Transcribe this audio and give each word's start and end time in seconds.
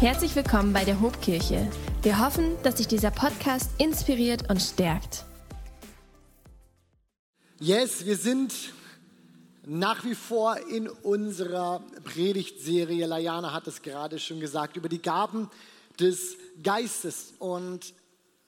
Herzlich 0.00 0.34
willkommen 0.34 0.72
bei 0.72 0.84
der 0.84 1.00
Hobkirche. 1.00 1.70
Wir 2.02 2.18
hoffen, 2.18 2.56
dass 2.64 2.78
sich 2.78 2.88
dieser 2.88 3.12
Podcast 3.12 3.70
inspiriert 3.78 4.50
und 4.50 4.60
stärkt. 4.60 5.24
Yes, 7.60 8.04
wir 8.04 8.16
sind 8.16 8.52
nach 9.64 10.04
wie 10.04 10.16
vor 10.16 10.58
in 10.68 10.88
unserer 10.88 11.80
Predigtserie, 12.02 13.06
Layana 13.06 13.52
hat 13.52 13.68
es 13.68 13.80
gerade 13.82 14.18
schon 14.18 14.40
gesagt, 14.40 14.76
über 14.76 14.88
die 14.88 15.00
Gaben 15.00 15.48
des 15.98 16.36
Geistes. 16.62 17.32
Und 17.38 17.94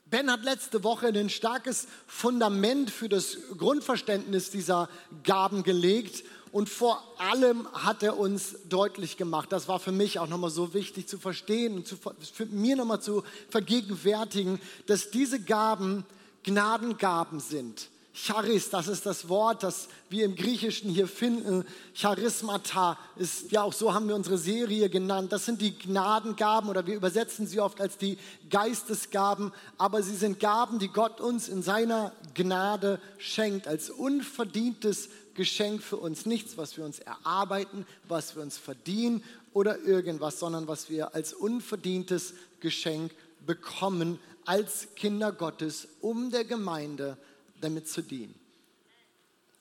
Ben 0.08 0.30
hat 0.30 0.44
letzte 0.44 0.84
Woche 0.84 1.08
ein 1.08 1.28
starkes 1.28 1.88
Fundament 2.06 2.90
für 2.92 3.08
das 3.08 3.38
Grundverständnis 3.58 4.50
dieser 4.50 4.88
Gaben 5.24 5.64
gelegt. 5.64 6.22
Und 6.52 6.68
vor 6.68 7.02
allem 7.18 7.66
hat 7.72 8.04
er 8.04 8.16
uns 8.16 8.56
deutlich 8.68 9.16
gemacht, 9.16 9.50
das 9.50 9.66
war 9.66 9.80
für 9.80 9.90
mich 9.90 10.20
auch 10.20 10.28
nochmal 10.28 10.50
so 10.50 10.74
wichtig 10.74 11.08
zu 11.08 11.18
verstehen 11.18 11.74
und 11.74 11.88
zu, 11.88 11.96
für 12.32 12.46
mir 12.46 12.76
nochmal 12.76 13.02
zu 13.02 13.24
vergegenwärtigen, 13.50 14.60
dass 14.86 15.10
diese 15.10 15.40
Gaben 15.40 16.06
Gnadengaben 16.44 17.40
sind. 17.40 17.90
Charis, 18.16 18.70
das 18.70 18.88
ist 18.88 19.04
das 19.04 19.28
Wort, 19.28 19.62
das 19.62 19.88
wir 20.08 20.24
im 20.24 20.36
Griechischen 20.36 20.88
hier 20.88 21.06
finden. 21.06 21.66
Charismata 21.94 22.98
ist, 23.16 23.52
ja 23.52 23.62
auch 23.62 23.74
so 23.74 23.92
haben 23.92 24.08
wir 24.08 24.14
unsere 24.14 24.38
Serie 24.38 24.88
genannt. 24.88 25.32
Das 25.32 25.44
sind 25.44 25.60
die 25.60 25.76
Gnadengaben 25.78 26.70
oder 26.70 26.86
wir 26.86 26.94
übersetzen 26.94 27.46
sie 27.46 27.60
oft 27.60 27.78
als 27.78 27.98
die 27.98 28.16
Geistesgaben, 28.48 29.52
aber 29.76 30.02
sie 30.02 30.16
sind 30.16 30.40
Gaben, 30.40 30.78
die 30.78 30.88
Gott 30.88 31.20
uns 31.20 31.48
in 31.48 31.62
seiner 31.62 32.12
Gnade 32.32 33.00
schenkt, 33.18 33.68
als 33.68 33.90
unverdientes 33.90 35.10
Geschenk 35.34 35.82
für 35.82 35.98
uns. 35.98 36.24
Nichts, 36.24 36.56
was 36.56 36.78
wir 36.78 36.86
uns 36.86 37.00
erarbeiten, 37.00 37.86
was 38.08 38.34
wir 38.34 38.42
uns 38.42 38.56
verdienen 38.56 39.22
oder 39.52 39.78
irgendwas, 39.80 40.38
sondern 40.38 40.68
was 40.68 40.88
wir 40.88 41.14
als 41.14 41.34
unverdientes 41.34 42.32
Geschenk 42.60 43.12
bekommen 43.44 44.18
als 44.46 44.88
Kinder 44.96 45.32
Gottes, 45.32 45.88
um 46.00 46.30
der 46.30 46.44
Gemeinde 46.44 47.18
zu 47.18 47.35
damit 47.60 47.88
zu 47.88 48.02
dienen. 48.02 48.34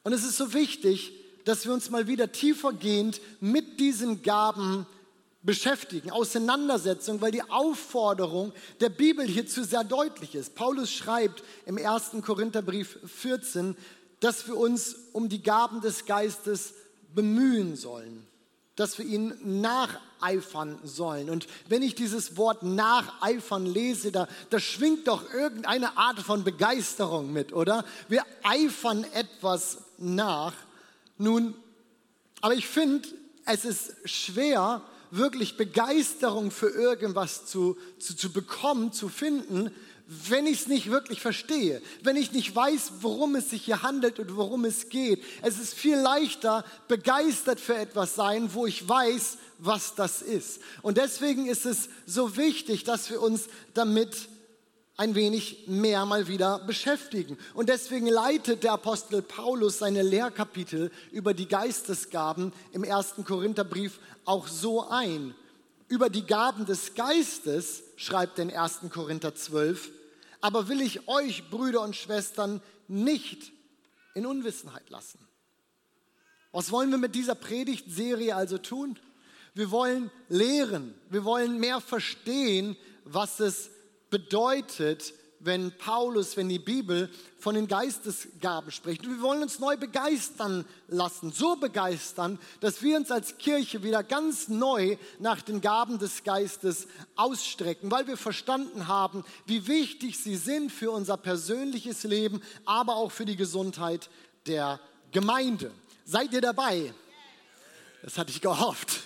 Und 0.03 0.13
es 0.13 0.23
ist 0.23 0.37
so 0.37 0.53
wichtig, 0.53 1.13
dass 1.45 1.65
wir 1.65 1.73
uns 1.73 1.89
mal 1.89 2.07
wieder 2.07 2.31
tiefergehend 2.31 3.21
mit 3.39 3.79
diesen 3.79 4.21
Gaben 4.21 4.85
beschäftigen, 5.43 6.09
Auseinandersetzung, 6.09 7.21
weil 7.21 7.31
die 7.31 7.43
Aufforderung 7.43 8.51
der 8.79 8.89
Bibel 8.89 9.25
hierzu 9.25 9.63
sehr 9.63 9.83
deutlich 9.83 10.33
ist. 10.33 10.55
Paulus 10.55 10.91
schreibt 10.91 11.43
im 11.65 11.77
1. 11.77 12.11
Korintherbrief 12.23 12.97
14, 13.05 13.75
dass 14.19 14.47
wir 14.47 14.57
uns 14.57 14.95
um 15.13 15.29
die 15.29 15.43
Gaben 15.43 15.81
des 15.81 16.05
Geistes 16.05 16.73
bemühen 17.13 17.75
sollen 17.75 18.25
dass 18.75 18.97
wir 18.97 19.05
ihnen 19.05 19.61
nacheifern 19.61 20.77
sollen. 20.83 21.29
Und 21.29 21.47
wenn 21.69 21.81
ich 21.81 21.95
dieses 21.95 22.35
Wort 22.37 22.63
nacheifern 22.63 23.65
lese, 23.65 24.11
da, 24.11 24.27
da 24.49 24.59
schwingt 24.59 25.07
doch 25.07 25.33
irgendeine 25.33 25.97
Art 25.97 26.19
von 26.19 26.43
Begeisterung 26.43 27.31
mit, 27.31 27.53
oder? 27.53 27.85
Wir 28.09 28.23
eifern 28.43 29.05
etwas 29.13 29.77
nach. 29.97 30.53
Nun, 31.17 31.55
aber 32.41 32.55
ich 32.55 32.67
finde, 32.67 33.07
es 33.45 33.63
ist 33.63 33.93
schwer, 34.03 34.81
wirklich 35.11 35.55
Begeisterung 35.55 36.51
für 36.51 36.69
irgendwas 36.69 37.45
zu, 37.45 37.77
zu, 37.99 38.15
zu 38.15 38.31
bekommen, 38.31 38.91
zu 38.91 39.07
finden, 39.07 39.71
wenn 40.07 40.45
ich 40.45 40.61
es 40.61 40.67
nicht 40.67 40.91
wirklich 40.91 41.19
verstehe, 41.19 41.81
wenn 42.03 42.15
ich 42.15 42.31
nicht 42.31 42.55
weiß, 42.55 42.93
worum 43.01 43.35
es 43.35 43.49
sich 43.49 43.65
hier 43.65 43.81
handelt 43.81 44.19
und 44.19 44.35
worum 44.35 44.63
es 44.65 44.89
geht. 44.89 45.23
Es 45.41 45.59
ist 45.59 45.73
viel 45.73 45.97
leichter, 45.97 46.63
begeistert 46.87 47.59
für 47.59 47.75
etwas 47.75 48.13
sein, 48.13 48.53
wo 48.53 48.67
ich 48.67 48.87
weiß, 48.87 49.37
was 49.57 49.95
das 49.95 50.21
ist. 50.21 50.59
Und 50.83 50.97
deswegen 50.97 51.47
ist 51.47 51.65
es 51.65 51.89
so 52.05 52.37
wichtig, 52.37 52.83
dass 52.83 53.09
wir 53.09 53.21
uns 53.21 53.47
damit 53.73 54.29
ein 54.97 55.15
wenig 55.15 55.65
mehr 55.67 56.05
mal 56.05 56.27
wieder 56.27 56.59
beschäftigen. 56.59 57.37
Und 57.53 57.69
deswegen 57.69 58.07
leitet 58.07 58.63
der 58.63 58.73
Apostel 58.73 59.21
Paulus 59.21 59.79
seine 59.79 60.03
Lehrkapitel 60.03 60.91
über 61.11 61.33
die 61.33 61.47
Geistesgaben 61.47 62.53
im 62.71 62.83
ersten 62.83 63.25
Korintherbrief 63.25 63.99
auch 64.23 64.47
so 64.47 64.87
ein. 64.87 65.35
Über 65.87 66.09
die 66.09 66.25
Gaben 66.25 66.65
des 66.65 66.95
Geistes 66.95 67.83
schreibt 67.97 68.39
in 68.39 68.51
1. 68.51 68.79
Korinther 68.91 69.35
12, 69.35 69.91
aber 70.41 70.67
will 70.67 70.81
ich 70.81 71.07
euch, 71.07 71.49
Brüder 71.49 71.81
und 71.81 71.95
Schwestern, 71.95 72.61
nicht 72.87 73.51
in 74.13 74.25
Unwissenheit 74.25 74.89
lassen. 74.89 75.19
Was 76.51 76.71
wollen 76.71 76.89
wir 76.89 76.97
mit 76.97 77.15
dieser 77.15 77.35
Predigtserie 77.35 78.35
also 78.35 78.57
tun? 78.57 78.97
Wir 79.53 79.71
wollen 79.71 80.11
lehren, 80.29 80.93
wir 81.09 81.25
wollen 81.25 81.59
mehr 81.59 81.81
verstehen, 81.81 82.77
was 83.03 83.39
es 83.39 83.69
bedeutet, 84.09 85.13
wenn 85.45 85.71
Paulus, 85.77 86.35
wenn 86.37 86.49
die 86.49 86.59
Bibel 86.59 87.09
von 87.39 87.55
den 87.55 87.67
Geistesgaben 87.67 88.71
spricht. 88.71 89.05
Und 89.05 89.17
wir 89.17 89.21
wollen 89.21 89.43
uns 89.43 89.59
neu 89.59 89.77
begeistern 89.77 90.65
lassen, 90.87 91.31
so 91.31 91.55
begeistern, 91.55 92.39
dass 92.59 92.81
wir 92.81 92.97
uns 92.97 93.11
als 93.11 93.37
Kirche 93.37 93.83
wieder 93.83 94.03
ganz 94.03 94.47
neu 94.47 94.97
nach 95.19 95.41
den 95.41 95.61
Gaben 95.61 95.99
des 95.99 96.23
Geistes 96.23 96.87
ausstrecken, 97.15 97.91
weil 97.91 98.07
wir 98.07 98.17
verstanden 98.17 98.87
haben, 98.87 99.23
wie 99.45 99.67
wichtig 99.67 100.17
sie 100.17 100.35
sind 100.35 100.71
für 100.71 100.91
unser 100.91 101.17
persönliches 101.17 102.03
Leben, 102.03 102.41
aber 102.65 102.95
auch 102.95 103.11
für 103.11 103.25
die 103.25 103.35
Gesundheit 103.35 104.09
der 104.47 104.79
Gemeinde. 105.11 105.71
Seid 106.05 106.33
ihr 106.33 106.41
dabei? 106.41 106.93
Das 108.01 108.17
hatte 108.17 108.31
ich 108.31 108.41
gehofft. 108.41 109.01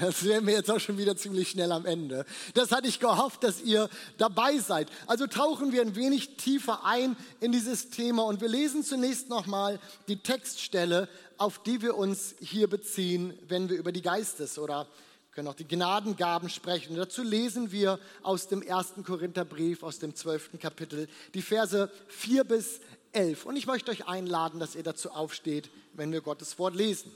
Das 0.00 0.24
wären 0.24 0.46
wir 0.46 0.54
jetzt 0.54 0.70
auch 0.70 0.80
schon 0.80 0.98
wieder 0.98 1.16
ziemlich 1.16 1.50
schnell 1.50 1.72
am 1.72 1.86
Ende. 1.86 2.24
Das 2.54 2.72
hatte 2.72 2.88
ich 2.88 3.00
gehofft, 3.00 3.44
dass 3.44 3.60
ihr 3.62 3.88
dabei 4.18 4.58
seid. 4.58 4.88
Also 5.06 5.26
tauchen 5.26 5.72
wir 5.72 5.82
ein 5.82 5.96
wenig 5.96 6.36
tiefer 6.36 6.84
ein 6.84 7.16
in 7.40 7.52
dieses 7.52 7.90
Thema 7.90 8.24
und 8.24 8.40
wir 8.40 8.48
lesen 8.48 8.84
zunächst 8.84 9.28
nochmal 9.28 9.80
die 10.08 10.18
Textstelle, 10.18 11.08
auf 11.38 11.62
die 11.62 11.82
wir 11.82 11.96
uns 11.96 12.34
hier 12.40 12.68
beziehen, 12.68 13.38
wenn 13.48 13.68
wir 13.68 13.76
über 13.76 13.92
die 13.92 14.02
Geistes- 14.02 14.58
oder 14.58 14.86
können 15.32 15.48
auch 15.48 15.54
die 15.54 15.66
Gnadengaben 15.66 16.50
sprechen. 16.50 16.92
Und 16.92 16.98
dazu 16.98 17.22
lesen 17.22 17.72
wir 17.72 17.98
aus 18.22 18.48
dem 18.48 18.62
ersten 18.62 19.02
Korintherbrief, 19.02 19.82
aus 19.82 19.98
dem 19.98 20.14
zwölften 20.14 20.58
Kapitel, 20.58 21.08
die 21.32 21.42
Verse 21.42 21.90
4 22.08 22.44
bis 22.44 22.80
11. 23.12 23.46
Und 23.46 23.56
ich 23.56 23.66
möchte 23.66 23.90
euch 23.90 24.06
einladen, 24.06 24.60
dass 24.60 24.74
ihr 24.74 24.82
dazu 24.82 25.10
aufsteht, 25.10 25.70
wenn 25.94 26.12
wir 26.12 26.20
Gottes 26.20 26.58
Wort 26.58 26.74
lesen. 26.74 27.10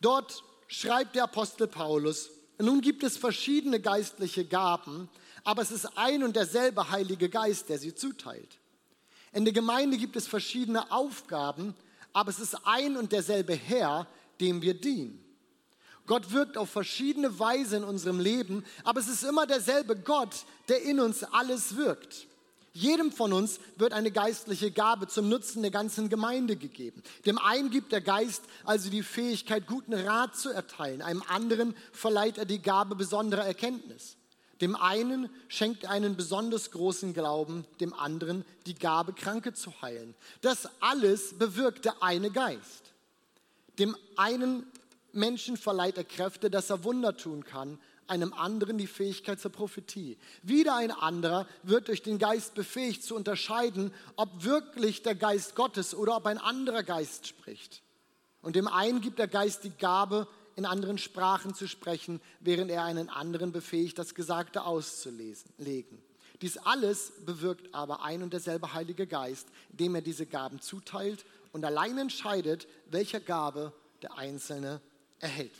Dort 0.00 0.44
schreibt 0.66 1.14
der 1.14 1.24
Apostel 1.24 1.66
Paulus, 1.66 2.30
nun 2.58 2.80
gibt 2.80 3.02
es 3.02 3.16
verschiedene 3.16 3.80
geistliche 3.80 4.44
Gaben, 4.44 5.08
aber 5.44 5.62
es 5.62 5.70
ist 5.70 5.86
ein 5.96 6.24
und 6.24 6.34
derselbe 6.34 6.90
Heilige 6.90 7.28
Geist, 7.28 7.68
der 7.68 7.78
sie 7.78 7.94
zuteilt. 7.94 8.58
In 9.32 9.44
der 9.44 9.52
Gemeinde 9.52 9.98
gibt 9.98 10.16
es 10.16 10.26
verschiedene 10.26 10.90
Aufgaben, 10.90 11.74
aber 12.12 12.30
es 12.30 12.38
ist 12.38 12.54
ein 12.64 12.96
und 12.96 13.12
derselbe 13.12 13.54
Herr, 13.54 14.06
dem 14.40 14.62
wir 14.62 14.74
dienen. 14.74 15.22
Gott 16.06 16.32
wirkt 16.32 16.56
auf 16.56 16.70
verschiedene 16.70 17.38
Weise 17.38 17.76
in 17.76 17.84
unserem 17.84 18.20
Leben, 18.20 18.64
aber 18.84 19.00
es 19.00 19.08
ist 19.08 19.24
immer 19.24 19.46
derselbe 19.46 19.96
Gott, 19.96 20.46
der 20.68 20.82
in 20.82 21.00
uns 21.00 21.24
alles 21.24 21.76
wirkt. 21.76 22.26
Jedem 22.76 23.10
von 23.10 23.32
uns 23.32 23.58
wird 23.76 23.94
eine 23.94 24.10
geistliche 24.10 24.70
Gabe 24.70 25.06
zum 25.08 25.30
Nutzen 25.30 25.62
der 25.62 25.70
ganzen 25.70 26.10
Gemeinde 26.10 26.56
gegeben. 26.56 27.02
Dem 27.24 27.38
einen 27.38 27.70
gibt 27.70 27.90
der 27.90 28.02
Geist 28.02 28.42
also 28.64 28.90
die 28.90 29.02
Fähigkeit, 29.02 29.66
guten 29.66 29.94
Rat 29.94 30.36
zu 30.36 30.50
erteilen. 30.50 31.00
Einem 31.00 31.22
anderen 31.26 31.74
verleiht 31.92 32.36
er 32.36 32.44
die 32.44 32.60
Gabe 32.60 32.94
besonderer 32.94 33.46
Erkenntnis. 33.46 34.16
Dem 34.60 34.76
einen 34.76 35.30
schenkt 35.48 35.84
er 35.84 35.90
einen 35.90 36.16
besonders 36.16 36.70
großen 36.70 37.14
Glauben, 37.14 37.64
dem 37.80 37.94
anderen 37.94 38.44
die 38.66 38.74
Gabe, 38.74 39.14
Kranke 39.14 39.54
zu 39.54 39.72
heilen. 39.80 40.14
Das 40.42 40.68
alles 40.80 41.38
bewirkt 41.38 41.86
der 41.86 42.02
eine 42.02 42.30
Geist. 42.30 42.92
Dem 43.78 43.96
einen 44.16 44.66
Menschen 45.12 45.56
verleiht 45.56 45.96
er 45.96 46.04
Kräfte, 46.04 46.50
dass 46.50 46.68
er 46.68 46.84
Wunder 46.84 47.16
tun 47.16 47.42
kann, 47.42 47.78
einem 48.08 48.32
anderen 48.32 48.78
die 48.78 48.86
Fähigkeit 48.86 49.40
zur 49.40 49.52
Prophetie. 49.52 50.18
Wieder 50.42 50.76
ein 50.76 50.90
anderer 50.90 51.46
wird 51.62 51.88
durch 51.88 52.02
den 52.02 52.18
Geist 52.18 52.54
befähigt 52.54 53.02
zu 53.02 53.14
unterscheiden, 53.14 53.92
ob 54.16 54.44
wirklich 54.44 55.02
der 55.02 55.14
Geist 55.14 55.54
Gottes 55.54 55.94
oder 55.94 56.16
ob 56.16 56.26
ein 56.26 56.38
anderer 56.38 56.82
Geist 56.82 57.26
spricht. 57.26 57.82
Und 58.42 58.56
dem 58.56 58.68
einen 58.68 59.00
gibt 59.00 59.18
der 59.18 59.28
Geist 59.28 59.64
die 59.64 59.70
Gabe, 59.70 60.28
in 60.56 60.64
anderen 60.64 60.96
Sprachen 60.98 61.54
zu 61.54 61.68
sprechen, 61.68 62.20
während 62.40 62.70
er 62.70 62.84
einen 62.84 63.10
anderen 63.10 63.52
befähigt, 63.52 63.98
das 63.98 64.14
Gesagte 64.14 64.64
auszulegen. 64.64 66.02
Dies 66.40 66.56
alles 66.58 67.12
bewirkt 67.24 67.74
aber 67.74 68.02
ein 68.02 68.22
und 68.22 68.32
derselbe 68.32 68.72
Heilige 68.72 69.06
Geist, 69.06 69.48
dem 69.68 69.94
er 69.94 70.02
diese 70.02 70.26
Gaben 70.26 70.60
zuteilt 70.60 71.24
und 71.52 71.64
allein 71.64 71.96
entscheidet, 71.98 72.66
welcher 72.90 73.20
Gabe 73.20 73.72
der 74.02 74.16
Einzelne 74.18 74.80
erhält. 75.18 75.52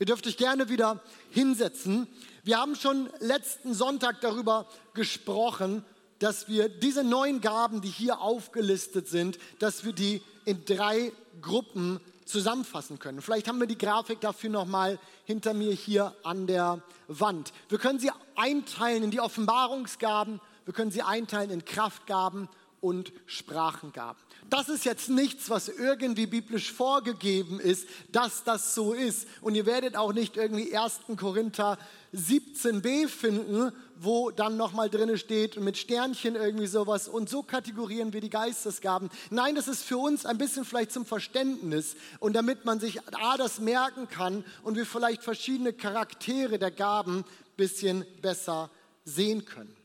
Ihr 0.00 0.06
dürft 0.06 0.26
euch 0.26 0.38
gerne 0.38 0.70
wieder 0.70 1.02
hinsetzen. 1.30 2.08
Wir 2.42 2.58
haben 2.58 2.74
schon 2.74 3.10
letzten 3.18 3.74
Sonntag 3.74 4.22
darüber 4.22 4.66
gesprochen, 4.94 5.84
dass 6.18 6.48
wir 6.48 6.70
diese 6.70 7.04
neuen 7.04 7.42
Gaben, 7.42 7.82
die 7.82 7.90
hier 7.90 8.20
aufgelistet 8.20 9.08
sind, 9.08 9.38
dass 9.58 9.84
wir 9.84 9.92
die 9.92 10.22
in 10.46 10.64
drei 10.64 11.12
Gruppen 11.42 12.00
zusammenfassen 12.24 12.98
können. 12.98 13.20
Vielleicht 13.20 13.46
haben 13.46 13.60
wir 13.60 13.66
die 13.66 13.76
Grafik 13.76 14.22
dafür 14.22 14.48
nochmal 14.48 14.98
hinter 15.26 15.52
mir 15.52 15.74
hier 15.74 16.14
an 16.22 16.46
der 16.46 16.82
Wand. 17.06 17.52
Wir 17.68 17.76
können 17.76 17.98
sie 17.98 18.10
einteilen 18.36 19.02
in 19.02 19.10
die 19.10 19.20
Offenbarungsgaben, 19.20 20.40
wir 20.64 20.72
können 20.72 20.90
sie 20.90 21.02
einteilen 21.02 21.50
in 21.50 21.66
Kraftgaben 21.66 22.48
und 22.80 23.12
Sprachengaben. 23.26 24.18
Das 24.50 24.68
ist 24.68 24.84
jetzt 24.84 25.08
nichts, 25.08 25.48
was 25.48 25.68
irgendwie 25.68 26.26
biblisch 26.26 26.72
vorgegeben 26.72 27.60
ist, 27.60 27.86
dass 28.10 28.42
das 28.42 28.74
so 28.74 28.92
ist. 28.92 29.28
Und 29.40 29.54
ihr 29.54 29.64
werdet 29.64 29.96
auch 29.96 30.12
nicht 30.12 30.36
irgendwie 30.36 30.76
1. 30.76 31.02
Korinther 31.16 31.78
17b 32.12 33.06
finden, 33.06 33.70
wo 33.96 34.32
dann 34.32 34.56
nochmal 34.56 34.90
drin 34.90 35.16
steht 35.16 35.60
mit 35.60 35.78
Sternchen 35.78 36.34
irgendwie 36.34 36.66
sowas. 36.66 37.06
Und 37.06 37.28
so 37.28 37.44
kategorieren 37.44 38.12
wir 38.12 38.20
die 38.20 38.28
Geistesgaben. 38.28 39.08
Nein, 39.30 39.54
das 39.54 39.68
ist 39.68 39.84
für 39.84 39.98
uns 39.98 40.26
ein 40.26 40.36
bisschen 40.36 40.64
vielleicht 40.64 40.90
zum 40.90 41.06
Verständnis 41.06 41.94
und 42.18 42.34
damit 42.34 42.64
man 42.64 42.80
sich 42.80 43.00
A, 43.14 43.36
das 43.36 43.60
merken 43.60 44.08
kann 44.08 44.44
und 44.64 44.76
wir 44.76 44.84
vielleicht 44.84 45.22
verschiedene 45.22 45.72
Charaktere 45.72 46.58
der 46.58 46.72
Gaben 46.72 47.18
ein 47.18 47.24
bisschen 47.56 48.04
besser 48.20 48.68
sehen 49.04 49.44
können. 49.44 49.79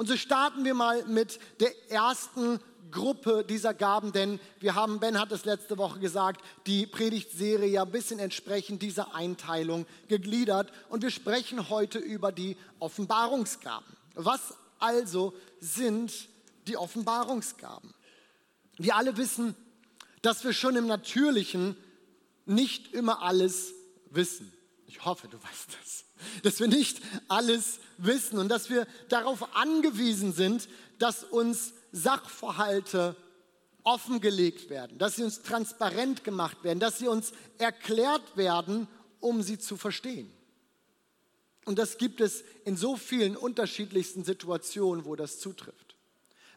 Und 0.00 0.06
so 0.06 0.16
starten 0.16 0.64
wir 0.64 0.72
mal 0.72 1.04
mit 1.04 1.38
der 1.60 1.90
ersten 1.90 2.58
Gruppe 2.90 3.44
dieser 3.46 3.74
Gaben, 3.74 4.12
denn 4.12 4.40
wir 4.58 4.74
haben, 4.74 4.98
Ben 4.98 5.20
hat 5.20 5.30
es 5.30 5.44
letzte 5.44 5.76
Woche 5.76 6.00
gesagt, 6.00 6.42
die 6.66 6.86
Predigtserie 6.86 7.68
ja 7.68 7.82
ein 7.82 7.90
bisschen 7.90 8.18
entsprechend 8.18 8.80
dieser 8.80 9.14
Einteilung 9.14 9.84
gegliedert. 10.08 10.72
Und 10.88 11.02
wir 11.02 11.10
sprechen 11.10 11.68
heute 11.68 11.98
über 11.98 12.32
die 12.32 12.56
Offenbarungsgaben. 12.78 13.94
Was 14.14 14.54
also 14.78 15.34
sind 15.60 16.30
die 16.66 16.78
Offenbarungsgaben? 16.78 17.92
Wir 18.78 18.96
alle 18.96 19.18
wissen, 19.18 19.54
dass 20.22 20.42
wir 20.44 20.54
schon 20.54 20.76
im 20.76 20.86
Natürlichen 20.86 21.76
nicht 22.46 22.94
immer 22.94 23.20
alles 23.20 23.74
wissen. 24.08 24.50
Ich 24.86 25.04
hoffe, 25.04 25.28
du 25.28 25.36
weißt 25.36 25.76
das. 25.78 26.04
Dass 26.42 26.60
wir 26.60 26.68
nicht 26.68 27.00
alles 27.28 27.80
wissen 27.98 28.38
und 28.38 28.48
dass 28.48 28.70
wir 28.70 28.86
darauf 29.08 29.56
angewiesen 29.56 30.32
sind, 30.32 30.68
dass 30.98 31.24
uns 31.24 31.72
Sachverhalte 31.92 33.16
offengelegt 33.82 34.70
werden, 34.70 34.98
dass 34.98 35.16
sie 35.16 35.24
uns 35.24 35.42
transparent 35.42 36.24
gemacht 36.24 36.62
werden, 36.62 36.80
dass 36.80 36.98
sie 36.98 37.08
uns 37.08 37.32
erklärt 37.58 38.36
werden, 38.36 38.86
um 39.20 39.42
sie 39.42 39.58
zu 39.58 39.76
verstehen. 39.76 40.30
Und 41.64 41.78
das 41.78 41.98
gibt 41.98 42.20
es 42.20 42.42
in 42.64 42.76
so 42.76 42.96
vielen 42.96 43.36
unterschiedlichsten 43.36 44.24
Situationen, 44.24 45.04
wo 45.04 45.16
das 45.16 45.38
zutrifft. 45.38 45.96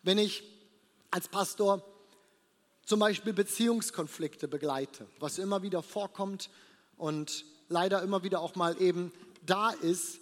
Wenn 0.01 0.17
ich 0.17 0.43
als 1.11 1.27
Pastor 1.27 1.83
zum 2.85 2.99
Beispiel 2.99 3.33
Beziehungskonflikte 3.33 4.47
begleite, 4.47 5.07
was 5.19 5.37
immer 5.37 5.61
wieder 5.61 5.83
vorkommt 5.83 6.49
und 6.97 7.45
leider 7.69 8.01
immer 8.01 8.23
wieder 8.23 8.41
auch 8.41 8.55
mal 8.55 8.81
eben 8.81 9.11
da 9.45 9.71
ist, 9.71 10.19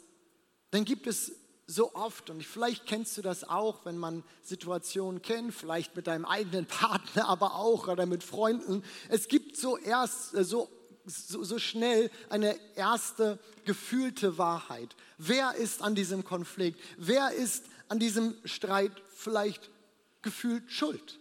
dann 0.72 0.86
gibt 0.86 1.08
es 1.08 1.34
so 1.68 1.94
oft, 1.96 2.30
und 2.30 2.44
vielleicht 2.44 2.86
kennst 2.86 3.18
du 3.18 3.22
das 3.22 3.48
auch, 3.48 3.86
wenn 3.86 3.98
man 3.98 4.24
Situationen 4.42 5.22
kennt, 5.22 5.54
vielleicht 5.54 5.96
mit 5.96 6.08
deinem 6.08 6.26
eigenen 6.26 6.66
Partner, 6.68 7.28
aber 7.30 7.56
auch 7.56 7.88
oder 7.88 8.06
mit 8.06 8.24
Freunden. 8.24 8.84
Es 9.10 9.28
gibt 9.28 9.58
so 9.58 9.78
erst 9.78 10.34
äh, 10.34 10.44
so, 10.44 10.70
so, 11.06 11.44
so 11.44 11.60
schnell 11.60 12.12
eine 12.30 12.58
erste 12.76 13.40
gefühlte 13.66 14.38
Wahrheit. 14.38 14.96
Wer 15.18 15.56
ist 15.56 15.82
an 15.82 15.96
diesem 15.96 16.24
Konflikt? 16.24 16.80
Wer 16.98 17.32
ist 17.32 17.66
an 17.88 18.00
diesem 18.00 18.36
Streit 18.46 18.92
vielleicht 19.16 19.70
gefühlt 20.22 20.72
schuld? 20.72 21.20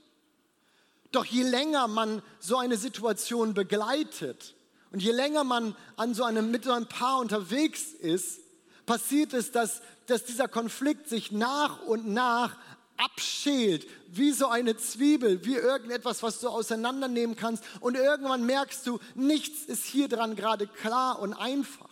Doch 1.12 1.24
je 1.24 1.42
länger 1.42 1.88
man 1.88 2.22
so 2.38 2.56
eine 2.56 2.76
Situation 2.76 3.54
begleitet, 3.54 4.54
und 4.92 5.02
je 5.02 5.12
länger 5.12 5.44
man 5.44 5.76
an 5.96 6.14
so 6.14 6.24
einem, 6.24 6.50
mit 6.50 6.64
so 6.64 6.72
einem 6.72 6.86
Paar 6.86 7.20
unterwegs 7.20 7.92
ist, 7.92 8.40
passiert 8.86 9.34
es, 9.34 9.52
dass, 9.52 9.82
dass 10.06 10.24
dieser 10.24 10.48
Konflikt 10.48 11.08
sich 11.08 11.30
nach 11.30 11.82
und 11.82 12.08
nach 12.08 12.56
abschält, 12.96 13.86
wie 14.08 14.32
so 14.32 14.48
eine 14.48 14.76
Zwiebel, 14.76 15.44
wie 15.44 15.54
irgendetwas, 15.54 16.22
was 16.22 16.40
du 16.40 16.48
auseinandernehmen 16.48 17.36
kannst. 17.36 17.64
Und 17.80 17.96
irgendwann 17.96 18.44
merkst 18.44 18.86
du, 18.86 18.98
nichts 19.14 19.64
ist 19.64 19.84
hier 19.84 20.08
dran 20.08 20.36
gerade 20.36 20.66
klar 20.66 21.20
und 21.20 21.32
einfach. 21.34 21.88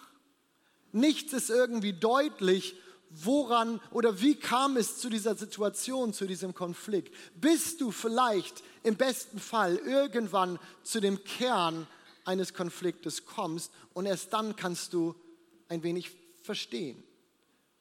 Nichts 0.93 1.33
ist 1.33 1.51
irgendwie 1.51 1.93
deutlich, 1.93 2.75
woran 3.11 3.81
oder 3.91 4.21
wie 4.21 4.35
kam 4.35 4.77
es 4.77 4.99
zu 4.99 5.09
dieser 5.09 5.35
Situation, 5.35 6.13
zu 6.13 6.27
diesem 6.27 6.55
Konflikt. 6.55 7.15
Bist 7.41 7.81
du 7.81 7.91
vielleicht 7.91 8.63
im 8.83 8.97
besten 8.97 9.39
Fall 9.39 9.77
irgendwann 9.77 10.59
zu 10.83 11.01
dem 11.01 11.23
Kern 11.25 11.87
eines 12.29 12.53
Konfliktes 12.53 13.25
kommst 13.25 13.73
und 13.95 14.05
erst 14.05 14.33
dann 14.35 14.55
kannst 14.55 14.93
du 14.93 15.15
ein 15.69 15.83
wenig 15.83 16.11
verstehen. 16.43 17.03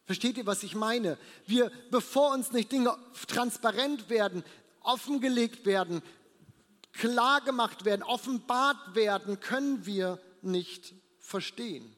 Versteht 0.05 0.37
ihr, 0.37 0.45
was 0.45 0.63
ich 0.63 0.73
meine? 0.73 1.17
Wir, 1.45 1.69
bevor 1.91 2.31
uns 2.31 2.53
nicht 2.53 2.71
Dinge 2.71 2.97
transparent 3.27 4.09
werden, 4.09 4.43
offengelegt 4.81 5.65
werden, 5.65 6.01
klar 6.93 7.41
gemacht 7.41 7.83
werden, 7.83 8.03
offenbart 8.03 8.95
werden, 8.95 9.41
können 9.41 9.85
wir 9.85 10.17
nicht 10.41 10.93
verstehen. 11.19 11.93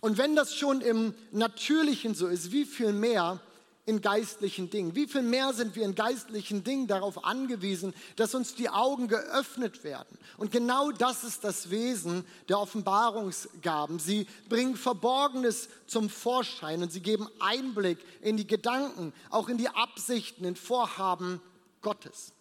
Und 0.00 0.16
wenn 0.16 0.34
das 0.34 0.54
schon 0.54 0.80
im 0.80 1.14
Natürlichen 1.30 2.14
so 2.14 2.26
ist, 2.26 2.52
wie 2.52 2.64
viel 2.64 2.94
mehr 2.94 3.38
in 3.86 4.00
geistlichen 4.00 4.68
Dingen. 4.68 4.96
Wie 4.96 5.06
viel 5.06 5.22
mehr 5.22 5.54
sind 5.54 5.76
wir 5.76 5.84
in 5.84 5.94
geistlichen 5.94 6.64
Dingen 6.64 6.88
darauf 6.88 7.24
angewiesen, 7.24 7.94
dass 8.16 8.34
uns 8.34 8.56
die 8.56 8.68
Augen 8.68 9.06
geöffnet 9.06 9.84
werden? 9.84 10.18
Und 10.36 10.50
genau 10.50 10.90
das 10.90 11.22
ist 11.22 11.44
das 11.44 11.70
Wesen 11.70 12.26
der 12.48 12.58
Offenbarungsgaben. 12.58 14.00
Sie 14.00 14.26
bringen 14.48 14.76
Verborgenes 14.76 15.68
zum 15.86 16.10
Vorschein 16.10 16.82
und 16.82 16.90
sie 16.90 17.00
geben 17.00 17.28
Einblick 17.38 17.98
in 18.22 18.36
die 18.36 18.46
Gedanken, 18.46 19.12
auch 19.30 19.48
in 19.48 19.56
die 19.56 19.68
Absichten, 19.68 20.44
in 20.44 20.56
Vorhaben 20.56 21.40
Gottes. 21.80 22.32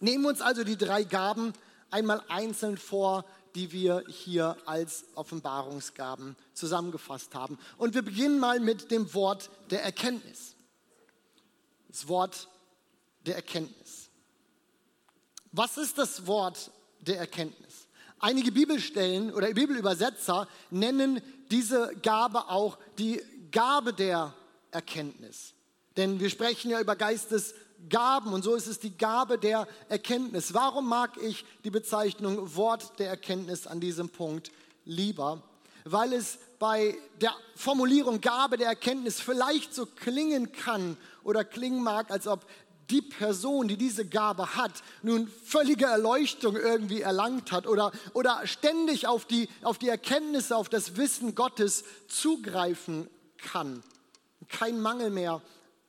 Nehmen 0.00 0.24
wir 0.24 0.28
uns 0.28 0.42
also 0.42 0.64
die 0.64 0.76
drei 0.76 1.02
Gaben 1.02 1.54
einmal 1.90 2.22
einzeln 2.28 2.76
vor, 2.76 3.24
die 3.54 3.72
wir 3.72 4.04
hier 4.06 4.58
als 4.66 5.06
Offenbarungsgaben 5.14 6.36
zusammengefasst 6.52 7.34
haben. 7.34 7.58
Und 7.78 7.94
wir 7.94 8.02
beginnen 8.02 8.38
mal 8.38 8.60
mit 8.60 8.90
dem 8.90 9.14
Wort 9.14 9.48
der 9.70 9.82
Erkenntnis 9.82 10.56
das 11.88 12.08
Wort 12.08 12.48
der 13.26 13.36
Erkenntnis. 13.36 14.08
Was 15.52 15.78
ist 15.78 15.98
das 15.98 16.26
Wort 16.26 16.70
der 17.00 17.18
Erkenntnis? 17.18 17.88
Einige 18.20 18.52
Bibelstellen 18.52 19.32
oder 19.32 19.52
Bibelübersetzer 19.52 20.48
nennen 20.70 21.22
diese 21.50 21.94
Gabe 22.02 22.48
auch 22.48 22.78
die 22.98 23.22
Gabe 23.50 23.92
der 23.92 24.34
Erkenntnis. 24.70 25.54
Denn 25.96 26.20
wir 26.20 26.30
sprechen 26.30 26.70
ja 26.70 26.80
über 26.80 26.96
Geistesgaben 26.96 28.32
und 28.32 28.42
so 28.42 28.54
ist 28.54 28.66
es 28.66 28.78
die 28.78 28.96
Gabe 28.96 29.38
der 29.38 29.66
Erkenntnis. 29.88 30.52
Warum 30.52 30.88
mag 30.88 31.16
ich 31.22 31.44
die 31.64 31.70
Bezeichnung 31.70 32.54
Wort 32.56 32.98
der 32.98 33.08
Erkenntnis 33.08 33.66
an 33.66 33.80
diesem 33.80 34.08
Punkt 34.08 34.50
lieber? 34.84 35.42
Weil 35.84 36.12
es 36.12 36.38
bei 36.58 36.96
der 37.20 37.34
Formulierung 37.54 38.20
Gabe 38.20 38.56
der 38.56 38.68
Erkenntnis 38.68 39.20
vielleicht 39.20 39.74
so 39.74 39.86
klingen 39.86 40.52
kann 40.52 40.96
oder 41.22 41.44
klingen 41.44 41.82
mag, 41.82 42.10
als 42.10 42.26
ob 42.26 42.46
die 42.90 43.02
Person, 43.02 43.68
die 43.68 43.76
diese 43.76 44.06
Gabe 44.06 44.56
hat, 44.56 44.72
nun 45.02 45.28
völlige 45.28 45.86
Erleuchtung 45.86 46.56
irgendwie 46.56 47.02
erlangt 47.02 47.52
hat 47.52 47.66
oder, 47.66 47.92
oder 48.14 48.46
ständig 48.46 49.06
auf 49.06 49.26
die, 49.26 49.48
auf 49.62 49.78
die 49.78 49.88
Erkenntnisse, 49.88 50.56
auf 50.56 50.68
das 50.68 50.96
Wissen 50.96 51.34
Gottes 51.34 51.84
zugreifen 52.08 53.08
kann, 53.36 53.82
kein 54.48 54.80
Mangel 54.80 55.10
mehr 55.10 55.42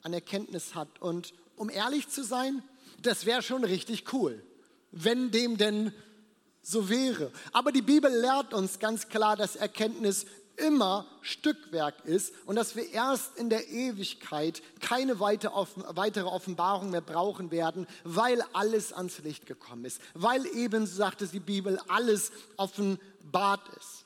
an 0.03 0.13
Erkenntnis 0.13 0.75
hat. 0.75 0.89
Und 0.99 1.33
um 1.55 1.69
ehrlich 1.69 2.09
zu 2.09 2.23
sein, 2.23 2.61
das 3.01 3.25
wäre 3.25 3.41
schon 3.41 3.63
richtig 3.63 4.13
cool, 4.13 4.43
wenn 4.91 5.31
dem 5.31 5.57
denn 5.57 5.93
so 6.61 6.89
wäre. 6.89 7.31
Aber 7.53 7.71
die 7.71 7.81
Bibel 7.81 8.11
lehrt 8.11 8.53
uns 8.53 8.79
ganz 8.79 9.07
klar, 9.07 9.38
dass 9.38 9.55
Erkenntnis 9.55 10.25
immer 10.67 11.05
Stückwerk 11.21 12.05
ist 12.05 12.33
und 12.45 12.55
dass 12.55 12.75
wir 12.75 12.91
erst 12.91 13.37
in 13.37 13.49
der 13.49 13.69
Ewigkeit 13.69 14.61
keine 14.79 15.19
weitere 15.19 16.23
Offenbarung 16.23 16.91
mehr 16.91 17.01
brauchen 17.01 17.51
werden, 17.51 17.87
weil 18.03 18.41
alles 18.53 18.93
ans 18.93 19.19
Licht 19.19 19.45
gekommen 19.45 19.85
ist, 19.85 20.01
weil 20.13 20.45
eben, 20.55 20.85
so 20.85 20.95
sagt 20.95 21.21
die 21.31 21.39
Bibel, 21.39 21.79
alles 21.87 22.31
offenbart 22.57 23.61
ist. 23.77 24.05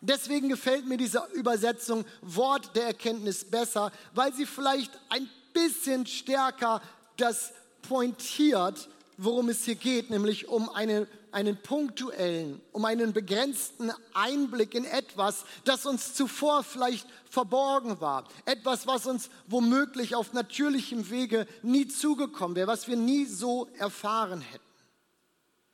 Deswegen 0.00 0.48
gefällt 0.48 0.86
mir 0.86 0.96
diese 0.96 1.26
Übersetzung 1.34 2.04
Wort 2.22 2.76
der 2.76 2.86
Erkenntnis 2.86 3.44
besser, 3.44 3.90
weil 4.14 4.32
sie 4.32 4.46
vielleicht 4.46 4.92
ein 5.08 5.28
bisschen 5.52 6.06
stärker 6.06 6.80
das 7.16 7.52
pointiert, 7.82 8.88
worum 9.16 9.48
es 9.48 9.64
hier 9.64 9.74
geht, 9.74 10.10
nämlich 10.10 10.46
um 10.46 10.68
eine 10.68 11.08
einen 11.32 11.56
punktuellen, 11.56 12.60
um 12.72 12.84
einen 12.84 13.12
begrenzten 13.12 13.92
Einblick 14.14 14.74
in 14.74 14.84
etwas, 14.84 15.44
das 15.64 15.86
uns 15.86 16.14
zuvor 16.14 16.62
vielleicht 16.62 17.06
verborgen 17.30 18.00
war. 18.00 18.24
Etwas, 18.44 18.86
was 18.86 19.06
uns 19.06 19.30
womöglich 19.46 20.14
auf 20.14 20.32
natürlichem 20.32 21.10
Wege 21.10 21.46
nie 21.62 21.88
zugekommen 21.88 22.56
wäre, 22.56 22.68
was 22.68 22.88
wir 22.88 22.96
nie 22.96 23.26
so 23.26 23.68
erfahren 23.78 24.40
hätten. 24.40 24.64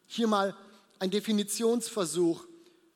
Hier 0.06 0.26
mal 0.26 0.56
ein 0.98 1.10
Definitionsversuch 1.10 2.44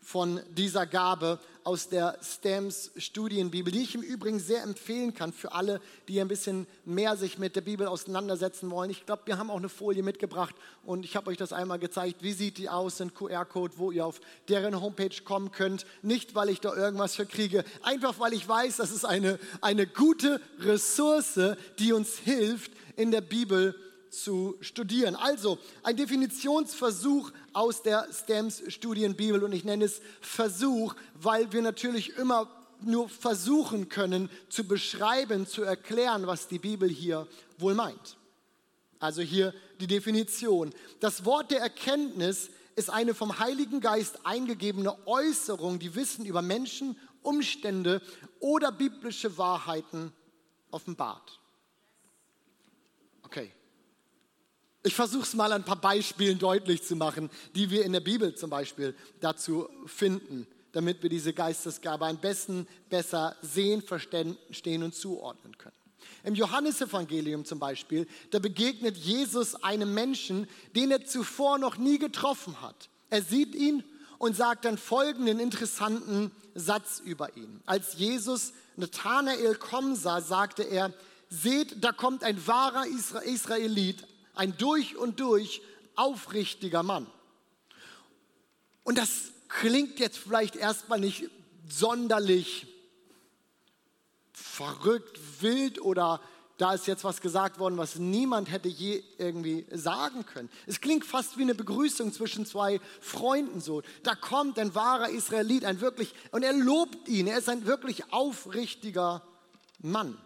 von 0.00 0.41
dieser 0.50 0.87
Gabe 0.87 1.38
aus 1.65 1.88
der 1.88 2.19
Stamps 2.23 2.91
Studienbibel, 2.97 3.73
die 3.73 3.83
ich 3.83 3.95
im 3.95 4.03
Übrigen 4.03 4.41
sehr 4.41 4.62
empfehlen 4.62 5.15
kann 5.15 5.33
für 5.33 5.53
alle, 5.53 5.81
die 6.09 6.21
ein 6.21 6.29
bisschen 6.29 6.67
mehr 6.85 7.17
sich 7.17 7.38
mit 7.38 7.57
der 7.57 7.61
Bibel 7.61 7.87
auseinandersetzen 7.87 8.71
wollen. 8.71 8.91
Ich 8.91 9.07
glaube, 9.07 9.23
wir 9.27 9.38
haben 9.38 9.50
auch 9.50 9.59
eine 9.59 9.69
Folie 9.69 10.03
mitgebracht 10.03 10.55
und 10.85 11.05
ich 11.05 11.17
habe 11.17 11.31
euch 11.31 11.37
das 11.37 11.53
einmal 11.53 11.79
gezeigt. 11.79 12.23
Wie 12.23 12.33
sieht 12.33 12.59
die 12.59 12.69
aus? 12.69 13.00
Ein 13.00 13.15
QR-Code, 13.15 13.75
wo 13.77 13.91
ihr 13.91 14.07
auf 14.07 14.21
deren 14.49 14.81
Homepage 14.81 15.23
kommen 15.25 15.53
könnt. 15.53 15.87
Nicht, 16.03 16.35
weil 16.35 16.49
ich 16.49 16.61
da 16.61 16.75
irgendwas 16.75 17.15
verkriege, 17.15 17.65
einfach 17.83 18.19
weil 18.19 18.33
ich 18.33 18.49
weiß, 18.49 18.77
das 18.77 18.91
ist 18.91 19.05
eine, 19.05 19.38
eine 19.61 19.87
gute 19.87 20.41
Ressource, 20.61 21.41
die 21.79 21.93
uns 21.93 22.19
hilft, 22.19 22.73
in 22.97 23.11
der 23.11 23.21
Bibel 23.21 23.75
zu 24.11 24.57
studieren. 24.61 25.15
Also 25.15 25.59
ein 25.83 25.97
Definitionsversuch 25.97 27.31
aus 27.53 27.83
der 27.83 28.07
Stamps 28.12 28.62
Studienbibel 28.69 29.43
und 29.45 29.53
ich 29.53 29.65
nenne 29.65 29.85
es 29.85 30.00
Versuch, 30.21 30.95
weil 31.15 31.53
wir 31.53 31.62
natürlich 31.62 32.17
immer 32.17 32.49
nur 32.81 33.09
versuchen 33.09 33.88
können 33.88 34.31
zu 34.49 34.65
beschreiben, 34.65 35.47
zu 35.47 35.62
erklären, 35.62 36.27
was 36.27 36.49
die 36.49 36.59
Bibel 36.59 36.88
hier 36.88 37.27
wohl 37.59 37.75
meint. 37.75 38.17
Also 39.00 39.23
hier 39.23 39.55
die 39.81 39.87
Definition. 39.87 40.73
Das 41.00 41.25
Wort 41.25 41.50
der 41.50 41.61
Erkenntnis 41.61 42.50
ist 42.77 42.91
eine 42.91 43.15
vom 43.15 43.38
Heiligen 43.38 43.81
Geist 43.81 44.25
eingegebene 44.25 44.97
Äußerung, 45.07 45.79
die 45.79 45.95
Wissen 45.95 46.25
über 46.25 46.43
Menschen, 46.43 46.97
Umstände 47.23 48.00
oder 48.41 48.71
biblische 48.71 49.37
Wahrheiten 49.37 50.12
offenbart. 50.71 51.41
Okay, 53.23 53.53
ich 54.82 54.94
versuche 54.94 55.25
es 55.25 55.35
mal 55.35 55.52
an 55.52 55.62
ein 55.62 55.64
paar 55.64 55.80
Beispielen 55.80 56.38
deutlich 56.38 56.82
zu 56.82 56.97
machen, 56.97 57.30
die 57.54 57.70
wir 57.70 57.85
in 57.85 57.92
der 57.92 58.00
Bibel 58.00 58.35
zum 58.35 58.50
Beispiel 58.50 58.94
dazu 59.20 59.68
finden, 59.87 60.47
damit 60.73 61.02
wir 61.02 61.11
diese 61.11 61.32
Geistesgabe 61.32 62.06
am 62.06 62.18
besten 62.18 62.66
besser 62.88 63.37
sehen, 63.42 63.82
verstehen 63.82 64.82
und 64.82 64.94
zuordnen 64.94 65.56
können. 65.58 65.75
Im 66.25 66.35
Johannesevangelium 66.35 67.44
zum 67.44 67.58
Beispiel, 67.58 68.06
da 68.30 68.38
begegnet 68.38 68.97
Jesus 68.97 69.54
einem 69.62 69.94
Menschen, 69.94 70.47
den 70.75 70.90
er 70.90 71.04
zuvor 71.04 71.58
noch 71.58 71.76
nie 71.76 71.99
getroffen 71.99 72.61
hat. 72.61 72.88
Er 73.11 73.23
sieht 73.23 73.54
ihn 73.54 73.82
und 74.18 74.37
sagt 74.37 74.64
dann 74.64 74.78
folgenden 74.78 75.40
interessanten 75.40 76.30
Satz 76.54 77.00
über 77.04 77.37
ihn. 77.37 77.61
Als 77.66 77.94
Jesus 77.99 78.52
Nathanael 78.76 79.54
kommen 79.54 79.97
sah, 79.97 80.20
sagte 80.20 80.62
er, 80.62 80.92
seht, 81.30 81.82
da 81.82 81.92
kommt 81.92 82.25
ein 82.25 82.47
wahrer 82.47 82.87
Israelit, 83.25 84.06
ein 84.38 84.57
durch 84.57 84.97
und 84.97 85.21
durch 85.21 85.62
aufrichtiger 85.97 86.83
Mann. 86.83 87.07
Und 88.85 88.97
das 88.97 89.33
klingt 89.49 89.99
jetzt 89.99 90.18
vielleicht 90.18 90.57
erstmal 90.57 91.00
nicht 91.00 91.28
sonderlich 91.68 92.66
verrückt, 94.33 95.18
wild 95.40 95.80
oder 95.80 96.21
da 96.57 96.75
ist 96.75 96.87
jetzt 96.88 97.04
was 97.04 97.21
gesagt 97.21 97.59
worden, 97.61 97.78
was 97.78 97.97
niemand 97.97 98.50
hätte 98.50 98.68
je 98.68 99.02
irgendwie 99.16 99.64
sagen 99.71 100.26
können. 100.26 100.50
Es 100.66 100.80
klingt 100.80 101.04
fast 101.04 101.38
wie 101.38 101.42
eine 101.42 101.54
Begrüßung 101.54 102.12
zwischen 102.12 102.47
zwei 102.47 102.80
Freunden 103.00 103.61
so. 103.61 103.83
Da 104.02 104.16
kommt 104.16 104.59
ein 104.59 104.75
wahrer 104.75 105.09
Israelit, 105.09 105.64
ein 105.64 105.80
wirklich, 105.80 106.14
und 106.33 106.42
er 106.42 106.52
lobt 106.52 107.09
ihn, 107.09 107.28
er 107.28 107.38
ist 107.38 107.49
ein 107.49 107.66
wirklich 107.66 108.12
aufrichtiger 108.12 109.23
Mann. 109.80 110.18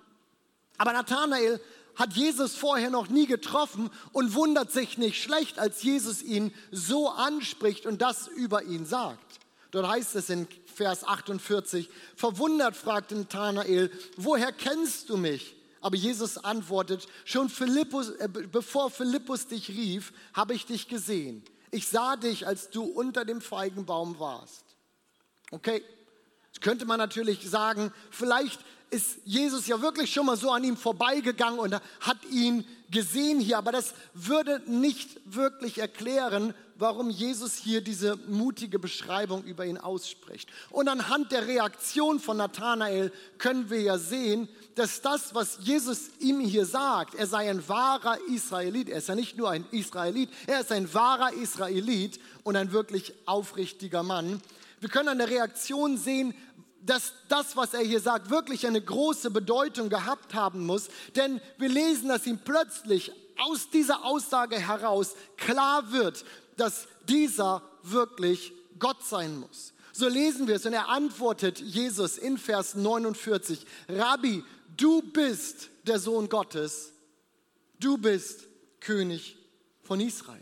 Aber 0.79 0.93
Nathanael 0.95 1.61
hat 1.95 2.15
Jesus 2.15 2.57
vorher 2.57 2.91
noch 2.91 3.09
nie 3.09 3.27
getroffen 3.27 3.91
und 4.13 4.35
wundert 4.35 4.73
sich 4.73 4.99
nicht 4.99 5.23
schlecht, 5.23 5.59
als 5.59 5.83
Jesus 5.83 6.23
ihn 6.23 6.53
so 6.71 7.09
anspricht 7.09 7.87
und 7.87 8.03
das 8.03 8.29
über 8.29 8.63
ihn 8.63 8.87
sagt. 8.87 9.41
Dort 9.71 9.89
heißt 9.89 10.17
es 10.17 10.31
in 10.31 10.47
Vers 10.67 11.05
48, 11.05 11.89
verwundert 12.17 12.77
fragte 12.77 13.15
Nathanael, 13.15 13.91
woher 14.17 14.53
kennst 14.53 15.09
du 15.11 15.17
mich? 15.17 15.57
Aber 15.81 15.97
Jesus 15.97 16.39
antwortet, 16.39 17.09
schon 17.25 17.49
Philippus, 17.49 18.11
äh, 18.11 18.29
bevor 18.29 18.91
Philippus 18.91 19.49
dich 19.49 19.69
rief, 19.69 20.13
habe 20.33 20.55
ich 20.55 20.65
dich 20.65 20.89
gesehen. 20.89 21.43
Ich 21.73 21.89
sah 21.89 22.17
dich, 22.17 22.47
als 22.47 22.71
du 22.71 22.85
unter 22.85 23.25
dem 23.25 23.41
Feigenbaum 23.41 24.19
warst. 24.21 24.65
Okay, 25.51 25.83
könnte 26.63 26.87
man 26.87 26.99
natürlich 26.99 27.49
sagen, 27.49 27.93
vielleicht 28.11 28.61
ist 28.91 29.19
Jesus 29.25 29.67
ja 29.67 29.81
wirklich 29.81 30.13
schon 30.13 30.27
mal 30.27 30.37
so 30.37 30.51
an 30.51 30.65
ihm 30.65 30.77
vorbeigegangen 30.77 31.59
und 31.59 31.75
hat 32.01 32.19
ihn 32.31 32.65
gesehen 32.91 33.41
hier, 33.41 33.57
aber 33.57 33.73
das 33.73 33.95
würde 34.13 34.61
nicht 34.67 35.19
wirklich 35.25 35.79
erklären, 35.79 36.55
warum 36.77 37.09
Jesus 37.09 37.55
hier 37.55 37.81
diese 37.81 38.17
mutige 38.29 38.79
Beschreibung 38.79 39.45
über 39.45 39.65
ihn 39.65 39.79
ausspricht. 39.79 40.51
Und 40.69 40.89
anhand 40.89 41.33
der 41.33 41.47
Reaktion 41.47 42.21
von 42.21 42.37
Nathanael 42.37 43.13
können 43.39 43.71
wir 43.71 43.81
ja 43.81 43.97
sehen, 43.97 44.49
dass 44.75 45.01
das, 45.01 45.35
was 45.35 45.59
Jesus 45.63 46.11
ihm 46.19 46.41
hier 46.41 46.67
sagt, 46.67 47.15
er 47.15 47.27
sei 47.27 47.49
ein 47.49 47.67
wahrer 47.69 48.19
Israelit, 48.29 48.91
er 48.91 48.99
ist 48.99 49.09
ja 49.09 49.15
nicht 49.15 49.39
nur 49.39 49.51
ein 49.51 49.65
Israelit, 49.71 50.29
er 50.47 50.61
ist 50.61 50.73
ein 50.73 50.93
wahrer 50.93 51.33
Israelit 51.33 52.21
und 52.43 52.57
ein 52.57 52.73
wirklich 52.73 53.15
aufrichtiger 53.25 54.03
Mann. 54.03 54.43
Wir 54.81 54.89
können 54.89 55.11
an 55.11 55.19
der 55.19 55.31
Reaktion 55.31 55.97
sehen, 55.97 56.35
dass 56.85 57.13
das, 57.29 57.57
was 57.57 57.75
er 57.75 57.81
hier 57.81 58.01
sagt, 58.01 58.31
wirklich 58.31 58.67
eine 58.67 58.81
große 58.81 59.31
Bedeutung 59.31 59.89
gehabt 59.89 60.35
haben 60.35 60.67
muss. 60.67 60.89
Denn 61.15 61.41
wir 61.59 61.69
lesen, 61.69 62.09
dass 62.09 62.27
ihm 62.27 62.39
plötzlich 62.39 63.13
aus 63.39 63.71
dieser 63.71 64.05
Aussage 64.05 64.59
heraus 64.59 65.15
klar 65.37 65.93
wird, 65.93 66.25
dass 66.57 66.87
dieser 67.09 67.63
wirklich 67.83 68.53
Gott 68.79 69.05
sein 69.05 69.39
muss. 69.39 69.73
So 69.93 70.09
lesen 70.09 70.49
wir 70.49 70.57
es 70.57 70.67
und 70.67 70.73
er 70.73 70.89
antwortet 70.89 71.61
Jesus 71.61 72.19
in 72.19 72.39
Vers 72.39 72.75
49, 72.75 73.67
Rabbi, 73.89 74.43
du 74.77 75.03
bist 75.03 75.69
der 75.87 75.99
Sohn 75.99 76.29
Gottes, 76.29 76.93
du 77.79 77.99
bist 77.99 78.49
König 78.81 79.37
von 79.83 80.01
Israel. 80.01 80.41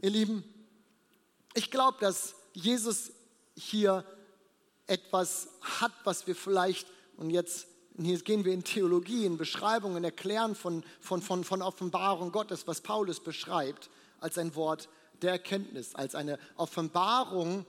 Ihr 0.00 0.10
Lieben, 0.10 0.44
ich 1.54 1.70
glaube, 1.70 1.98
dass 2.00 2.34
Jesus 2.52 3.10
hier 3.56 4.04
etwas 4.86 5.48
hat, 5.62 5.92
was 6.04 6.26
wir 6.26 6.36
vielleicht, 6.36 6.86
und 7.16 7.30
jetzt 7.30 7.66
hier 7.98 8.18
gehen 8.20 8.44
wir 8.44 8.52
in 8.52 8.62
Theologie, 8.62 9.24
in 9.24 9.38
Beschreibungen, 9.38 10.04
Erklären 10.04 10.54
von, 10.54 10.84
von, 11.00 11.22
von, 11.22 11.44
von 11.44 11.62
Offenbarung 11.62 12.30
Gottes, 12.30 12.66
was 12.66 12.82
Paulus 12.82 13.20
beschreibt, 13.20 13.88
als 14.20 14.36
ein 14.38 14.54
Wort 14.54 14.88
der 15.22 15.32
Erkenntnis, 15.32 15.94
als 15.94 16.14
eine 16.14 16.38
Offenbarung 16.56 17.64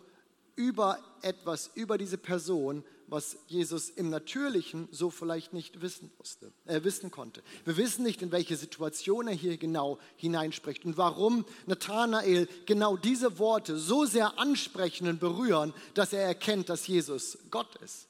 über 0.55 0.99
etwas, 1.21 1.71
über 1.75 1.97
diese 1.97 2.17
Person, 2.17 2.83
was 3.07 3.37
Jesus 3.47 3.89
im 3.89 4.09
Natürlichen 4.09 4.89
so 4.91 5.09
vielleicht 5.09 5.53
nicht 5.53 5.81
wissen 5.81 6.11
musste, 6.17 6.51
äh, 6.65 6.83
wissen 6.83 7.09
konnte. 7.09 7.41
Wir 7.63 7.77
wissen 7.77 8.03
nicht, 8.03 8.21
in 8.21 8.31
welche 8.31 8.57
Situation 8.57 9.27
er 9.27 9.33
hier 9.33 9.57
genau 9.57 9.97
hineinspricht 10.17 10.83
und 10.85 10.97
warum 10.97 11.45
Nathanael 11.65 12.47
genau 12.65 12.97
diese 12.97 13.39
Worte 13.39 13.77
so 13.77 14.05
sehr 14.05 14.37
ansprechen 14.37 15.07
und 15.07 15.19
berühren, 15.19 15.73
dass 15.93 16.11
er 16.11 16.21
erkennt, 16.21 16.69
dass 16.69 16.85
Jesus 16.87 17.37
Gott 17.49 17.75
ist. 17.77 18.07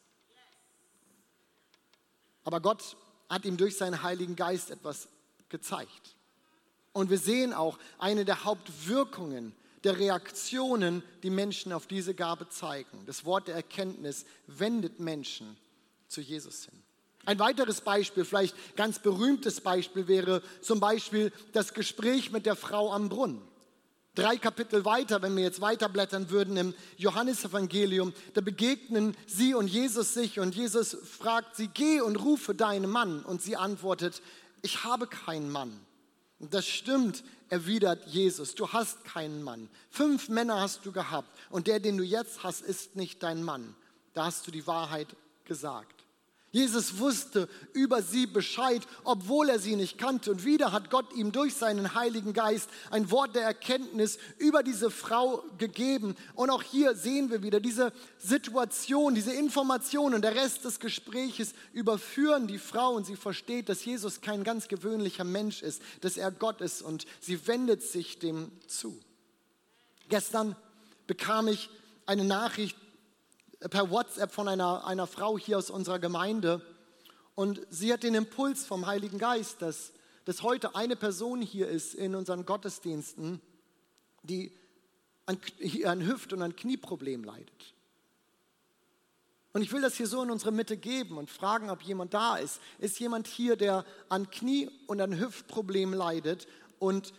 Aber 2.43 2.59
Gott 2.59 2.97
hat 3.29 3.45
ihm 3.45 3.57
durch 3.57 3.77
seinen 3.77 4.01
Heiligen 4.03 4.35
Geist 4.35 4.71
etwas 4.71 5.09
gezeigt. 5.49 6.15
Und 6.93 7.11
wir 7.11 7.19
sehen 7.19 7.53
auch 7.53 7.77
eine 7.99 8.25
der 8.25 8.45
Hauptwirkungen 8.45 9.53
der 9.83 9.99
Reaktionen, 9.99 11.03
die 11.23 11.29
Menschen 11.29 11.71
auf 11.73 11.87
diese 11.87 12.13
Gabe 12.13 12.49
zeigen. 12.49 13.05
Das 13.05 13.25
Wort 13.25 13.47
der 13.47 13.55
Erkenntnis 13.55 14.25
wendet 14.47 14.99
Menschen 14.99 15.57
zu 16.07 16.21
Jesus 16.21 16.65
hin. 16.65 16.81
Ein 17.25 17.39
weiteres 17.39 17.81
Beispiel, 17.81 18.23
vielleicht 18.23 18.55
ganz 18.77 18.99
berühmtes 18.99 19.59
Beispiel 19.59 20.07
wäre 20.07 20.41
zum 20.61 20.79
Beispiel 20.79 21.33
das 21.51 21.73
Gespräch 21.73 22.31
mit 22.31 22.45
der 22.45 22.55
Frau 22.55 22.93
am 22.93 23.09
Brunnen. 23.09 23.41
Drei 24.15 24.37
Kapitel 24.37 24.83
weiter, 24.83 25.21
wenn 25.21 25.35
wir 25.35 25.43
jetzt 25.43 25.61
weiterblättern 25.61 26.31
würden 26.31 26.57
im 26.57 26.73
Johannesevangelium, 26.95 28.13
da 28.33 28.41
begegnen 28.41 29.15
sie 29.27 29.53
und 29.53 29.67
Jesus 29.67 30.15
sich 30.15 30.39
und 30.39 30.55
Jesus 30.55 30.97
fragt 31.03 31.55
sie, 31.55 31.67
geh 31.67 32.01
und 32.01 32.15
rufe 32.15 32.55
deinen 32.55 32.89
Mann. 32.89 33.23
Und 33.23 33.43
sie 33.43 33.57
antwortet, 33.57 34.23
ich 34.63 34.83
habe 34.83 35.05
keinen 35.05 35.51
Mann. 35.51 35.79
Und 36.39 36.53
das 36.53 36.67
stimmt, 36.67 37.23
erwidert 37.49 38.05
Jesus, 38.07 38.53
du 38.53 38.71
hast 38.71 39.03
keinen 39.05 39.43
Mann. 39.43 39.69
Fünf 39.89 40.29
Männer 40.29 40.61
hast 40.61 40.85
du 40.85 40.91
gehabt 40.91 41.29
und 41.49 41.67
der, 41.67 41.79
den 41.79 41.97
du 41.97 42.03
jetzt 42.03 42.43
hast, 42.43 42.61
ist 42.61 42.95
nicht 42.95 43.23
dein 43.23 43.43
Mann. 43.43 43.75
Da 44.13 44.25
hast 44.25 44.45
du 44.45 44.51
die 44.51 44.67
Wahrheit 44.67 45.15
gesagt. 45.45 45.96
Jesus 46.51 46.97
wusste 46.99 47.49
über 47.73 48.01
sie 48.01 48.25
Bescheid, 48.25 48.81
obwohl 49.03 49.49
er 49.49 49.59
sie 49.59 49.75
nicht 49.75 49.97
kannte. 49.97 50.31
Und 50.31 50.45
wieder 50.45 50.71
hat 50.71 50.89
Gott 50.89 51.13
ihm 51.13 51.33
durch 51.33 51.53
seinen 51.53 51.93
Heiligen 51.93 52.31
Geist 52.31 52.69
ein 52.89 53.11
Wort 53.11 53.35
der 53.35 53.43
Erkenntnis 53.43 54.17
über 54.37 54.63
diese 54.63 54.89
Frau 54.89 55.43
gegeben. 55.57 56.15
Und 56.35 56.49
auch 56.49 56.63
hier 56.63 56.95
sehen 56.95 57.29
wir 57.29 57.43
wieder 57.43 57.59
diese 57.59 57.91
Situation, 58.17 59.13
diese 59.13 59.33
Informationen. 59.33 60.21
Der 60.21 60.35
Rest 60.35 60.63
des 60.63 60.79
Gespräches 60.79 61.53
überführen 61.73 62.47
die 62.47 62.59
Frau 62.59 62.93
und 62.93 63.05
sie 63.05 63.17
versteht, 63.17 63.67
dass 63.67 63.83
Jesus 63.83 64.21
kein 64.21 64.45
ganz 64.45 64.69
gewöhnlicher 64.69 65.25
Mensch 65.25 65.61
ist, 65.61 65.81
dass 65.99 66.15
er 66.15 66.31
Gott 66.31 66.61
ist 66.61 66.81
und 66.81 67.05
sie 67.19 67.45
wendet 67.45 67.83
sich 67.83 68.19
dem 68.19 68.51
zu. 68.67 68.97
Gestern 70.07 70.55
bekam 71.07 71.49
ich 71.49 71.69
eine 72.05 72.23
Nachricht 72.23 72.77
per 73.59 73.89
WhatsApp 73.89 74.31
von 74.31 74.47
einer, 74.47 74.85
einer 74.85 75.07
Frau 75.07 75.37
hier 75.37 75.57
aus 75.57 75.69
unserer 75.69 75.99
Gemeinde. 75.99 76.61
Und 77.35 77.61
sie 77.69 77.91
hat 77.91 78.03
den 78.03 78.15
Impuls 78.15 78.65
vom 78.65 78.85
Heiligen 78.85 79.17
Geist, 79.17 79.61
dass, 79.61 79.93
dass 80.25 80.43
heute 80.43 80.75
eine 80.75 80.95
Person 80.95 81.41
hier 81.41 81.67
ist 81.67 81.93
in 81.93 82.15
unseren 82.15 82.45
Gottesdiensten, 82.45 83.41
die 84.23 84.51
an, 85.25 85.39
an 85.85 86.05
Hüft- 86.05 86.33
und 86.33 86.41
an 86.41 86.55
Knieproblem 86.55 87.23
leidet. 87.23 87.73
Und 89.53 89.63
ich 89.63 89.71
will 89.71 89.81
das 89.81 89.95
hier 89.95 90.07
so 90.07 90.21
in 90.21 90.29
unsere 90.29 90.51
Mitte 90.51 90.77
geben 90.77 91.17
und 91.17 91.31
fragen, 91.31 91.71
ob 91.71 91.81
jemand 91.81 92.13
da 92.13 92.37
ist. 92.37 92.61
Ist 92.77 92.99
jemand 92.99 93.27
hier, 93.27 93.55
der 93.55 93.85
an 94.07 94.29
Knie- 94.29 94.69
und 94.85 95.01
an 95.01 95.19
Hüftproblem 95.19 95.93
leidet 95.93 96.47
und 96.77 97.13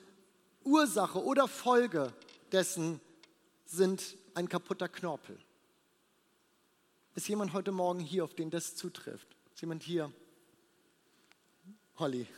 Ursache 0.63 1.25
oder 1.25 1.49
Folge 1.49 2.13
dessen 2.53 3.01
sind 3.65 4.17
ein 4.35 4.49
kaputter 4.49 4.89
Knorpel? 4.89 5.37
Ist 7.19 7.27
jemand 7.27 7.53
heute 7.53 7.73
Morgen 7.73 7.99
hier, 7.99 8.23
auf 8.23 8.33
den 8.33 8.49
das 8.49 8.77
zutrifft? 8.77 9.27
Ist 9.53 9.61
jemand 9.61 9.83
hier? 9.83 10.13
Holly. 11.97 12.29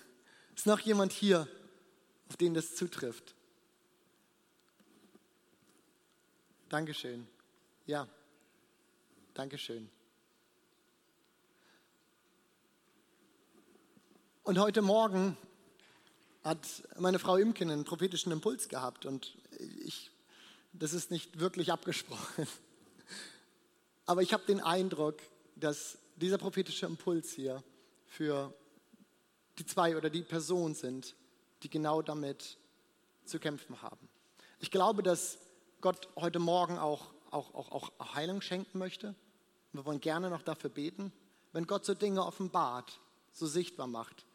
Ist 0.56 0.64
noch 0.64 0.80
jemand 0.80 1.12
hier, 1.12 1.46
auf 2.30 2.38
den 2.38 2.54
das 2.54 2.76
zutrifft? 2.76 3.34
Dankeschön. 6.70 7.28
Ja, 7.84 8.08
Dankeschön. 9.34 9.90
Und 14.44 14.58
heute 14.58 14.80
Morgen 14.80 15.36
hat 16.42 16.66
meine 16.98 17.18
Frau 17.18 17.36
Imken 17.36 17.70
einen 17.70 17.84
prophetischen 17.84 18.32
Impuls 18.32 18.70
gehabt 18.70 19.04
und 19.04 19.36
ich, 19.84 20.10
das 20.72 20.94
ist 20.94 21.10
nicht 21.10 21.38
wirklich 21.38 21.70
abgesprochen. 21.70 22.48
Aber 24.10 24.22
ich 24.22 24.32
habe 24.32 24.42
den 24.44 24.58
Eindruck, 24.58 25.18
dass 25.54 25.96
dieser 26.16 26.36
prophetische 26.36 26.84
Impuls 26.84 27.30
hier 27.30 27.62
für 28.06 28.52
die 29.56 29.64
zwei 29.64 29.96
oder 29.96 30.10
die 30.10 30.22
Personen 30.22 30.74
sind, 30.74 31.14
die 31.62 31.70
genau 31.70 32.02
damit 32.02 32.58
zu 33.24 33.38
kämpfen 33.38 33.80
haben. 33.82 34.08
Ich 34.58 34.72
glaube, 34.72 35.04
dass 35.04 35.38
Gott 35.80 36.08
heute 36.16 36.40
Morgen 36.40 36.76
auch, 36.76 37.14
auch, 37.30 37.54
auch, 37.54 37.70
auch 37.70 38.14
Heilung 38.16 38.40
schenken 38.40 38.80
möchte. 38.80 39.14
Wir 39.72 39.84
wollen 39.84 40.00
gerne 40.00 40.28
noch 40.28 40.42
dafür 40.42 40.70
beten. 40.70 41.12
Wenn 41.52 41.68
Gott 41.68 41.84
so 41.84 41.94
Dinge 41.94 42.26
offenbart, 42.26 42.98
so 43.32 43.46
sichtbar 43.46 43.86
macht, 43.86 44.26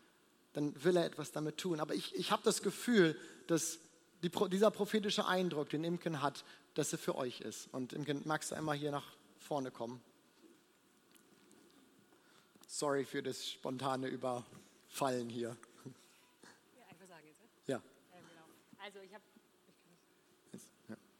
dann 0.54 0.86
will 0.86 0.96
er 0.96 1.04
etwas 1.04 1.34
damit 1.34 1.58
tun. 1.58 1.82
Aber 1.82 1.96
ich, 1.96 2.16
ich 2.16 2.32
habe 2.32 2.44
das 2.46 2.62
Gefühl, 2.62 3.20
dass 3.48 3.80
die, 4.24 4.32
dieser 4.50 4.72
prophetische 4.72 5.26
Eindruck, 5.26 5.68
den 5.68 5.84
Imken 5.84 6.22
hat, 6.22 6.46
dass 6.76 6.94
er 6.94 6.98
für 6.98 7.16
euch 7.16 7.42
ist. 7.42 7.68
Und 7.74 7.92
Imken, 7.92 8.22
magst 8.24 8.52
du 8.52 8.56
einmal 8.56 8.78
hier 8.78 8.92
nach 8.92 9.12
vorne 9.46 9.70
kommen. 9.70 10.02
Sorry 12.68 13.06
für 13.06 13.22
das 13.22 13.48
spontane 13.48 14.08
Überfallen 14.08 15.30
hier. 15.30 15.50
Ja, 15.50 16.86
einfach 16.90 17.08
sagen 17.08 17.28
jetzt. 17.28 17.40
Ne? 17.42 17.48
Ja. 17.68 17.76
Ähm, 18.12 18.24
genau. 18.28 18.84
Also 18.84 19.00
ich 19.00 19.14
habe 19.14 19.24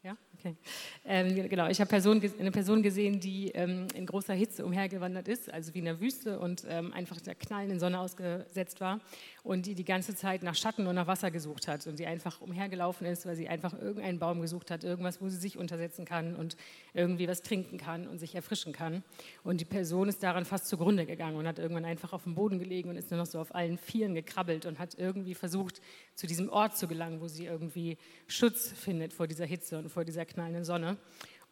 ja, 0.02 0.16
okay. 0.38 0.56
Ähm, 1.04 1.48
genau, 1.48 1.68
ich 1.68 1.80
habe 1.80 1.88
Person, 1.88 2.22
eine 2.38 2.52
Person 2.52 2.80
gesehen, 2.80 3.18
die 3.18 3.48
ähm, 3.48 3.88
in 3.92 4.06
großer 4.06 4.34
Hitze 4.34 4.64
umhergewandert 4.64 5.26
ist, 5.26 5.52
also 5.52 5.74
wie 5.74 5.80
in 5.80 5.84
der 5.84 5.98
Wüste 6.00 6.38
und 6.38 6.64
ähm, 6.68 6.92
einfach 6.92 7.20
der 7.20 7.34
knallenden 7.34 7.80
Sonne 7.80 7.98
ausgesetzt 7.98 8.80
war 8.80 9.00
und 9.46 9.66
die 9.66 9.76
die 9.76 9.84
ganze 9.84 10.16
Zeit 10.16 10.42
nach 10.42 10.56
Schatten 10.56 10.88
und 10.88 10.96
nach 10.96 11.06
Wasser 11.06 11.30
gesucht 11.30 11.68
hat 11.68 11.86
und 11.86 12.00
die 12.00 12.06
einfach 12.06 12.40
umhergelaufen 12.40 13.06
ist, 13.06 13.26
weil 13.26 13.36
sie 13.36 13.48
einfach 13.48 13.74
irgendeinen 13.74 14.18
Baum 14.18 14.40
gesucht 14.40 14.72
hat, 14.72 14.82
irgendwas, 14.82 15.22
wo 15.22 15.28
sie 15.28 15.36
sich 15.36 15.56
untersetzen 15.56 16.04
kann 16.04 16.34
und 16.34 16.56
irgendwie 16.94 17.28
was 17.28 17.42
trinken 17.42 17.78
kann 17.78 18.08
und 18.08 18.18
sich 18.18 18.34
erfrischen 18.34 18.72
kann. 18.72 19.04
Und 19.44 19.60
die 19.60 19.64
Person 19.64 20.08
ist 20.08 20.20
daran 20.20 20.44
fast 20.44 20.66
zugrunde 20.66 21.06
gegangen 21.06 21.36
und 21.36 21.46
hat 21.46 21.60
irgendwann 21.60 21.84
einfach 21.84 22.12
auf 22.12 22.24
dem 22.24 22.34
Boden 22.34 22.58
gelegen 22.58 22.90
und 22.90 22.96
ist 22.96 23.12
nur 23.12 23.18
noch 23.18 23.26
so 23.26 23.38
auf 23.38 23.54
allen 23.54 23.78
Vieren 23.78 24.16
gekrabbelt 24.16 24.66
und 24.66 24.80
hat 24.80 24.98
irgendwie 24.98 25.34
versucht, 25.34 25.80
zu 26.16 26.26
diesem 26.26 26.48
Ort 26.48 26.76
zu 26.76 26.88
gelangen, 26.88 27.20
wo 27.20 27.28
sie 27.28 27.46
irgendwie 27.46 27.98
Schutz 28.26 28.72
findet 28.72 29.12
vor 29.12 29.28
dieser 29.28 29.46
Hitze 29.46 29.78
und 29.78 29.90
vor 29.90 30.04
dieser 30.04 30.24
knallenden 30.24 30.64
Sonne. 30.64 30.96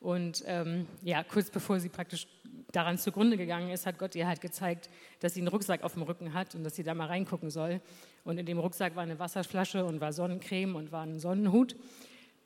Und 0.04 0.44
ähm, 0.46 0.86
ja, 1.00 1.24
kurz 1.24 1.48
bevor 1.48 1.80
sie 1.80 1.88
praktisch 1.88 2.26
daran 2.72 2.98
zugrunde 2.98 3.38
gegangen 3.38 3.70
ist, 3.70 3.86
hat 3.86 3.98
Gott 3.98 4.14
ihr 4.14 4.28
halt 4.28 4.42
gezeigt, 4.42 4.90
dass 5.20 5.32
sie 5.32 5.40
einen 5.40 5.48
Rucksack 5.48 5.82
auf 5.82 5.94
dem 5.94 6.02
Rücken 6.02 6.34
hat 6.34 6.54
und 6.54 6.62
dass 6.62 6.76
sie 6.76 6.82
da 6.82 6.92
mal 6.92 7.06
reingucken 7.06 7.48
soll. 7.48 7.80
Und 8.22 8.36
in 8.36 8.44
dem 8.44 8.58
Rucksack 8.58 8.96
war 8.96 9.02
eine 9.02 9.18
Wasserflasche 9.18 9.82
und 9.82 10.02
war 10.02 10.12
Sonnencreme 10.12 10.76
und 10.76 10.92
war 10.92 11.04
ein 11.04 11.18
Sonnenhut. 11.18 11.74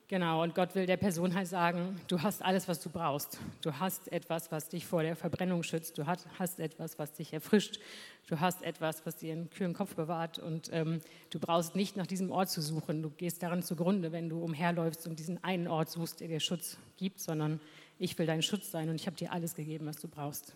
Genau, 0.08 0.42
und 0.42 0.54
Gott 0.54 0.74
will 0.74 0.86
der 0.86 0.96
Person 0.96 1.34
halt 1.34 1.48
sagen, 1.48 2.00
du 2.08 2.22
hast 2.22 2.40
alles, 2.40 2.66
was 2.66 2.80
du 2.80 2.88
brauchst. 2.88 3.38
Du 3.60 3.78
hast 3.78 4.10
etwas, 4.10 4.50
was 4.50 4.70
dich 4.70 4.86
vor 4.86 5.02
der 5.02 5.14
Verbrennung 5.14 5.62
schützt. 5.62 5.98
Du 5.98 6.06
hast 6.06 6.58
etwas, 6.58 6.98
was 6.98 7.12
dich 7.12 7.34
erfrischt. 7.34 7.78
Du 8.26 8.40
hast 8.40 8.62
etwas, 8.62 9.04
was 9.04 9.16
dir 9.16 9.32
einen 9.32 9.50
kühlen 9.50 9.74
Kopf 9.74 9.96
bewahrt. 9.96 10.38
Und 10.38 10.70
ähm, 10.72 11.02
du 11.28 11.38
brauchst 11.38 11.76
nicht 11.76 11.98
nach 11.98 12.06
diesem 12.06 12.30
Ort 12.30 12.48
zu 12.48 12.62
suchen. 12.62 13.02
Du 13.02 13.10
gehst 13.10 13.42
daran 13.42 13.62
zugrunde, 13.62 14.10
wenn 14.10 14.30
du 14.30 14.42
umherläufst 14.42 15.06
und 15.06 15.18
diesen 15.18 15.44
einen 15.44 15.68
Ort 15.68 15.90
suchst, 15.90 16.20
der 16.20 16.28
dir 16.28 16.40
Schutz 16.40 16.78
gibt, 16.96 17.20
sondern 17.20 17.60
ich 17.98 18.18
will 18.18 18.24
dein 18.24 18.40
Schutz 18.40 18.70
sein 18.70 18.88
und 18.88 18.94
ich 18.94 19.06
habe 19.06 19.16
dir 19.16 19.30
alles 19.30 19.54
gegeben, 19.54 19.84
was 19.84 19.96
du 19.96 20.08
brauchst. 20.08 20.54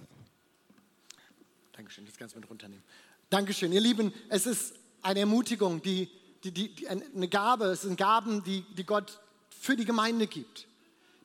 Dankeschön, 1.72 2.06
das 2.06 2.16
kannst 2.16 2.34
du 2.34 2.40
mit 2.40 2.48
runternehmen. 2.48 2.82
Dankeschön, 3.28 3.70
ihr 3.72 3.80
Lieben, 3.82 4.14
es 4.30 4.46
ist 4.46 4.74
eine 5.02 5.20
Ermutigung, 5.20 5.82
die, 5.82 6.08
die, 6.42 6.52
die, 6.52 6.88
eine 6.88 7.28
Gabe, 7.28 7.66
es 7.66 7.82
sind 7.82 7.98
Gaben, 7.98 8.42
die, 8.44 8.64
die 8.76 8.84
Gott 8.84 9.20
für 9.62 9.76
die 9.76 9.84
Gemeinde 9.84 10.26
gibt, 10.26 10.66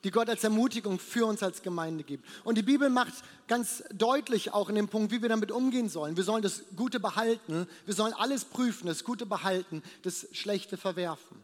die 0.04 0.12
Gott 0.12 0.28
als 0.28 0.44
Ermutigung 0.44 1.00
für 1.00 1.26
uns 1.26 1.42
als 1.42 1.60
Gemeinde 1.60 2.04
gibt. 2.04 2.24
Und 2.44 2.56
die 2.56 2.62
Bibel 2.62 2.88
macht 2.88 3.12
ganz 3.48 3.82
deutlich 3.92 4.54
auch 4.54 4.68
in 4.68 4.76
dem 4.76 4.86
Punkt, 4.86 5.10
wie 5.10 5.20
wir 5.20 5.28
damit 5.28 5.50
umgehen 5.50 5.88
sollen. 5.88 6.16
Wir 6.16 6.22
sollen 6.22 6.42
das 6.42 6.62
Gute 6.76 7.00
behalten, 7.00 7.66
wir 7.84 7.94
sollen 7.94 8.12
alles 8.12 8.44
prüfen, 8.44 8.86
das 8.86 9.02
Gute 9.02 9.26
behalten, 9.26 9.82
das 10.02 10.28
Schlechte 10.30 10.76
verwerfen. 10.76 11.42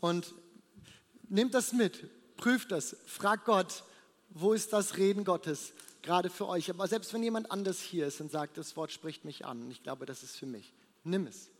Und 0.00 0.32
nehmt 1.28 1.52
das 1.52 1.74
mit, 1.74 2.08
prüft 2.38 2.72
das, 2.72 2.96
fragt 3.04 3.44
Gott, 3.44 3.84
wo 4.30 4.54
ist 4.54 4.72
das 4.72 4.96
Reden 4.96 5.24
Gottes 5.24 5.74
gerade 6.00 6.30
für 6.30 6.48
euch? 6.48 6.70
Aber 6.70 6.88
selbst 6.88 7.12
wenn 7.12 7.22
jemand 7.22 7.50
anders 7.50 7.82
hier 7.82 8.06
ist 8.06 8.18
und 8.22 8.30
sagt, 8.30 8.56
das 8.56 8.78
Wort 8.78 8.92
spricht 8.92 9.26
mich 9.26 9.44
an, 9.44 9.60
und 9.60 9.70
ich 9.70 9.82
glaube, 9.82 10.06
das 10.06 10.22
ist 10.22 10.38
für 10.38 10.46
mich, 10.46 10.72
nimm 11.04 11.26
es. 11.26 11.50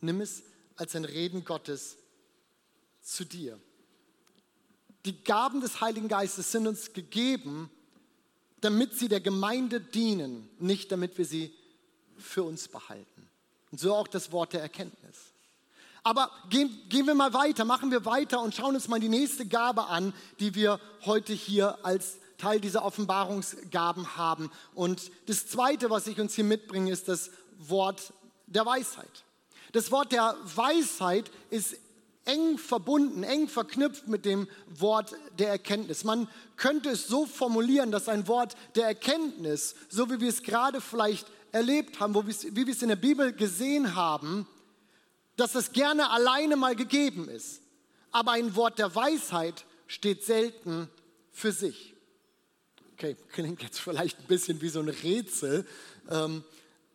Nimm 0.00 0.20
es 0.20 0.44
als 0.76 0.94
ein 0.94 1.04
Reden 1.04 1.44
Gottes 1.44 1.96
zu 3.02 3.24
dir 3.24 3.58
die 5.06 5.22
Gaben 5.22 5.60
des 5.60 5.80
Heiligen 5.80 6.08
Geistes 6.08 6.50
sind 6.50 6.66
uns 6.66 6.92
gegeben, 6.92 7.70
damit 8.60 8.94
sie 8.94 9.08
der 9.08 9.20
Gemeinde 9.20 9.80
dienen, 9.80 10.48
nicht 10.58 10.90
damit 10.90 11.16
wir 11.16 11.24
sie 11.24 11.54
für 12.18 12.42
uns 12.42 12.68
behalten. 12.68 13.28
Und 13.70 13.78
so 13.78 13.94
auch 13.94 14.08
das 14.08 14.32
Wort 14.32 14.52
der 14.52 14.62
Erkenntnis. 14.62 15.16
Aber 16.02 16.30
gehen, 16.50 16.76
gehen 16.88 17.06
wir 17.06 17.14
mal 17.14 17.32
weiter, 17.32 17.64
machen 17.64 17.90
wir 17.90 18.04
weiter 18.04 18.40
und 18.40 18.54
schauen 18.54 18.74
uns 18.74 18.88
mal 18.88 19.00
die 19.00 19.08
nächste 19.08 19.46
Gabe 19.46 19.86
an, 19.86 20.12
die 20.40 20.54
wir 20.54 20.80
heute 21.04 21.32
hier 21.32 21.84
als 21.84 22.18
Teil 22.38 22.60
dieser 22.60 22.84
Offenbarungsgaben 22.84 24.16
haben. 24.16 24.50
Und 24.74 25.10
das 25.26 25.46
Zweite, 25.46 25.90
was 25.90 26.06
ich 26.06 26.20
uns 26.20 26.34
hier 26.34 26.44
mitbringe, 26.44 26.90
ist 26.90 27.08
das 27.08 27.30
Wort 27.58 28.12
der 28.46 28.66
Weisheit. 28.66 29.24
Das 29.72 29.90
Wort 29.90 30.12
der 30.12 30.36
Weisheit 30.54 31.30
ist 31.50 31.76
eng 32.26 32.58
verbunden, 32.58 33.22
eng 33.22 33.48
verknüpft 33.48 34.08
mit 34.08 34.24
dem 34.24 34.48
Wort 34.68 35.14
der 35.38 35.48
Erkenntnis. 35.48 36.04
Man 36.04 36.28
könnte 36.56 36.90
es 36.90 37.06
so 37.06 37.24
formulieren, 37.24 37.90
dass 37.90 38.08
ein 38.08 38.28
Wort 38.28 38.56
der 38.74 38.86
Erkenntnis, 38.86 39.74
so 39.88 40.10
wie 40.10 40.20
wir 40.20 40.28
es 40.28 40.42
gerade 40.42 40.80
vielleicht 40.80 41.26
erlebt 41.52 42.00
haben, 42.00 42.14
wie 42.14 42.66
wir 42.66 42.72
es 42.72 42.82
in 42.82 42.88
der 42.88 42.96
Bibel 42.96 43.32
gesehen 43.32 43.94
haben, 43.94 44.46
dass 45.36 45.54
es 45.54 45.72
gerne 45.72 46.10
alleine 46.10 46.56
mal 46.56 46.76
gegeben 46.76 47.28
ist. 47.28 47.60
Aber 48.10 48.32
ein 48.32 48.54
Wort 48.56 48.78
der 48.78 48.94
Weisheit 48.94 49.64
steht 49.86 50.24
selten 50.24 50.88
für 51.30 51.52
sich. 51.52 51.94
Okay, 52.94 53.16
klingt 53.32 53.62
jetzt 53.62 53.78
vielleicht 53.78 54.18
ein 54.18 54.26
bisschen 54.26 54.60
wie 54.62 54.70
so 54.70 54.80
ein 54.80 54.88
Rätsel. 54.88 55.66
Ähm, 56.10 56.42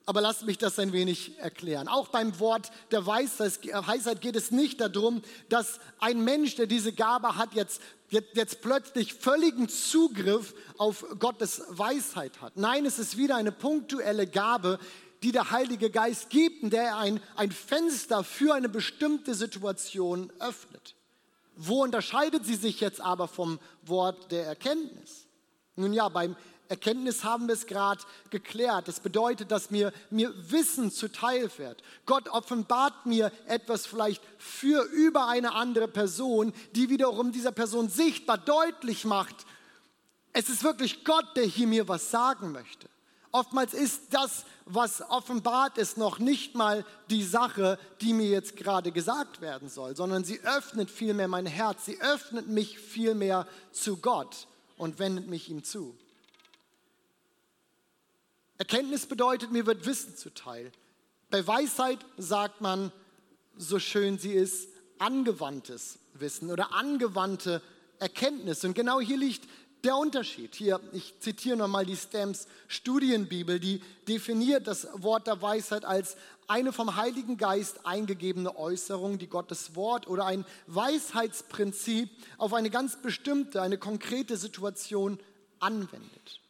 Aber 0.06 0.22
lasst 0.22 0.46
mich 0.46 0.58
das 0.58 0.80
ein 0.80 0.94
wenig 0.94 1.38
erklären. 1.40 1.88
Auch 1.88 2.08
beim 2.08 2.40
Wort 2.40 2.72
der 2.92 3.06
Weisheit 3.06 4.22
geht 4.22 4.36
es 4.36 4.52
nicht 4.52 4.82
darum, 4.82 5.22
dass 5.50 5.80
ein 6.00 6.24
Mensch, 6.24 6.56
der 6.56 6.66
diese 6.66 6.92
Gabe 6.92 7.36
hat, 7.36 7.54
jetzt, 7.54 7.82
jetzt, 8.10 8.36
jetzt 8.36 8.62
plötzlich 8.62 9.14
völligen 9.14 9.70
Zugriff 9.70 10.56
auf 10.78 11.06
Gottes 11.20 11.64
Weisheit 11.70 12.42
hat. 12.42 12.58
Nein, 12.58 12.86
es 12.86 12.98
ist 12.98 13.18
wieder 13.18 13.36
eine 13.36 13.52
punktuelle 13.52 14.26
Gabe, 14.26 14.80
die 15.24 15.32
der 15.32 15.52
Heilige 15.52 15.92
Geist 15.92 16.30
gibt, 16.30 16.64
in 16.64 16.72
der 16.72 16.84
er 16.84 16.98
ein, 16.98 17.22
ein 17.36 17.52
Fenster 17.52 18.24
für 18.24 18.56
eine 18.56 18.70
bestimmte 18.70 19.36
Situation 19.36 20.32
öffnet. 20.40 20.96
Wo 21.56 21.84
unterscheidet 21.84 22.44
sie 22.46 22.56
sich 22.56 22.80
jetzt 22.80 23.02
aber 23.02 23.28
vom 23.28 23.60
Wort 23.84 24.32
der 24.32 24.46
Erkenntnis? 24.46 25.28
Nun 25.76 25.94
ja, 25.94 26.10
beim 26.10 26.36
Erkenntnis 26.72 27.24
haben 27.24 27.48
wir 27.48 27.54
es 27.54 27.68
gerade 27.68 28.02
geklärt. 28.30 28.88
Das 28.88 29.02
bedeutet, 29.02 29.52
dass 29.52 29.72
mir, 29.72 29.92
mir 30.10 30.34
Wissen 30.50 30.90
zuteil 30.90 31.52
wird. 31.58 31.84
Gott 32.06 32.30
offenbart 32.30 33.06
mir 33.06 33.32
etwas 33.46 33.86
vielleicht 33.86 34.24
für 34.38 34.84
über 34.84 35.28
eine 35.28 35.54
andere 35.54 35.88
Person, 35.88 36.54
die 36.72 36.90
wiederum 36.90 37.32
dieser 37.32 37.52
Person 37.52 37.90
sichtbar 37.90 38.38
deutlich 38.38 39.06
macht, 39.06 39.46
es 40.34 40.50
ist 40.50 40.64
wirklich 40.64 41.04
Gott, 41.04 41.26
der 41.36 41.44
hier 41.44 41.68
mir 41.68 41.88
was 41.88 42.10
sagen 42.10 42.54
möchte. 42.54 42.88
Oftmals 43.34 43.74
ist 43.74 44.04
das, 44.12 44.46
was 44.66 45.02
offenbart 45.10 45.78
ist, 45.78 45.98
noch 45.98 46.20
nicht 46.20 46.56
mal 46.56 46.86
die 47.10 47.24
Sache, 47.24 47.78
die 48.02 48.14
mir 48.14 48.30
jetzt 48.30 48.56
gerade 48.56 48.92
gesagt 48.92 49.42
werden 49.42 49.70
soll, 49.70 49.96
sondern 49.96 50.24
sie 50.24 50.40
öffnet 50.42 50.90
vielmehr 50.90 51.28
mein 51.28 51.46
Herz, 51.46 51.86
sie 51.86 52.00
öffnet 52.02 52.48
mich 52.48 52.80
vielmehr 52.80 53.48
zu 53.72 53.98
Gott 53.98 54.48
und 54.78 55.00
wendet 55.00 55.28
mich 55.28 55.50
ihm 55.50 55.64
zu. 55.64 55.96
Erkenntnis 58.62 59.08
bedeutet, 59.08 59.52
mir 59.52 59.66
wird 59.66 59.88
Wissen 59.88 60.16
zuteil. 60.16 60.72
Bei 61.32 61.48
Weisheit 61.48 61.98
sagt 62.20 62.62
man, 62.62 62.92
so 63.58 63.80
schön 63.80 64.20
sie 64.20 64.34
ist, 64.34 64.68
angewandtes 65.00 65.98
Wissen 66.14 66.52
oder 66.52 66.72
angewandte 66.72 67.64
Erkenntnis. 67.98 68.64
Und 68.64 68.76
genau 68.76 69.02
hier 69.02 69.18
liegt 69.18 69.50
der 69.84 69.98
Unterschied. 69.98 70.54
Hier, 70.54 70.80
ich 70.94 71.20
zitiere 71.22 71.58
nochmal 71.58 71.88
die 71.88 71.96
Stamps 71.96 72.48
Studienbibel, 72.68 73.60
die 73.60 73.82
definiert 74.08 74.68
das 74.68 74.88
Wort 74.94 75.26
der 75.26 75.42
Weisheit 75.42 75.84
als 75.84 76.16
eine 76.48 76.72
vom 76.72 76.96
Heiligen 76.96 77.38
Geist 77.38 77.88
eingegebene 77.88 78.56
Äußerung, 78.56 79.18
die 79.18 79.26
Gottes 79.26 79.76
Wort 79.76 80.06
oder 80.08 80.28
ein 80.28 80.46
Weisheitsprinzip 80.68 82.12
auf 82.38 82.54
eine 82.54 82.70
ganz 82.70 83.02
bestimmte, 83.02 83.60
eine 83.60 83.80
konkrete 83.80 84.38
Situation 84.38 85.20
anwendet. 85.60 86.41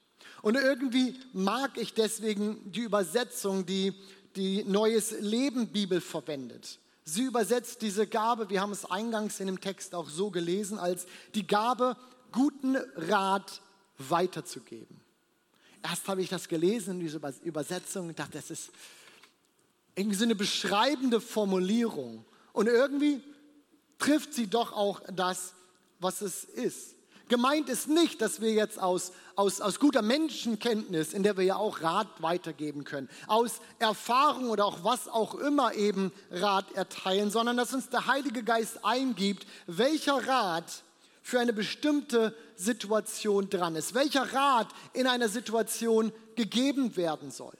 Und 0.41 0.56
irgendwie 0.56 1.19
mag 1.34 1.77
ich 1.77 1.93
deswegen 1.93 2.71
die 2.71 2.82
Übersetzung, 2.82 3.65
die 3.65 3.93
die 4.36 4.63
Neues 4.63 5.12
Leben 5.19 5.67
Bibel 5.67 6.01
verwendet. 6.01 6.80
Sie 7.04 7.23
übersetzt 7.23 7.82
diese 7.82 8.08
Gabe, 8.08 8.49
wir 8.49 8.62
haben 8.62 8.71
es 8.71 8.86
eingangs 8.86 9.39
in 9.39 9.47
dem 9.47 9.60
Text 9.60 9.93
auch 9.93 10.10
so 10.10 10.30
gelesen, 10.32 10.80
als 10.80 11.06
die 11.36 11.45
Gabe, 11.45 11.97
guten 12.32 12.77
Rat 12.95 13.62
weiterzugeben. 13.97 15.01
Erst 15.84 16.08
habe 16.08 16.21
ich 16.21 16.30
das 16.30 16.47
gelesen, 16.47 16.99
diese 16.99 17.19
Übersetzung, 17.43 18.10
und 18.10 18.19
dachte, 18.19 18.34
das 18.34 18.51
ist 18.51 18.71
irgendwie 19.95 20.15
so 20.15 20.23
eine 20.23 20.36
beschreibende 20.36 21.19
Formulierung. 21.19 22.23
Und 22.54 22.67
irgendwie 22.67 23.21
trifft 23.97 24.34
sie 24.34 24.47
doch 24.47 24.71
auch 24.73 25.01
das, 25.13 25.54
was 25.99 26.21
es 26.21 26.43
ist. 26.43 26.95
Gemeint 27.32 27.70
ist 27.70 27.88
nicht, 27.88 28.22
dass 28.22 28.41
wir 28.41 28.52
jetzt 28.52 28.78
aus, 28.78 29.13
aus, 29.38 29.62
aus 29.62 29.80
guter 29.80 30.02
Menschenkenntnis, 30.02 31.13
in 31.13 31.24
der 31.24 31.38
wir 31.38 31.46
ja 31.46 31.56
auch 31.56 31.82
Rat 31.82 32.10
weitergeben 32.22 32.84
können, 32.84 33.08
aus 33.26 33.62
Erfahrung 33.80 34.50
oder 34.50 34.65
auch 34.65 34.84
was 34.84 35.08
auch 35.08 35.36
immer 35.36 35.74
eben 35.74 36.12
Rat 36.30 36.74
erteilen, 36.74 37.32
sondern 37.32 37.56
dass 37.56 37.74
uns 37.74 37.88
der 37.88 38.08
Heilige 38.08 38.44
Geist 38.44 38.84
eingibt, 38.84 39.48
welcher 39.65 40.28
Rat 40.28 40.84
für 41.22 41.39
eine 41.39 41.54
bestimmte 41.54 42.36
Situation 42.58 43.50
dran 43.50 43.78
ist, 43.78 43.94
welcher 43.94 44.34
Rat 44.34 44.67
in 44.91 45.08
einer 45.08 45.30
Situation 45.30 46.12
gegeben 46.36 46.98
werden 46.98 47.32
soll. 47.32 47.54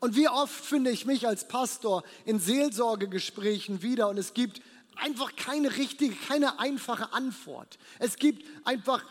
Und 0.00 0.16
wie 0.16 0.30
oft 0.30 0.64
finde 0.64 0.90
ich 0.90 1.04
mich 1.04 1.28
als 1.28 1.48
Pastor 1.48 2.02
in 2.24 2.38
Seelsorgegesprächen 2.38 3.82
wieder 3.82 4.08
und 4.08 4.16
es 4.16 4.32
gibt 4.32 4.62
einfach 4.96 5.36
keine 5.36 5.76
richtige, 5.76 6.14
keine 6.14 6.58
einfache 6.58 7.12
Antwort. 7.12 7.78
Es 7.98 8.16
gibt 8.16 8.44
einfach, 8.64 9.04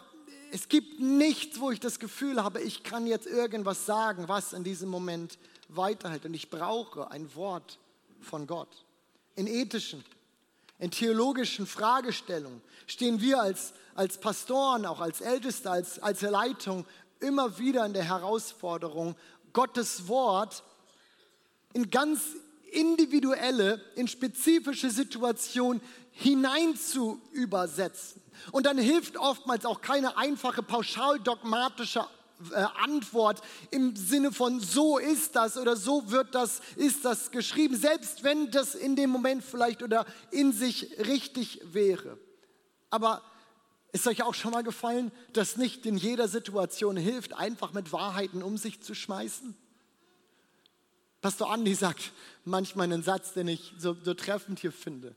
es 0.52 0.68
gibt 0.68 1.00
nichts, 1.00 1.60
wo 1.60 1.72
ich 1.72 1.80
das 1.80 2.00
Gefühl 2.00 2.44
habe, 2.44 2.62
ich 2.62 2.84
kann 2.84 3.08
jetzt 3.08 3.28
irgendwas 3.28 3.86
sagen, 3.86 4.28
was 4.28 4.54
in 4.54 4.64
diesem 4.64 4.90
Moment 4.90 5.38
weiterhält. 5.70 6.26
Und 6.26 6.34
ich 6.34 6.50
brauche 6.50 7.10
ein 7.12 7.34
Wort 7.36 7.80
von 8.22 8.48
Gott. 8.48 8.86
In 9.36 9.48
ethischen, 9.48 10.04
in 10.80 10.92
theologischen 10.92 11.68
Fragestellungen 11.68 12.62
stehen 12.88 13.22
wir 13.22 13.42
als, 13.42 13.74
als 13.96 14.18
Pastoren, 14.20 14.86
auch 14.86 15.00
als 15.00 15.22
Älteste, 15.22 15.70
als, 15.70 16.00
als 16.00 16.22
Leitung 16.22 16.86
immer 17.20 17.58
wieder 17.58 17.86
in 17.86 17.94
der 17.94 18.04
Herausforderung, 18.04 19.16
Gottes 19.54 20.08
Wort 20.08 20.64
in 21.74 21.90
ganz 21.90 22.36
individuelle, 22.76 23.82
in 23.96 24.08
spezifische 24.08 24.90
Situationen 24.90 25.82
hinein 26.12 26.76
zu 26.76 27.22
übersetzen. 27.32 28.22
Und 28.52 28.66
dann 28.66 28.78
hilft 28.78 29.18
oftmals 29.18 29.66
auch 29.66 29.82
keine 29.82 30.18
einfache 30.18 30.62
pauschal 30.62 31.20
dogmatische 31.20 32.06
äh, 32.52 32.66
Antwort 32.84 33.42
im 33.72 33.96
Sinne 33.96 34.32
von 34.32 34.60
so 34.60 34.98
ist 34.98 35.36
das 35.36 35.58
oder 35.58 35.76
so 35.76 36.12
wird 36.12 36.36
das, 36.36 36.62
ist 36.76 37.06
das 37.06 37.32
geschrieben, 37.32 37.78
selbst 37.78 38.24
wenn 38.24 38.52
das 38.52 38.76
in 38.76 38.96
dem 38.96 39.10
Moment 39.10 39.44
vielleicht 39.44 39.82
oder 39.82 40.06
in 40.32 40.52
sich 40.52 40.98
richtig 41.00 41.62
wäre. 41.64 42.18
Aber 42.90 43.22
ist 43.94 44.08
euch 44.08 44.24
auch 44.24 44.34
schon 44.34 44.52
mal 44.52 44.64
gefallen, 44.64 45.12
dass 45.32 45.56
nicht 45.56 45.86
in 45.86 45.96
jeder 45.96 46.28
Situation 46.28 46.98
hilft, 46.98 47.34
einfach 47.34 47.72
mit 47.72 47.94
Wahrheiten 47.94 48.44
um 48.44 48.58
sich 48.58 48.82
zu 48.82 48.94
schmeißen? 48.94 49.56
Pastor 51.26 51.50
Andi 51.50 51.74
sagt 51.74 52.12
manchmal 52.44 52.84
einen 52.84 53.02
Satz, 53.02 53.34
den 53.34 53.48
ich 53.48 53.74
so, 53.80 53.98
so 54.04 54.14
treffend 54.14 54.60
hier 54.60 54.72
finde. 54.72 55.16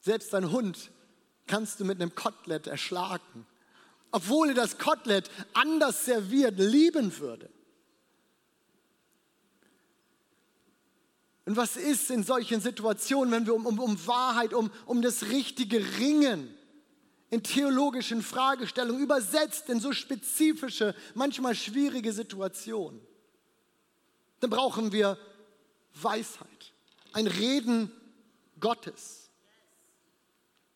Selbst 0.00 0.34
ein 0.34 0.50
Hund 0.50 0.90
kannst 1.46 1.80
du 1.80 1.86
mit 1.86 1.98
einem 1.98 2.14
Kotelett 2.14 2.66
erschlagen, 2.66 3.46
obwohl 4.10 4.50
er 4.50 4.54
das 4.54 4.76
Kotelett 4.76 5.30
anders 5.54 6.04
serviert 6.04 6.58
lieben 6.58 7.18
würde. 7.18 7.48
Und 11.46 11.56
was 11.56 11.78
ist 11.78 12.10
in 12.10 12.22
solchen 12.22 12.60
Situationen, 12.60 13.32
wenn 13.32 13.46
wir 13.46 13.54
um, 13.54 13.64
um, 13.64 13.78
um 13.78 14.06
Wahrheit, 14.06 14.52
um, 14.52 14.70
um 14.84 15.00
das 15.00 15.22
richtige 15.30 15.78
Ringen 15.96 16.54
in 17.30 17.42
theologischen 17.42 18.20
Fragestellungen 18.20 19.02
übersetzt 19.02 19.70
in 19.70 19.80
so 19.80 19.94
spezifische, 19.94 20.94
manchmal 21.14 21.54
schwierige 21.54 22.12
Situationen? 22.12 23.00
Dann 24.40 24.50
brauchen 24.50 24.92
wir 24.92 25.16
Weisheit, 25.94 26.72
ein 27.12 27.26
Reden 27.26 27.92
Gottes. 28.58 29.30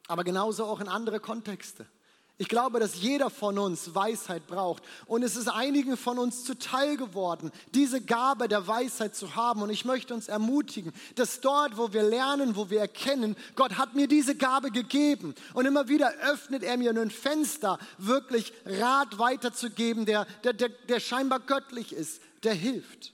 Aber 0.06 0.24
genauso 0.24 0.64
auch 0.64 0.80
in 0.80 0.88
andere 0.88 1.20
Kontexte. 1.20 1.86
Ich 2.36 2.48
glaube, 2.48 2.80
dass 2.80 3.00
jeder 3.00 3.30
von 3.30 3.58
uns 3.60 3.94
Weisheit 3.94 4.48
braucht. 4.48 4.82
Und 5.06 5.22
es 5.22 5.36
ist 5.36 5.46
einigen 5.46 5.96
von 5.96 6.18
uns 6.18 6.44
zuteil 6.44 6.96
geworden, 6.96 7.52
diese 7.74 8.00
Gabe 8.00 8.48
der 8.48 8.66
Weisheit 8.66 9.14
zu 9.14 9.36
haben. 9.36 9.62
Und 9.62 9.70
ich 9.70 9.84
möchte 9.84 10.14
uns 10.14 10.26
ermutigen, 10.26 10.92
dass 11.14 11.40
dort, 11.40 11.76
wo 11.76 11.92
wir 11.92 12.02
lernen, 12.02 12.56
wo 12.56 12.70
wir 12.70 12.80
erkennen, 12.80 13.36
Gott 13.54 13.78
hat 13.78 13.94
mir 13.94 14.08
diese 14.08 14.34
Gabe 14.34 14.72
gegeben. 14.72 15.36
Und 15.54 15.66
immer 15.66 15.86
wieder 15.88 16.12
öffnet 16.22 16.64
er 16.64 16.76
mir 16.76 16.90
ein 16.90 17.10
Fenster, 17.10 17.78
wirklich 17.98 18.52
Rat 18.64 19.20
weiterzugeben, 19.20 20.04
der, 20.04 20.26
der, 20.42 20.54
der, 20.54 20.70
der 20.70 20.98
scheinbar 20.98 21.38
göttlich 21.38 21.92
ist, 21.92 22.20
der 22.42 22.54
hilft. 22.54 23.12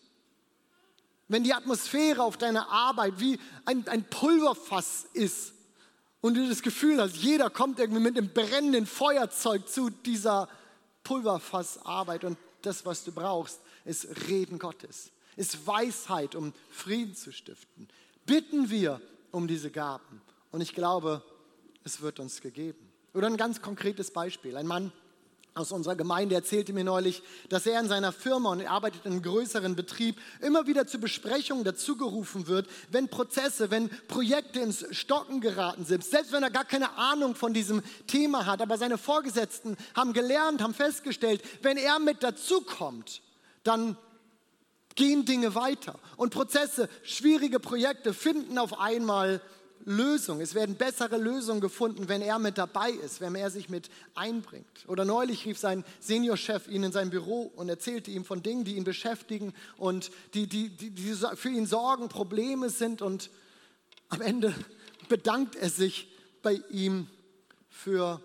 Wenn 1.31 1.45
die 1.45 1.55
Atmosphäre 1.55 2.25
auf 2.25 2.39
deiner 2.39 2.69
Arbeit 2.73 3.21
wie 3.21 3.39
ein, 3.65 3.87
ein 3.87 4.03
Pulverfass 4.03 5.07
ist 5.13 5.53
und 6.21 6.37
du 6.37 6.49
das 6.49 6.61
Gefühl 6.61 7.01
hast, 7.01 7.15
jeder 7.15 7.51
kommt 7.51 7.79
irgendwie 7.79 8.01
mit 8.01 8.19
einem 8.19 8.31
brennenden 8.31 8.85
Feuerzeug 8.85 9.69
zu 9.69 9.91
dieser 9.91 10.49
Pulverfassarbeit 11.05 12.25
und 12.25 12.37
das, 12.63 12.85
was 12.85 13.05
du 13.05 13.13
brauchst, 13.13 13.61
ist 13.85 14.09
Reden 14.29 14.59
Gottes, 14.59 15.13
ist 15.37 15.69
Weisheit, 15.69 16.35
um 16.35 16.53
Frieden 16.69 17.15
zu 17.15 17.33
stiften. 17.33 17.87
Bitten 18.27 18.69
wir 18.69 19.01
um 19.31 19.47
diese 19.47 19.71
Gaben 19.71 20.21
und 20.51 20.63
ich 20.63 20.75
glaube, 20.75 21.23
es 21.85 22.01
wird 22.01 22.19
uns 22.19 22.41
gegeben. 22.41 22.91
Oder 23.15 23.29
ein 23.29 23.37
ganz 23.37 23.63
konkretes 23.63 24.11
Beispiel. 24.13 24.57
Ein 24.57 24.67
Mann 24.67 24.93
aus 25.55 25.73
unserer 25.73 25.97
Gemeinde 25.97 26.35
erzählte 26.35 26.73
mir 26.73 26.85
neulich, 26.85 27.23
dass 27.49 27.67
er 27.67 27.81
in 27.81 27.89
seiner 27.89 28.13
Firma 28.13 28.53
und 28.53 28.61
er 28.61 28.71
arbeitet 28.71 29.05
in 29.05 29.13
einem 29.13 29.23
größeren 29.23 29.75
Betrieb 29.75 30.21
immer 30.41 30.67
wieder 30.67 30.87
zu 30.87 30.99
Besprechungen 30.99 31.65
dazugerufen 31.65 32.47
wird, 32.47 32.69
wenn 32.91 33.09
Prozesse, 33.09 33.71
wenn 33.71 33.89
Projekte 34.09 34.61
ins 34.61 34.87
Stocken 34.91 35.41
geraten 35.41 35.85
sind. 35.85 36.05
Selbst 36.05 36.33
wenn 36.33 36.43
er 36.43 36.51
gar 36.51 36.65
keine 36.65 36.97
Ahnung 36.97 37.35
von 37.35 37.53
diesem 37.53 37.83
Thema 38.07 38.47
hat, 38.47 38.63
aber 38.63 38.79
seine 38.79 38.99
Vorgesetzten 38.99 39.77
haben 39.95 40.13
gelernt, 40.13 40.63
haben 40.63 40.75
festgestellt, 40.75 41.43
wenn 41.63 41.77
er 41.77 41.99
mit 41.99 42.23
dazukommt, 42.23 43.23
dann 43.65 43.97
gehen 44.95 45.25
Dinge 45.25 45.55
weiter. 45.55 45.99
Und 46.17 46.33
Prozesse, 46.33 46.89
schwierige 47.03 47.61
Projekte 47.61 48.15
finden 48.15 48.59
auf 48.59 48.79
einmal 48.79 49.41
Lösungen. 49.85 50.41
Es 50.41 50.55
werden 50.55 50.75
bessere 50.75 51.17
Lösungen 51.17 51.61
gefunden, 51.61 52.09
wenn 52.09 52.23
er 52.23 52.39
mit 52.39 52.59
dabei 52.59 52.91
ist, 52.91 53.21
wenn 53.21 53.35
er 53.35 53.51
sich 53.51 53.69
mit 53.69 53.91
einbringt. 54.15 54.67
Oder 54.87 55.05
neulich 55.05 55.45
rief 55.47 55.59
sein 55.59 55.85
Seniorchef 56.01 56.69
ihn 56.69 56.83
in 56.83 56.93
sein 56.93 57.11
Büro 57.11 57.53
und 57.57 57.69
erzählte 57.69 58.11
ihm 58.11 58.25
von 58.25 58.43
Dingen, 58.43 58.65
die 58.65 58.77
ihn 58.77 58.85
beschäftigen 58.85 59.55
und 59.77 60.11
die, 60.35 60.47
die, 60.47 60.69
die, 60.69 60.91
die 60.91 61.15
für 61.35 61.49
ihn 61.49 61.67
Sorgen, 61.67 62.09
Probleme 62.09 62.71
sind. 62.71 63.03
Und 63.03 63.31
am 64.09 64.21
Ende 64.21 64.55
bedankt 65.09 65.57
er 65.57 65.71
sich 65.71 66.09
bei 66.43 66.61
ihm 66.71 67.09
für 67.69 68.21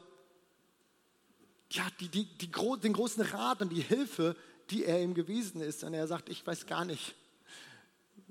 ja, 1.72 1.84
die, 2.00 2.10
die, 2.10 2.26
die, 2.38 2.52
den 2.52 2.94
großen 2.94 3.24
Rat 3.24 3.62
und 3.62 3.70
die 3.70 3.82
Hilfe, 3.82 4.36
die 4.70 4.86
er 4.86 5.02
ihm 5.02 5.14
gewesen 5.14 5.62
ist. 5.62 5.84
Und 5.84 5.94
er 5.94 6.08
sagt, 6.08 6.30
ich 6.30 6.46
weiß 6.46 6.66
gar 6.68 6.86
nicht, 6.86 7.16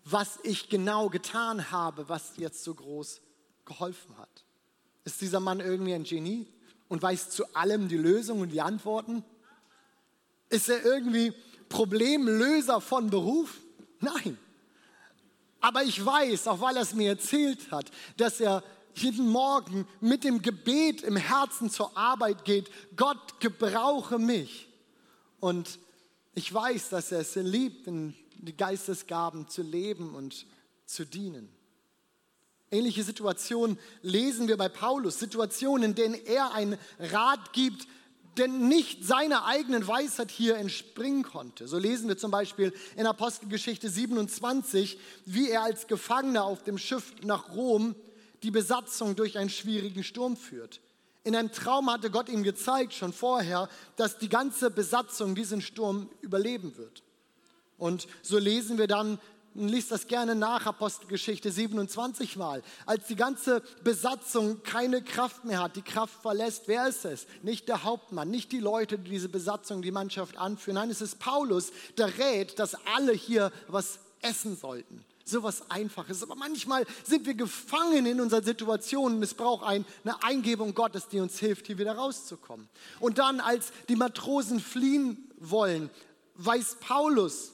was 0.04 0.38
ich 0.42 0.68
genau 0.68 1.08
getan 1.08 1.70
habe, 1.70 2.08
was 2.08 2.36
jetzt 2.36 2.62
so 2.62 2.74
groß 2.74 3.20
geholfen 3.64 4.16
hat. 4.18 4.44
Ist 5.04 5.20
dieser 5.20 5.40
Mann 5.40 5.60
irgendwie 5.60 5.94
ein 5.94 6.04
Genie 6.04 6.46
und 6.88 7.02
weiß 7.02 7.30
zu 7.30 7.54
allem 7.54 7.88
die 7.88 7.96
Lösung 7.96 8.40
und 8.40 8.50
die 8.50 8.60
Antworten? 8.60 9.24
Ist 10.50 10.68
er 10.68 10.84
irgendwie 10.84 11.32
Problemlöser 11.68 12.80
von 12.80 13.10
Beruf? 13.10 13.58
Nein. 14.00 14.38
Aber 15.60 15.82
ich 15.82 16.04
weiß, 16.04 16.48
auch 16.48 16.60
weil 16.60 16.76
er 16.76 16.82
es 16.82 16.94
mir 16.94 17.08
erzählt 17.10 17.70
hat, 17.70 17.90
dass 18.18 18.40
er 18.40 18.62
jeden 18.94 19.28
Morgen 19.28 19.88
mit 20.00 20.22
dem 20.22 20.42
Gebet 20.42 21.02
im 21.02 21.16
Herzen 21.16 21.70
zur 21.70 21.96
Arbeit 21.96 22.44
geht. 22.44 22.70
Gott 22.96 23.40
gebrauche 23.40 24.18
mich. 24.18 24.68
Und 25.40 25.78
ich 26.34 26.52
weiß, 26.52 26.90
dass 26.90 27.12
er 27.12 27.20
es 27.20 27.34
liebt, 27.34 27.86
in 27.86 28.14
Geistesgaben 28.52 29.48
zu 29.48 29.62
leben 29.62 30.14
und 30.14 30.46
zu 30.84 31.04
dienen. 31.04 31.48
Ähnliche 32.70 33.04
Situationen 33.04 33.78
lesen 34.02 34.48
wir 34.48 34.56
bei 34.56 34.68
Paulus, 34.68 35.18
Situationen, 35.18 35.90
in 35.90 35.94
denen 35.94 36.14
er 36.26 36.52
einen 36.52 36.76
Rat 36.98 37.52
gibt, 37.52 37.86
der 38.36 38.48
nicht 38.48 39.04
seiner 39.04 39.44
eigenen 39.44 39.86
Weisheit 39.86 40.30
hier 40.30 40.56
entspringen 40.56 41.22
konnte. 41.22 41.68
So 41.68 41.78
lesen 41.78 42.08
wir 42.08 42.18
zum 42.18 42.30
Beispiel 42.30 42.72
in 42.96 43.06
Apostelgeschichte 43.06 43.88
27, 43.88 44.98
wie 45.24 45.50
er 45.50 45.62
als 45.62 45.86
Gefangener 45.86 46.44
auf 46.44 46.64
dem 46.64 46.78
Schiff 46.78 47.12
nach 47.22 47.54
Rom 47.54 47.94
die 48.42 48.50
Besatzung 48.50 49.16
durch 49.16 49.38
einen 49.38 49.50
schwierigen 49.50 50.02
Sturm 50.02 50.36
führt. 50.36 50.80
In 51.22 51.34
einem 51.34 51.52
Traum 51.52 51.90
hatte 51.90 52.10
Gott 52.10 52.28
ihm 52.28 52.42
gezeigt, 52.42 52.92
schon 52.92 53.12
vorher, 53.12 53.68
dass 53.96 54.18
die 54.18 54.28
ganze 54.28 54.70
Besatzung 54.70 55.34
diesen 55.34 55.62
Sturm 55.62 56.10
überleben 56.20 56.76
wird. 56.76 57.02
Und 57.78 58.06
so 58.22 58.38
lesen 58.38 58.78
wir 58.78 58.86
dann, 58.86 59.18
liest 59.54 59.90
das 59.90 60.06
gerne 60.06 60.34
nach, 60.34 60.66
Apostelgeschichte 60.66 61.50
27 61.50 62.36
mal, 62.36 62.62
als 62.86 63.06
die 63.06 63.16
ganze 63.16 63.62
Besatzung 63.82 64.62
keine 64.62 65.02
Kraft 65.02 65.44
mehr 65.44 65.62
hat, 65.62 65.76
die 65.76 65.82
Kraft 65.82 66.20
verlässt, 66.22 66.64
wer 66.66 66.88
ist 66.88 67.04
es? 67.04 67.26
Nicht 67.42 67.68
der 67.68 67.84
Hauptmann, 67.84 68.30
nicht 68.30 68.52
die 68.52 68.58
Leute, 68.58 68.98
die 68.98 69.10
diese 69.10 69.28
Besatzung, 69.28 69.82
die 69.82 69.92
Mannschaft 69.92 70.36
anführen. 70.36 70.76
Nein, 70.76 70.90
es 70.90 71.00
ist 71.00 71.18
Paulus, 71.18 71.72
der 71.96 72.18
rät, 72.18 72.58
dass 72.58 72.74
alle 72.96 73.12
hier 73.12 73.52
was 73.68 74.00
essen 74.22 74.56
sollten. 74.56 75.04
So 75.26 75.42
was 75.42 75.70
Einfaches. 75.70 76.22
Aber 76.22 76.34
manchmal 76.34 76.84
sind 77.04 77.24
wir 77.24 77.34
gefangen 77.34 78.04
in 78.04 78.20
unserer 78.20 78.42
Situation 78.42 79.16
und 79.16 79.22
es 79.22 79.32
braucht 79.32 79.64
ein, 79.64 79.86
eine 80.04 80.22
Eingebung 80.22 80.74
Gottes, 80.74 81.08
die 81.08 81.20
uns 81.20 81.38
hilft, 81.38 81.66
hier 81.66 81.78
wieder 81.78 81.94
rauszukommen. 81.94 82.68
Und 83.00 83.18
dann, 83.18 83.40
als 83.40 83.72
die 83.88 83.96
Matrosen 83.96 84.60
fliehen 84.60 85.30
wollen, 85.38 85.88
weiß 86.34 86.76
Paulus, 86.80 87.52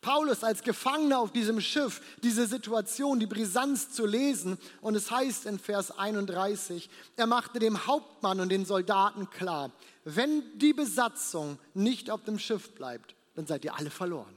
Paulus 0.00 0.44
als 0.44 0.62
Gefangener 0.62 1.18
auf 1.18 1.32
diesem 1.32 1.60
Schiff 1.60 2.00
diese 2.22 2.46
Situation, 2.46 3.18
die 3.18 3.26
Brisanz 3.26 3.90
zu 3.90 4.06
lesen. 4.06 4.58
Und 4.80 4.94
es 4.94 5.10
heißt 5.10 5.46
in 5.46 5.58
Vers 5.58 5.90
31, 5.90 6.88
er 7.16 7.26
machte 7.26 7.58
dem 7.58 7.86
Hauptmann 7.86 8.40
und 8.40 8.50
den 8.50 8.64
Soldaten 8.64 9.28
klar, 9.30 9.72
wenn 10.04 10.42
die 10.58 10.72
Besatzung 10.72 11.58
nicht 11.74 12.10
auf 12.10 12.24
dem 12.24 12.38
Schiff 12.38 12.74
bleibt, 12.74 13.14
dann 13.34 13.46
seid 13.46 13.64
ihr 13.64 13.76
alle 13.76 13.90
verloren. 13.90 14.34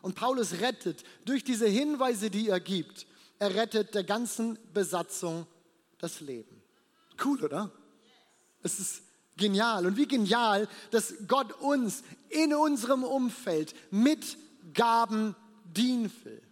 Und 0.00 0.14
Paulus 0.14 0.60
rettet 0.60 1.02
durch 1.24 1.42
diese 1.42 1.66
Hinweise, 1.66 2.30
die 2.30 2.48
er 2.48 2.60
gibt, 2.60 3.06
er 3.38 3.54
rettet 3.54 3.94
der 3.94 4.04
ganzen 4.04 4.58
Besatzung 4.72 5.46
das 5.98 6.20
Leben. 6.20 6.62
Cool, 7.24 7.44
oder? 7.44 7.70
Es 8.62 8.78
ist 8.78 9.02
genial. 9.38 9.86
Und 9.86 9.96
wie 9.96 10.06
genial, 10.06 10.68
dass 10.90 11.14
Gott 11.26 11.52
uns 11.60 12.02
in 12.28 12.52
unserem 12.52 13.04
Umfeld 13.04 13.74
mit 13.90 14.36
Gaben 14.74 15.34
dienen 15.64 16.12
will. 16.24 16.42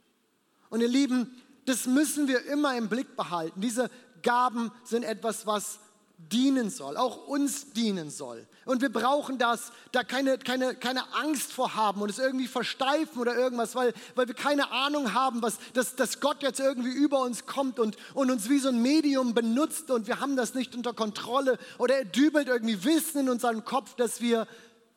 Und 0.71 0.81
ihr 0.81 0.89
Lieben, 0.89 1.31
das 1.67 1.87
müssen 1.87 2.29
wir 2.29 2.47
immer 2.47 2.77
im 2.77 2.89
Blick 2.89 3.17
behalten. 3.17 3.61
Diese 3.61 3.91
Gaben 4.23 4.73
sind 4.85 5.03
etwas, 5.03 5.47
was 5.47 5.79
dienen 6.19 6.71
soll, 6.71 6.97
auch 6.97 7.27
uns 7.27 7.73
dienen 7.73 8.11
soll. 8.11 8.47
Und 8.65 8.81
wir 8.81 8.93
brauchen 8.93 9.39
das, 9.39 9.71
da 9.93 10.03
keine, 10.03 10.39
keine, 10.39 10.75
keine 10.75 11.15
Angst 11.15 11.53
vor 11.53 11.75
haben 11.75 12.03
und 12.03 12.11
es 12.11 12.19
irgendwie 12.19 12.49
versteifen 12.49 13.21
oder 13.21 13.37
irgendwas, 13.37 13.75
weil, 13.75 13.93
weil 14.15 14.27
wir 14.27 14.35
keine 14.35 14.73
Ahnung 14.73 15.15
haben, 15.15 15.43
was, 15.43 15.59
dass, 15.75 15.95
dass 15.95 16.21
Gott 16.21 16.43
jetzt 16.43 16.59
irgendwie 16.59 16.91
über 16.91 17.21
uns 17.21 17.47
kommt 17.47 17.79
und, 17.79 17.97
und 18.15 18.31
uns 18.31 18.49
wie 18.49 18.59
so 18.59 18.69
ein 18.69 18.83
Medium 18.83 19.35
benutzt 19.35 19.91
und 19.91 20.07
wir 20.07 20.21
haben 20.21 20.37
das 20.37 20.55
nicht 20.55 20.75
unter 20.75 20.95
Kontrolle 20.95 21.59
oder 21.79 21.99
er 21.99 22.05
dübelt 22.05 22.49
irgendwie 22.49 22.83
Wissen 22.85 23.21
in 23.21 23.29
unseren 23.29 23.65
Kopf, 23.65 23.95
dass 23.95 24.21
wir 24.21 24.49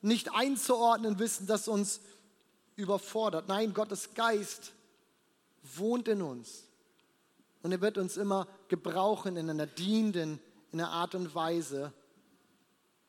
nicht 0.01 0.33
einzuordnen 0.33 1.19
wissen, 1.19 1.45
das 1.47 1.67
uns 1.67 1.99
überfordert. 2.75 3.47
Nein, 3.49 3.73
Gottes 3.73 4.13
Geist 4.15 4.71
wohnt 5.75 6.07
in 6.07 6.21
uns 6.21 6.63
und 7.61 7.73
er 7.73 7.81
wird 7.81 7.97
uns 7.97 8.15
immer 8.15 8.47
gebrauchen 8.69 9.35
in 9.35 9.49
einer 9.49 9.67
dienenden 9.67 10.39
in 10.71 10.79
einer 10.79 10.91
Art 10.91 11.15
und 11.15 11.33
Weise, 11.35 11.93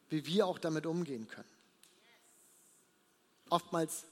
wie 0.08 0.26
wir 0.26 0.46
auch 0.46 0.58
damit 0.58 0.86
umgehen 0.86 1.28
können. 1.28 1.48
Oftmals, 3.48 4.04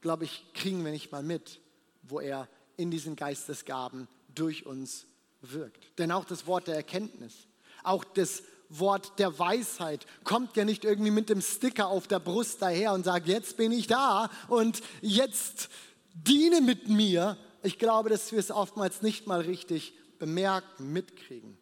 glaube 0.00 0.24
ich, 0.24 0.44
kriegen 0.54 0.84
wir 0.84 0.92
nicht 0.92 1.12
mal 1.12 1.22
mit, 1.22 1.60
wo 2.02 2.20
er 2.20 2.48
in 2.76 2.90
diesen 2.90 3.16
Geistesgaben 3.16 4.08
durch 4.34 4.66
uns 4.66 5.06
wirkt. 5.40 5.98
Denn 5.98 6.12
auch 6.12 6.24
das 6.24 6.46
Wort 6.46 6.68
der 6.68 6.76
Erkenntnis, 6.76 7.46
auch 7.82 8.04
das 8.04 8.42
Wort 8.68 9.18
der 9.18 9.38
Weisheit 9.38 10.06
kommt 10.24 10.56
ja 10.56 10.64
nicht 10.64 10.84
irgendwie 10.84 11.10
mit 11.10 11.28
dem 11.28 11.40
Sticker 11.40 11.88
auf 11.88 12.08
der 12.08 12.18
Brust 12.18 12.62
daher 12.62 12.92
und 12.92 13.04
sagt, 13.04 13.28
jetzt 13.28 13.56
bin 13.56 13.72
ich 13.72 13.86
da 13.86 14.30
und 14.48 14.82
jetzt 15.02 15.68
diene 16.14 16.60
mit 16.60 16.88
mir. 16.88 17.36
Ich 17.62 17.78
glaube, 17.78 18.08
dass 18.08 18.32
wir 18.32 18.38
es 18.38 18.50
oftmals 18.50 19.02
nicht 19.02 19.26
mal 19.26 19.40
richtig 19.40 19.94
bemerken, 20.18 20.92
mitkriegen. 20.92 21.58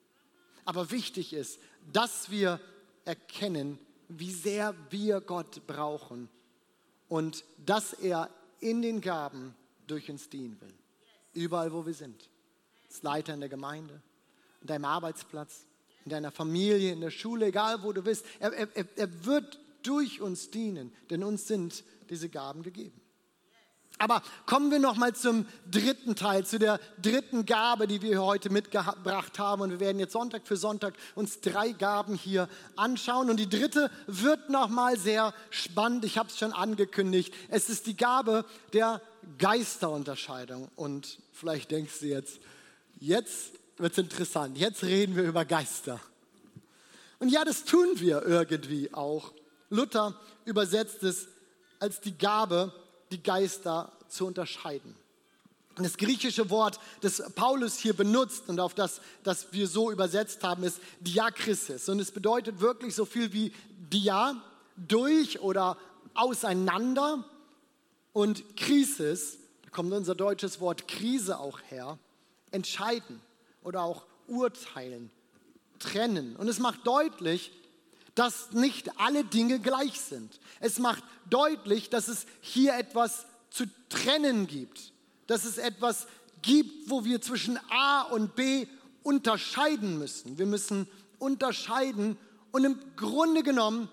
Aber 0.64 0.90
wichtig 0.90 1.32
ist, 1.32 1.60
dass 1.92 2.30
wir 2.30 2.60
erkennen, 3.04 3.78
wie 4.08 4.32
sehr 4.32 4.74
wir 4.90 5.20
Gott 5.20 5.66
brauchen 5.66 6.28
und 7.08 7.44
dass 7.64 7.92
er 7.92 8.30
in 8.60 8.82
den 8.82 9.00
Gaben 9.00 9.54
durch 9.86 10.10
uns 10.10 10.28
dienen 10.28 10.60
will. 10.60 10.74
Überall, 11.32 11.72
wo 11.72 11.84
wir 11.84 11.94
sind. 11.94 12.30
Als 12.88 13.02
Leiter 13.02 13.34
in 13.34 13.40
der 13.40 13.48
Gemeinde, 13.48 14.00
an 14.60 14.66
deinem 14.66 14.84
Arbeitsplatz, 14.84 15.66
in 16.04 16.10
deiner 16.10 16.30
Familie, 16.30 16.92
in 16.92 17.00
der 17.00 17.10
Schule, 17.10 17.46
egal 17.46 17.82
wo 17.82 17.92
du 17.92 18.02
bist. 18.02 18.24
Er, 18.38 18.52
er, 18.52 18.86
er 18.96 19.24
wird 19.24 19.58
durch 19.82 20.20
uns 20.20 20.50
dienen, 20.50 20.92
denn 21.10 21.24
uns 21.24 21.46
sind 21.46 21.84
diese 22.08 22.28
Gaben 22.28 22.62
gegeben. 22.62 23.00
Aber 23.98 24.22
kommen 24.46 24.72
wir 24.72 24.80
noch 24.80 24.96
mal 24.96 25.14
zum 25.14 25.46
dritten 25.70 26.16
Teil, 26.16 26.44
zu 26.44 26.58
der 26.58 26.80
dritten 27.00 27.46
Gabe, 27.46 27.86
die 27.86 28.02
wir 28.02 28.22
heute 28.22 28.50
mitgebracht 28.50 29.38
haben. 29.38 29.62
Und 29.62 29.70
wir 29.70 29.80
werden 29.80 30.00
jetzt 30.00 30.12
Sonntag 30.12 30.46
für 30.46 30.56
Sonntag 30.56 30.94
uns 31.14 31.40
drei 31.40 31.70
Gaben 31.70 32.16
hier 32.16 32.48
anschauen. 32.74 33.30
Und 33.30 33.38
die 33.38 33.48
dritte 33.48 33.90
wird 34.06 34.50
noch 34.50 34.68
mal 34.68 34.98
sehr 34.98 35.32
spannend. 35.50 36.04
Ich 36.04 36.18
habe 36.18 36.28
es 36.28 36.38
schon 36.38 36.52
angekündigt. 36.52 37.32
Es 37.48 37.68
ist 37.68 37.86
die 37.86 37.96
Gabe 37.96 38.44
der 38.72 39.00
Geisterunterscheidung. 39.38 40.68
Und 40.74 41.18
vielleicht 41.32 41.70
denkst 41.70 42.00
du 42.00 42.06
jetzt, 42.06 42.40
jetzt 42.98 43.52
wird 43.76 43.92
es 43.92 43.98
interessant. 43.98 44.58
Jetzt 44.58 44.82
reden 44.82 45.14
wir 45.14 45.22
über 45.22 45.44
Geister. 45.44 46.00
Und 47.20 47.28
ja, 47.28 47.44
das 47.44 47.64
tun 47.64 47.88
wir 47.94 48.22
irgendwie 48.26 48.92
auch. 48.92 49.32
Luther 49.70 50.20
übersetzt 50.44 51.04
es 51.04 51.28
als 51.78 52.00
die 52.00 52.18
Gabe 52.18 52.72
die 53.14 53.22
Geister 53.22 53.92
zu 54.08 54.26
unterscheiden. 54.26 54.96
Das 55.76 55.96
griechische 55.96 56.50
Wort, 56.50 56.78
das 57.00 57.22
Paulus 57.34 57.78
hier 57.78 57.94
benutzt 57.94 58.48
und 58.48 58.60
auf 58.60 58.74
das, 58.74 59.00
das 59.24 59.52
wir 59.52 59.66
so 59.66 59.90
übersetzt 59.90 60.44
haben, 60.44 60.62
ist 60.62 60.78
Diakrisis. 61.00 61.88
Und 61.88 61.98
es 61.98 62.12
bedeutet 62.12 62.60
wirklich 62.60 62.94
so 62.94 63.04
viel 63.04 63.32
wie 63.32 63.52
dia, 63.90 64.36
durch 64.76 65.40
oder 65.40 65.76
auseinander. 66.14 67.24
Und 68.12 68.56
Krisis, 68.56 69.38
da 69.62 69.70
kommt 69.70 69.92
unser 69.92 70.14
deutsches 70.14 70.60
Wort 70.60 70.86
Krise 70.86 71.40
auch 71.40 71.58
her, 71.68 71.98
entscheiden 72.52 73.20
oder 73.64 73.82
auch 73.82 74.06
urteilen, 74.28 75.10
trennen. 75.80 76.36
Und 76.36 76.46
es 76.46 76.60
macht 76.60 76.86
deutlich, 76.86 77.50
dass 78.14 78.52
nicht 78.52 78.98
alle 79.00 79.24
Dinge 79.24 79.58
gleich 79.58 80.00
sind. 80.00 80.38
Es 80.60 80.78
macht 80.78 81.02
deutlich, 81.28 81.90
dass 81.90 82.08
es 82.08 82.26
hier 82.40 82.74
etwas 82.74 83.26
zu 83.50 83.64
trennen 83.88 84.46
gibt, 84.46 84.92
dass 85.26 85.44
es 85.44 85.58
etwas 85.58 86.06
gibt, 86.42 86.90
wo 86.90 87.04
wir 87.04 87.20
zwischen 87.20 87.58
A 87.70 88.02
und 88.02 88.36
B 88.36 88.66
unterscheiden 89.02 89.98
müssen. 89.98 90.38
Wir 90.38 90.46
müssen 90.46 90.88
unterscheiden 91.18 92.16
und 92.52 92.64
im 92.64 92.78
Grunde 92.96 93.42
genommen 93.42 93.88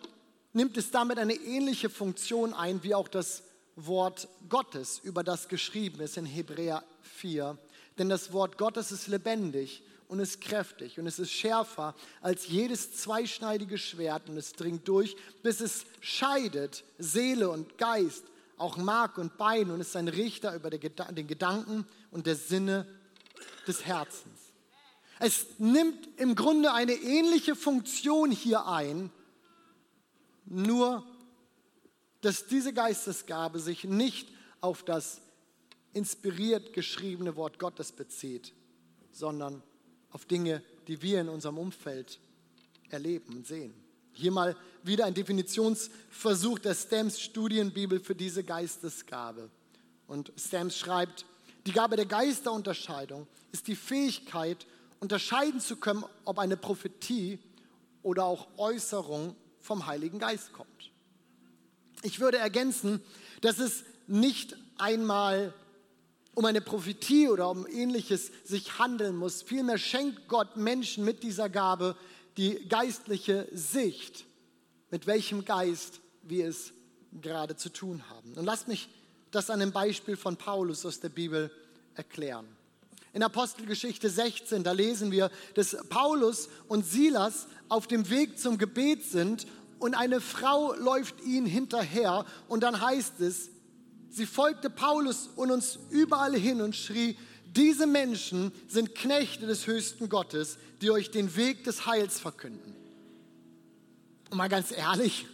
nimmt 0.54 0.78
es 0.78 0.92
damit 0.92 1.18
eine 1.18 1.34
ähnliche 1.34 1.90
Funktion 1.90 2.54
ein 2.54 2.84
wie 2.84 2.94
auch 2.94 3.08
das 3.08 3.44
Wort 3.76 4.28
Gottes, 4.50 5.00
über 5.04 5.24
das 5.24 5.48
geschrieben 5.48 6.02
ist 6.02 6.18
in 6.18 6.26
Hebräer 6.26 6.84
4. 7.02 7.58
Denn 7.98 8.10
das 8.10 8.34
Wort 8.34 8.58
Gottes 8.58 8.92
ist 8.92 9.08
lebendig 9.08 9.84
und 10.12 10.20
ist 10.20 10.42
kräftig 10.42 11.00
und 11.00 11.08
es 11.08 11.20
ist 11.20 11.32
schärfer 11.32 11.96
als 12.20 12.50
jedes 12.50 12.98
zweischneidige 12.98 13.78
Schwert 13.78 14.28
und 14.28 14.36
es 14.36 14.52
dringt 14.52 14.86
durch, 14.86 15.16
bis 15.42 15.62
es 15.62 15.86
scheidet 16.02 16.84
Seele 16.98 17.50
und 17.50 17.78
Geist, 17.78 18.26
auch 18.58 18.76
Mark 18.76 19.18
und 19.18 19.38
Bein 19.38 19.72
und 19.72 19.80
ist 19.80 19.96
ein 19.96 20.10
Richter 20.10 20.54
über 20.54 20.70
den 20.70 21.28
Gedanken 21.28 21.88
und 22.12 22.28
der 22.28 22.36
Sinne 22.36 22.86
des 23.66 23.86
Herzens. 23.86 24.38
Es 25.20 25.46
nimmt 25.60 26.10
im 26.20 26.36
Grunde 26.36 26.74
eine 26.74 26.92
ähnliche 26.92 27.56
Funktion 27.56 28.32
hier 28.32 28.68
ein, 28.68 29.12
nur 30.44 31.08
dass 32.20 32.48
diese 32.48 32.74
Geistesgabe 32.74 33.60
sich 33.60 33.86
nicht 33.86 34.28
auf 34.60 34.84
das 34.84 35.22
inspiriert 35.94 36.74
geschriebene 36.74 37.38
Wort 37.38 37.60
Gottes 37.60 37.94
bezieht, 37.94 38.54
sondern 39.14 39.64
auf 40.12 40.26
Dinge, 40.26 40.62
die 40.88 41.02
wir 41.02 41.22
in 41.22 41.30
unserem 41.30 41.58
Umfeld 41.58 42.20
erleben 42.90 43.36
und 43.36 43.48
sehen. 43.48 43.74
Hier 44.14 44.32
mal 44.32 44.56
wieder 44.84 45.06
ein 45.06 45.14
Definitionsversuch 45.14 46.60
der 46.60 46.76
Stamps 46.76 47.20
Studienbibel 47.20 48.00
für 48.00 48.16
diese 48.16 48.44
Geistesgabe. 48.44 49.50
Und 50.08 50.32
Stamps 50.38 50.78
schreibt, 50.78 51.26
die 51.66 51.72
Gabe 51.72 51.96
der 51.96 52.06
Geisterunterscheidung 52.06 53.28
ist 53.52 53.68
die 53.68 53.76
Fähigkeit, 53.76 54.66
unterscheiden 55.00 55.60
zu 55.60 55.78
können, 55.78 56.04
ob 56.26 56.40
eine 56.40 56.58
Prophetie 56.58 57.40
oder 58.04 58.26
auch 58.26 58.48
Äußerung 58.58 59.36
vom 59.62 59.86
Heiligen 59.86 60.20
Geist 60.20 60.54
kommt. 60.54 60.92
Ich 62.04 62.20
würde 62.20 62.38
ergänzen, 62.38 63.02
dass 63.42 63.60
es 63.60 63.84
nicht 64.08 64.58
einmal 64.78 65.54
um 66.34 66.46
eine 66.46 66.62
Prophetie 66.62 67.28
oder 67.30 67.50
um 67.50 67.68
ähnliches 67.68 68.32
sich 68.44 68.80
handeln 68.80 69.16
muss. 69.16 69.42
Vielmehr 69.42 69.78
schenkt 69.78 70.28
Gott 70.28 70.56
Menschen 70.56 71.04
mit 71.04 71.24
dieser 71.24 71.50
Gabe 71.50 71.96
die 72.38 72.68
geistliche 72.68 73.48
Sicht, 73.52 74.26
mit 74.90 75.08
welchem 75.08 75.44
Geist 75.44 76.00
wir 76.24 76.48
es 76.48 76.72
gerade 77.22 77.58
zu 77.58 77.70
tun 77.70 78.04
haben. 78.10 78.34
Und 78.36 78.46
lasst 78.46 78.68
mich 78.68 78.88
das 79.32 79.50
an 79.50 79.62
einem 79.62 79.72
Beispiel 79.72 80.16
von 80.16 80.38
Paulus 80.38 80.86
aus 80.86 81.00
der 81.00 81.10
Bibel 81.10 81.52
erklären. 81.96 82.48
In 83.14 83.24
Apostelgeschichte 83.24 84.10
16, 84.10 84.64
da 84.64 84.72
lesen 84.72 85.12
wir, 85.12 85.30
dass 85.56 85.76
Paulus 85.90 86.48
und 86.70 86.86
Silas 86.86 87.48
auf 87.68 87.88
dem 87.88 88.10
Weg 88.10 88.40
zum 88.40 88.58
Gebet 88.58 89.04
sind 89.04 89.48
und 89.80 89.96
eine 89.96 90.22
Frau 90.22 90.74
läuft 90.76 91.22
ihnen 91.26 91.46
hinterher 91.46 92.26
und 92.48 92.64
dann 92.64 92.80
heißt 92.80 93.20
es, 93.20 93.50
sie 94.12 94.26
folgte 94.26 94.70
Paulus 94.70 95.30
und 95.36 95.52
uns 95.52 95.80
überall 95.90 96.36
hin 96.36 96.62
und 96.62 96.76
schrie, 96.76 97.18
diese 97.56 97.86
Menschen 97.86 98.52
sind 98.68 98.96
Knechte 98.96 99.48
des 99.48 99.68
höchsten 99.68 100.10
Gottes, 100.10 100.58
die 100.82 100.92
euch 100.92 101.12
den 101.12 101.36
Weg 101.36 101.64
des 101.64 101.86
Heils 101.86 102.20
verkünden. 102.20 102.76
Und 104.30 104.38
mal 104.38 104.48
ganz 104.48 104.72
ehrlich, 104.72 105.26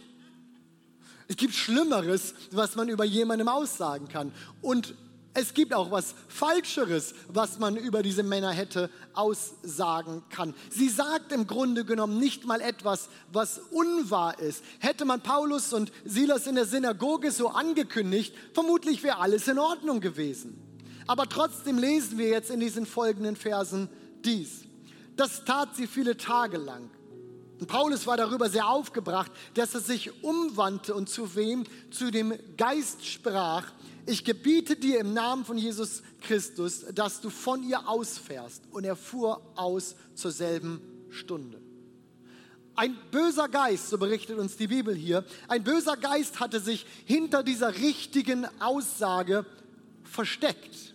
es 1.28 1.36
gibt 1.36 1.54
Schlimmeres, 1.54 2.34
was 2.50 2.74
man 2.74 2.88
über 2.88 3.04
jemandem 3.04 3.48
aussagen 3.48 4.08
kann. 4.08 4.32
Und 4.62 4.94
es 5.34 5.54
gibt 5.54 5.72
auch 5.72 5.90
was 5.90 6.14
Falscheres, 6.26 7.14
was 7.28 7.58
man 7.58 7.76
über 7.76 8.02
diese 8.02 8.22
Männer 8.22 8.50
hätte 8.50 8.90
aussagen 9.14 10.22
kann. 10.30 10.54
Sie 10.70 10.88
sagt 10.88 11.32
im 11.32 11.46
Grunde 11.46 11.84
genommen 11.84 12.18
nicht 12.18 12.44
mal 12.44 12.60
etwas, 12.60 13.08
was 13.32 13.58
unwahr 13.70 14.38
ist. 14.40 14.64
Hätte 14.80 15.04
man 15.04 15.20
Paulus 15.20 15.72
und 15.72 15.92
Silas 16.04 16.46
in 16.46 16.56
der 16.56 16.66
Synagoge 16.66 17.30
so 17.30 17.48
angekündigt, 17.48 18.34
vermutlich 18.52 19.02
wäre 19.02 19.18
alles 19.18 19.46
in 19.48 19.58
Ordnung 19.58 20.00
gewesen. 20.00 20.58
Aber 21.06 21.28
trotzdem 21.28 21.78
lesen 21.78 22.18
wir 22.18 22.28
jetzt 22.28 22.50
in 22.50 22.60
diesen 22.60 22.84
folgenden 22.84 23.36
Versen 23.36 23.88
dies. 24.24 24.64
Das 25.16 25.44
tat 25.44 25.76
sie 25.76 25.86
viele 25.86 26.16
Tage 26.16 26.58
lang. 26.58 26.90
Und 27.58 27.66
Paulus 27.66 28.06
war 28.06 28.16
darüber 28.16 28.48
sehr 28.48 28.68
aufgebracht, 28.68 29.32
dass 29.54 29.74
er 29.74 29.80
sich 29.80 30.22
umwandte 30.22 30.94
und 30.94 31.08
zu 31.08 31.34
wem? 31.34 31.64
Zu 31.90 32.10
dem 32.10 32.34
Geist 32.56 33.04
sprach, 33.04 33.64
ich 34.06 34.24
gebiete 34.24 34.76
dir 34.76 35.00
im 35.00 35.12
Namen 35.12 35.44
von 35.44 35.58
Jesus 35.58 36.02
Christus, 36.20 36.84
dass 36.94 37.20
du 37.20 37.30
von 37.30 37.62
ihr 37.62 37.88
ausfährst. 37.88 38.62
Und 38.70 38.84
er 38.84 38.96
fuhr 38.96 39.42
aus 39.56 39.96
zur 40.14 40.30
selben 40.30 40.80
Stunde. 41.10 41.60
Ein 42.76 42.96
böser 43.10 43.48
Geist, 43.48 43.90
so 43.90 43.98
berichtet 43.98 44.38
uns 44.38 44.56
die 44.56 44.68
Bibel 44.68 44.94
hier, 44.94 45.24
ein 45.48 45.64
böser 45.64 45.96
Geist 45.96 46.38
hatte 46.38 46.60
sich 46.60 46.86
hinter 47.06 47.42
dieser 47.42 47.74
richtigen 47.74 48.46
Aussage 48.60 49.44
versteckt. 50.04 50.94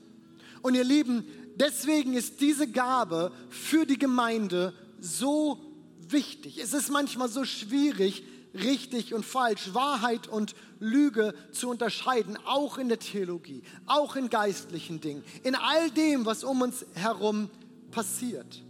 Und 0.61 0.75
ihr 0.75 0.85
Lieben, 0.85 1.25
deswegen 1.55 2.13
ist 2.13 2.39
diese 2.39 2.69
Gabe 2.69 3.33
für 3.49 3.85
die 3.85 3.99
Gemeinde 3.99 4.73
so 5.01 5.55
wichtig. 5.55 5.72
Es 6.13 6.73
ist 6.73 6.89
manchmal 6.89 7.29
so 7.29 7.45
schwierig, 7.45 8.23
richtig 8.53 9.13
und 9.13 9.25
falsch, 9.25 9.73
Wahrheit 9.73 10.27
und 10.27 10.55
Lüge 10.79 11.33
zu 11.51 11.69
unterscheiden, 11.69 12.37
auch 12.45 12.77
in 12.77 12.89
der 12.89 12.99
Theologie, 12.99 13.63
auch 13.85 14.15
in 14.15 14.29
geistlichen 14.29 15.01
Dingen, 15.01 15.23
in 15.43 15.55
all 15.55 15.89
dem, 15.91 16.25
was 16.25 16.43
um 16.43 16.61
uns 16.61 16.85
herum 16.93 17.49
passiert. 17.91 18.61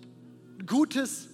Gutes 0.65 1.27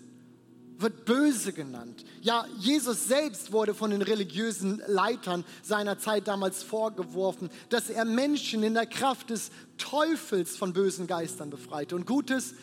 wird 0.80 1.04
böse 1.06 1.52
genannt. 1.52 2.06
Ja, 2.22 2.46
Jesus 2.58 3.08
selbst 3.08 3.52
wurde 3.52 3.74
von 3.74 3.92
den 3.92 4.02
religiösen 4.02 4.82
Leitern 4.88 5.44
seiner 5.62 6.00
Zeit 6.00 6.28
damals 6.28 6.64
vorgeworfen, 6.64 7.50
dass 7.68 7.90
er 7.90 8.06
Menschen 8.06 8.64
in 8.64 8.76
der 8.76 8.86
Kraft 8.86 9.30
des 9.30 9.52
Teufels 9.78 10.56
von 10.56 10.72
bösen 10.72 11.06
Geistern 11.06 11.50
befreite. 11.50 11.96
Und 11.96 12.06
Gutes 12.06 12.56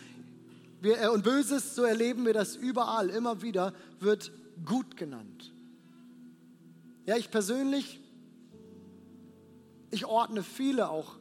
wir, 0.86 1.12
und 1.12 1.24
Böses, 1.24 1.74
so 1.74 1.82
erleben 1.82 2.24
wir 2.24 2.32
das 2.32 2.56
überall, 2.56 3.10
immer 3.10 3.42
wieder, 3.42 3.74
wird 4.00 4.32
gut 4.64 4.96
genannt. 4.96 5.52
Ja, 7.04 7.16
ich 7.16 7.30
persönlich, 7.30 8.00
ich 9.90 10.06
ordne 10.06 10.42
viele 10.42 10.88
auch, 10.88 11.18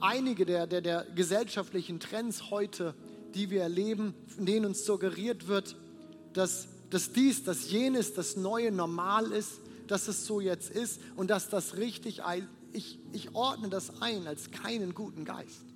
einige 0.00 0.46
der, 0.46 0.66
der, 0.66 0.80
der 0.80 1.04
gesellschaftlichen 1.14 2.00
Trends 2.00 2.50
heute, 2.50 2.94
die 3.34 3.50
wir 3.50 3.62
erleben, 3.62 4.14
in 4.38 4.46
denen 4.46 4.66
uns 4.66 4.84
suggeriert 4.84 5.46
wird, 5.46 5.76
dass, 6.32 6.68
dass 6.90 7.12
dies, 7.12 7.44
dass 7.44 7.70
jenes 7.70 8.14
das 8.14 8.36
neue 8.36 8.72
Normal 8.72 9.32
ist, 9.32 9.60
dass 9.86 10.08
es 10.08 10.26
so 10.26 10.40
jetzt 10.40 10.70
ist 10.70 11.00
und 11.16 11.28
dass 11.28 11.48
das 11.50 11.76
richtig, 11.76 12.22
ich, 12.72 12.98
ich 13.12 13.34
ordne 13.34 13.68
das 13.68 14.00
ein 14.00 14.26
als 14.26 14.50
keinen 14.50 14.94
guten 14.94 15.24
Geist. 15.24 15.69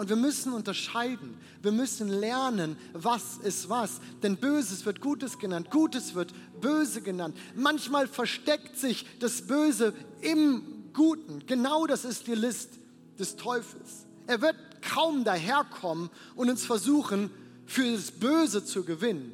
Und 0.00 0.08
wir 0.08 0.16
müssen 0.16 0.54
unterscheiden. 0.54 1.36
Wir 1.60 1.72
müssen 1.72 2.08
lernen, 2.08 2.78
was 2.94 3.36
ist 3.36 3.68
was. 3.68 4.00
Denn 4.22 4.38
Böses 4.38 4.86
wird 4.86 5.02
Gutes 5.02 5.38
genannt, 5.38 5.70
Gutes 5.70 6.14
wird 6.14 6.32
Böse 6.58 7.02
genannt. 7.02 7.36
Manchmal 7.54 8.08
versteckt 8.08 8.78
sich 8.78 9.04
das 9.18 9.42
Böse 9.42 9.92
im 10.22 10.62
Guten. 10.94 11.44
Genau 11.44 11.86
das 11.86 12.06
ist 12.06 12.28
die 12.28 12.34
List 12.34 12.78
des 13.18 13.36
Teufels. 13.36 14.06
Er 14.26 14.40
wird 14.40 14.56
kaum 14.80 15.22
daherkommen 15.22 16.08
und 16.34 16.48
uns 16.48 16.64
versuchen, 16.64 17.30
für 17.66 17.92
das 17.92 18.10
Böse 18.10 18.64
zu 18.64 18.84
gewinnen. 18.84 19.32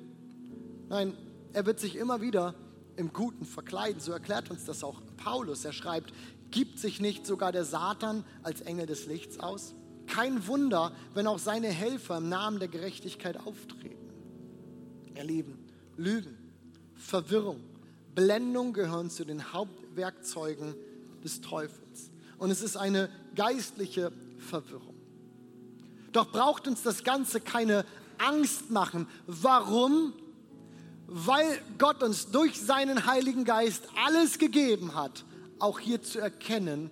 Nein, 0.88 1.16
er 1.52 1.64
wird 1.64 1.78
sich 1.78 1.94
immer 1.94 2.20
wieder 2.20 2.56
im 2.96 3.12
Guten 3.12 3.44
verkleiden. 3.44 4.00
So 4.00 4.10
erklärt 4.10 4.50
uns 4.50 4.64
das 4.64 4.82
auch 4.82 5.00
Paulus. 5.16 5.64
Er 5.64 5.72
schreibt, 5.72 6.12
gibt 6.50 6.80
sich 6.80 7.00
nicht 7.00 7.24
sogar 7.24 7.52
der 7.52 7.64
Satan 7.64 8.24
als 8.42 8.62
Engel 8.62 8.86
des 8.86 9.06
Lichts 9.06 9.38
aus? 9.38 9.72
Kein 10.06 10.46
Wunder, 10.46 10.92
wenn 11.14 11.26
auch 11.26 11.38
seine 11.38 11.68
Helfer 11.68 12.18
im 12.18 12.28
Namen 12.28 12.58
der 12.58 12.68
Gerechtigkeit 12.68 13.36
auftreten. 13.38 13.96
Ihr 15.14 15.24
Lieben, 15.24 15.58
Lügen, 15.96 16.36
Verwirrung, 16.94 17.60
Blendung 18.14 18.72
gehören 18.72 19.10
zu 19.10 19.24
den 19.24 19.52
Hauptwerkzeugen 19.52 20.74
des 21.22 21.40
Teufels. 21.40 22.10
Und 22.38 22.50
es 22.50 22.62
ist 22.62 22.76
eine 22.76 23.08
geistliche 23.34 24.12
Verwirrung. 24.38 24.94
Doch 26.12 26.30
braucht 26.32 26.66
uns 26.66 26.82
das 26.82 27.04
Ganze 27.04 27.40
keine 27.40 27.84
Angst 28.18 28.70
machen. 28.70 29.06
Warum? 29.26 30.12
Weil 31.06 31.60
Gott 31.78 32.02
uns 32.02 32.30
durch 32.30 32.60
seinen 32.60 33.06
Heiligen 33.06 33.44
Geist 33.44 33.88
alles 34.04 34.38
gegeben 34.38 34.94
hat, 34.94 35.24
auch 35.58 35.78
hier 35.78 36.02
zu 36.02 36.18
erkennen 36.18 36.90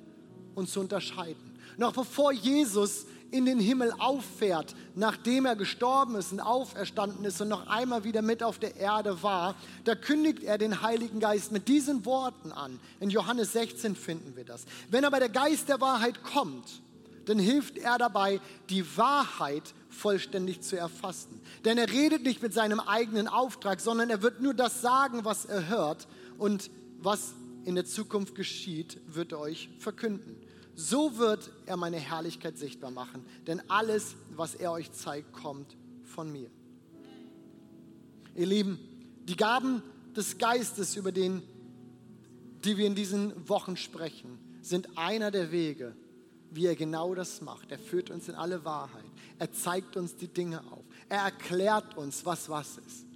und 0.55 0.69
zu 0.69 0.81
unterscheiden. 0.81 1.44
Noch 1.77 1.93
bevor 1.93 2.33
Jesus 2.33 3.07
in 3.31 3.47
den 3.47 3.59
Himmel 3.59 3.93
auffährt, 3.99 4.77
nachdem 4.95 5.45
er 5.45 5.57
gestorben 5.57 6.15
ist 6.15 6.31
und 6.31 6.41
auferstanden 6.41 7.25
ist 7.25 7.41
und 7.41 7.49
noch 7.49 7.67
einmal 7.67 8.05
wieder 8.05 8.23
mit 8.23 8.45
auf 8.45 8.61
der 8.61 8.77
Erde 8.77 9.23
war, 9.25 9.57
da 9.83 9.97
kündigt 9.97 10.45
er 10.45 10.57
den 10.57 10.83
Heiligen 10.83 11.19
Geist 11.19 11.51
mit 11.51 11.67
diesen 11.67 12.05
Worten 12.05 12.53
an. 12.53 12.79
In 13.01 13.11
Johannes 13.11 13.53
16 13.53 13.97
finden 13.97 14.37
wir 14.37 14.45
das. 14.45 14.65
Wenn 14.89 15.05
aber 15.05 15.19
der 15.19 15.31
Geist 15.31 15.69
der 15.69 15.81
Wahrheit 15.81 16.23
kommt, 16.23 16.81
dann 17.25 17.39
hilft 17.41 17.79
er 17.79 17.99
dabei, 17.99 18.41
die 18.71 18.85
Wahrheit 18.97 19.75
vollständig 19.89 20.61
zu 20.61 20.77
erfassen. 20.77 21.41
Denn 21.65 21.79
er 21.79 21.91
redet 21.91 22.23
nicht 22.23 22.43
mit 22.43 22.55
seinem 22.55 22.79
eigenen 22.79 23.27
Auftrag, 23.27 23.81
sondern 23.81 24.11
er 24.11 24.23
wird 24.23 24.41
nur 24.41 24.55
das 24.55 24.81
sagen, 24.81 25.25
was 25.25 25.45
er 25.45 25.69
hört 25.69 26.07
und 26.39 26.71
was 27.01 27.35
in 27.65 27.75
der 27.75 27.85
Zukunft 27.85 28.35
geschieht, 28.35 29.01
wird 29.07 29.33
er 29.33 29.41
euch 29.41 29.71
verkünden. 29.79 30.44
So 30.77 31.19
wird 31.19 31.51
er 31.67 31.77
meine 31.77 31.99
Herrlichkeit 31.99 32.59
sichtbar 32.59 32.91
machen, 32.91 33.25
denn 33.47 33.63
alles, 33.71 34.17
was 34.31 34.55
er 34.55 34.73
euch 34.73 34.93
zeigt, 34.93 35.33
kommt 35.33 35.77
von 36.03 36.33
mir. 36.33 36.51
Ihr 38.35 38.47
Lieben, 38.47 38.79
die 39.25 39.37
Gaben 39.37 39.83
des 40.17 40.39
Geistes, 40.39 40.97
über 40.97 41.13
den, 41.13 41.43
die 42.65 42.77
wir 42.77 42.87
in 42.87 42.95
diesen 42.95 43.49
Wochen 43.49 43.77
sprechen, 43.77 44.39
sind 44.63 44.99
einer 44.99 45.31
der 45.31 45.53
Wege, 45.53 45.95
wie 46.51 46.67
er 46.67 46.77
genau 46.77 47.15
das 47.15 47.41
macht. 47.41 47.71
Er 47.71 47.79
führt 47.79 48.11
uns 48.11 48.29
in 48.29 48.35
alle 48.35 48.65
Wahrheit. 48.65 49.05
Er 49.39 49.53
zeigt 49.53 49.97
uns 49.97 50.17
die 50.17 50.29
Dinge 50.29 50.61
auf. 50.73 50.85
Er 51.09 51.23
erklärt 51.23 51.97
uns, 51.97 52.25
was 52.25 52.49
was 52.49 52.79
ist. 52.79 53.07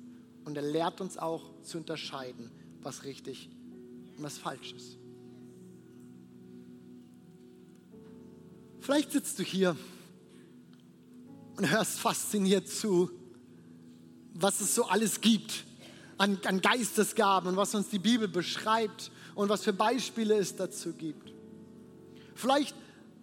Und 0.44 0.56
er 0.56 0.62
lehrt 0.62 1.00
uns 1.00 1.18
auch 1.18 1.42
zu 1.62 1.78
unterscheiden, 1.78 2.50
was 2.82 3.04
richtig 3.04 3.48
und 4.16 4.22
was 4.22 4.38
falsch 4.38 4.72
ist. 4.72 4.98
Vielleicht 8.88 9.12
sitzt 9.12 9.38
du 9.38 9.42
hier 9.42 9.76
und 11.58 11.70
hörst 11.70 11.98
fasziniert 11.98 12.70
zu, 12.70 13.10
was 14.32 14.62
es 14.62 14.74
so 14.74 14.86
alles 14.86 15.20
gibt 15.20 15.66
an, 16.16 16.38
an 16.46 16.62
Geistesgaben 16.62 17.50
und 17.50 17.56
was 17.58 17.74
uns 17.74 17.90
die 17.90 17.98
Bibel 17.98 18.28
beschreibt 18.28 19.10
und 19.34 19.50
was 19.50 19.62
für 19.62 19.74
Beispiele 19.74 20.38
es 20.38 20.56
dazu 20.56 20.94
gibt. 20.94 21.34
Vielleicht 22.34 22.74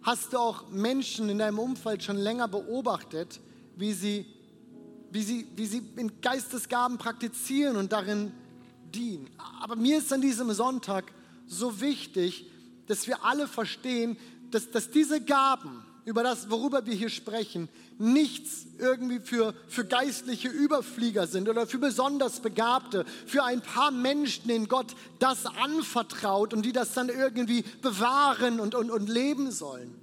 hast 0.02 0.34
du 0.34 0.38
auch 0.38 0.70
Menschen 0.70 1.28
in 1.30 1.38
deinem 1.38 1.58
Umfeld 1.58 2.04
schon 2.04 2.18
länger 2.18 2.46
beobachtet, 2.46 3.40
wie 3.74 3.92
sie, 3.92 4.24
wie 5.10 5.22
sie, 5.22 5.48
wie 5.56 5.66
sie 5.66 5.82
in 5.96 6.20
Geistesgaben 6.20 6.96
praktizieren 6.96 7.74
und 7.74 7.90
darin 7.90 8.30
dienen. 8.94 9.28
Aber 9.60 9.74
mir 9.74 9.98
ist 9.98 10.12
an 10.12 10.20
diesem 10.20 10.52
Sonntag 10.52 11.12
so 11.48 11.80
wichtig, 11.80 12.52
dass 12.86 13.08
wir 13.08 13.24
alle 13.24 13.48
verstehen, 13.48 14.16
dass, 14.50 14.70
dass 14.70 14.90
diese 14.90 15.20
Gaben, 15.20 15.84
über 16.04 16.22
das, 16.22 16.50
worüber 16.50 16.86
wir 16.86 16.94
hier 16.94 17.08
sprechen, 17.08 17.68
nichts 17.98 18.66
irgendwie 18.78 19.18
für, 19.20 19.54
für 19.68 19.84
geistliche 19.84 20.48
Überflieger 20.48 21.26
sind 21.26 21.48
oder 21.48 21.66
für 21.66 21.78
besonders 21.78 22.40
Begabte, 22.40 23.04
für 23.26 23.42
ein 23.42 23.60
paar 23.60 23.90
Menschen, 23.90 24.46
denen 24.48 24.68
Gott 24.68 24.94
das 25.18 25.46
anvertraut 25.46 26.54
und 26.54 26.62
die 26.62 26.72
das 26.72 26.94
dann 26.94 27.08
irgendwie 27.08 27.64
bewahren 27.82 28.60
und, 28.60 28.74
und, 28.74 28.90
und 28.90 29.08
leben 29.08 29.50
sollen. 29.50 29.94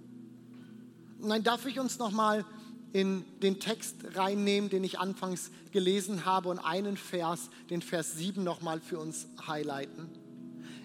Nein, 1.20 1.44
darf 1.44 1.66
ich 1.66 1.80
uns 1.80 2.00
nochmal 2.00 2.46
in 2.92 3.26
den 3.42 3.60
Text 3.60 3.96
reinnehmen, 4.16 4.70
den 4.70 4.84
ich 4.84 5.00
anfangs 5.00 5.52
gelesen 5.72 6.26
habe 6.26 6.50
und 6.50 6.60
einen 6.60 6.98
Vers, 6.98 7.50
den 7.70 7.82
Vers 7.82 8.18
7 8.18 8.44
nochmal 8.44 8.80
für 8.80 9.00
uns 9.00 9.28
highlighten. 9.48 10.10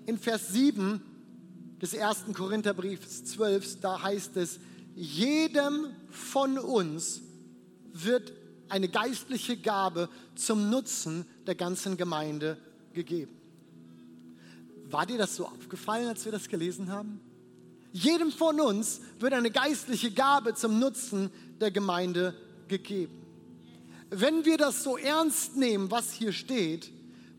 In 0.06 0.18
Vers 0.18 0.48
7 0.48 1.02
des 1.80 1.94
ersten 1.94 2.34
Korintherbriefs 2.34 3.24
12, 3.24 3.80
da 3.80 4.02
heißt 4.02 4.36
es, 4.36 4.58
jedem 4.94 5.86
von 6.10 6.58
uns 6.58 7.22
wird 7.92 8.32
eine 8.68 8.88
geistliche 8.88 9.56
Gabe 9.56 10.08
zum 10.34 10.70
Nutzen 10.70 11.24
der 11.46 11.54
ganzen 11.54 11.96
Gemeinde 11.96 12.58
gegeben. 12.92 13.32
War 14.90 15.06
dir 15.06 15.18
das 15.18 15.36
so 15.36 15.46
aufgefallen, 15.46 16.08
als 16.08 16.24
wir 16.24 16.32
das 16.32 16.48
gelesen 16.48 16.90
haben? 16.90 17.20
Jedem 17.92 18.32
von 18.32 18.60
uns 18.60 19.00
wird 19.18 19.32
eine 19.32 19.50
geistliche 19.50 20.10
Gabe 20.10 20.54
zum 20.54 20.78
Nutzen 20.78 21.30
der 21.60 21.70
Gemeinde 21.70 22.34
gegeben. 22.68 23.14
Wenn 24.10 24.44
wir 24.44 24.56
das 24.56 24.82
so 24.82 24.96
ernst 24.96 25.56
nehmen, 25.56 25.90
was 25.90 26.12
hier 26.12 26.32
steht, 26.32 26.90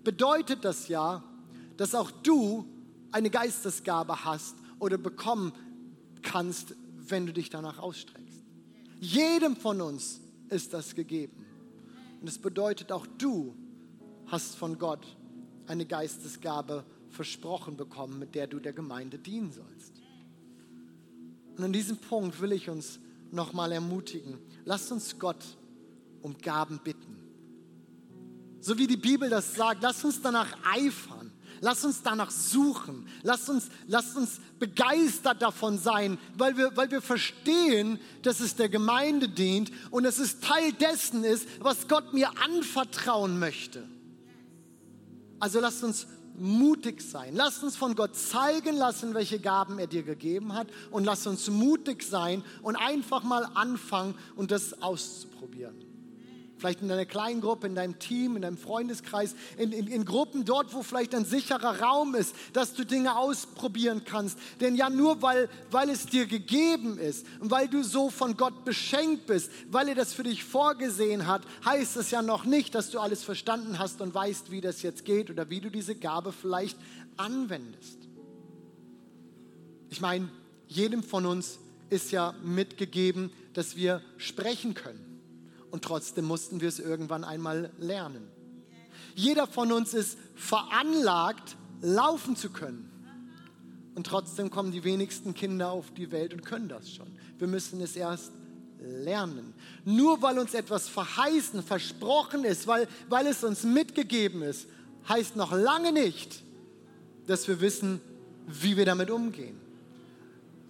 bedeutet 0.03 0.63
das 0.63 0.87
ja, 0.87 1.23
dass 1.77 1.95
auch 1.95 2.11
du 2.11 2.67
eine 3.12 3.30
Geistesgabe 3.30 4.24
hast 4.26 4.55
oder 4.80 4.97
bekommen 4.97 5.53
kannst, 6.22 6.76
wenn 6.97 7.26
du 7.26 7.34
dich 7.34 7.49
danach 7.49 7.80
ausstreckst. 7.80 8.43
Jedem 8.99 9.55
von 9.55 9.82
uns 9.82 10.20
ist 10.49 10.74
das 10.74 10.95
gegeben. 10.95 11.45
Und 12.22 12.28
es 12.28 12.38
bedeutet, 12.38 12.91
auch 12.91 13.07
du 13.18 13.55
hast 14.28 14.55
von 14.55 14.78
Gott 14.78 15.05
eine 15.68 15.86
Geistesgabe 15.86 16.84
versprochen 17.10 17.78
bekommen, 17.78 18.20
mit 18.20 18.36
der 18.36 18.47
du 18.47 18.60
der 18.60 18.74
Gemeinde 18.74 19.18
dienen 19.18 19.51
sollst. 19.51 19.93
Und 21.57 21.64
an 21.64 21.74
diesem 21.74 21.97
Punkt 21.97 22.39
will 22.41 22.51
ich 22.51 22.70
uns 22.70 22.99
nochmal 23.32 23.72
ermutigen. 23.72 24.38
Lasst 24.66 24.91
uns 24.91 25.18
Gott 25.20 25.43
um 26.22 26.38
Gaben 26.38 26.80
bitten. 26.84 27.18
So 28.62 28.78
wie 28.78 28.88
die 28.88 28.97
Bibel 28.97 29.30
das 29.30 29.55
sagt, 29.55 29.82
lasst 29.82 30.03
uns 30.03 30.22
danach 30.22 30.55
eifern. 30.64 31.18
Lass 31.62 31.84
uns 31.84 32.01
danach 32.01 32.32
suchen. 32.32 33.07
Lass 33.24 33.49
uns, 33.49 33.70
lass 33.88 34.16
uns 34.16 34.39
begeistert 34.60 35.41
davon 35.41 35.78
sein, 35.78 36.18
weil 36.38 36.57
wir, 36.57 36.76
weil 36.76 36.91
wir 36.91 37.01
verstehen, 37.01 37.99
dass 38.24 38.39
es 38.39 38.55
der 38.55 38.70
Gemeinde 38.70 39.30
dient 39.30 39.72
und 39.91 40.03
dass 40.03 40.20
es 40.20 40.39
Teil 40.39 40.74
dessen 40.74 41.24
ist, 41.24 41.47
was 41.60 41.88
Gott 41.88 42.14
mir 42.14 42.30
anvertrauen 42.43 43.39
möchte. 43.39 43.88
Also 45.39 45.60
lasst 45.60 45.84
uns 45.84 46.07
mutig 46.39 47.01
sein. 47.01 47.36
Lasst 47.36 47.64
uns 47.64 47.76
von 47.76 47.95
Gott 47.95 48.16
zeigen 48.16 48.76
lassen, 48.78 49.14
welche 49.14 49.39
Gaben 49.39 49.78
er 49.80 49.88
dir 49.88 50.03
gegeben 50.03 50.53
hat 50.53 50.68
und 50.91 51.03
lasst 51.03 51.28
uns 51.28 51.49
mutig 51.49 52.03
sein 52.03 52.43
und 52.62 52.76
einfach 52.76 53.24
mal 53.24 53.45
anfangen 53.55 54.16
und 54.36 54.51
das 54.51 54.82
auszuprobieren. 54.82 55.88
Vielleicht 56.60 56.82
in 56.82 56.89
deiner 56.89 57.05
kleinen 57.05 57.39
Gruppe, 57.39 57.68
in 57.68 57.76
deinem 57.76 57.99
Team, 57.99 58.36
in 58.36 58.41
deinem 58.41 58.57
Freundeskreis, 58.57 59.34
in, 59.57 59.72
in, 59.72 59.88
in, 59.88 60.03
Gruppen 60.03 60.43
dort, 60.43 60.74
wo 60.74 60.84
vielleicht 60.84 61.16
ein 61.16 61.24
sicherer 61.24 61.80
Raum 61.80 62.16
ist, 62.16 62.36
dass 62.51 62.74
du 62.74 62.86
Dinge 62.86 63.16
ausprobieren 63.18 64.03
kannst. 64.03 64.38
Denn 64.60 64.76
ja, 64.76 64.89
nur 64.89 65.22
weil, 65.22 65.47
weil 65.72 65.89
es 65.89 66.05
dir 66.05 66.26
gegeben 66.26 66.97
ist 66.97 67.26
und 67.39 67.49
weil 67.49 67.70
du 67.70 67.82
so 67.82 68.10
von 68.10 68.36
Gott 68.36 68.66
beschenkt 68.66 69.26
bist, 69.26 69.49
weil 69.72 69.88
er 69.88 69.95
das 69.95 70.14
für 70.14 70.24
dich 70.24 70.43
vorgesehen 70.43 71.28
hat, 71.28 71.43
heißt 71.64 71.95
es 71.95 72.12
ja 72.12 72.22
noch 72.22 72.43
nicht, 72.43 72.76
dass 72.76 72.89
du 72.89 72.99
alles 72.99 73.24
verstanden 73.24 73.80
hast 73.80 74.01
und 74.01 74.14
weißt, 74.14 74.51
wie 74.51 74.60
das 74.60 74.82
jetzt 74.82 75.05
geht 75.05 75.30
oder 75.30 75.49
wie 75.49 75.62
du 75.62 75.72
diese 75.72 75.95
Gabe 75.95 76.34
vielleicht 76.34 76.78
anwendest. 77.16 77.99
Ich 79.89 80.01
meine, 80.01 80.28
jedem 80.68 81.03
von 81.03 81.26
uns 81.26 81.57
ist 81.89 82.12
ja 82.12 82.34
mitgegeben, 82.43 83.32
dass 83.53 83.78
wir 83.78 84.01
sprechen 84.18 84.74
können 84.74 85.09
und 85.72 85.84
trotzdem 85.84 86.26
mussten 86.26 86.61
wir 86.61 86.70
es 86.70 86.80
irgendwann 86.80 87.24
einmal 87.24 87.72
lernen. 87.80 88.28
Jeder 89.15 89.47
von 89.47 89.72
uns 89.72 89.93
ist 89.93 90.17
veranlagt, 90.36 91.57
laufen 91.82 92.36
zu 92.36 92.49
können. 92.49 92.89
Und 93.95 94.07
trotzdem 94.07 94.49
kommen 94.49 94.72
die 94.72 94.84
wenigsten 94.84 95.34
Kinder 95.34 95.72
auf 95.72 95.91
die 95.91 96.11
Welt 96.11 96.34
und 96.34 96.45
können 96.45 96.70
das 96.70 96.91
schon. 96.91 97.07
Wir 97.38 97.47
müssen 97.47 97.82
es 97.82 97.95
erst 97.95 98.32
lernen. 98.80 99.53
Nur 99.84 100.22
weil 100.22 100.39
uns 100.39 100.53
etwas 100.53 100.88
verheißen, 100.88 101.63
versprochen 101.63 102.45
ist, 102.45 102.67
weil, 102.67 102.88
weil 103.09 103.28
es 103.28 103.43
uns 103.43 103.63
mitgegeben 103.63 104.41
ist, 104.41 104.67
heißt 105.07 105.36
noch 105.36 105.51
lange 105.51 105.91
nicht, 105.91 106.43
dass 107.28 107.47
wir 107.47 107.59
wissen, 107.61 107.99
wie 108.47 108.78
wir 108.78 108.86
damit 108.86 109.11
umgehen. 109.11 109.59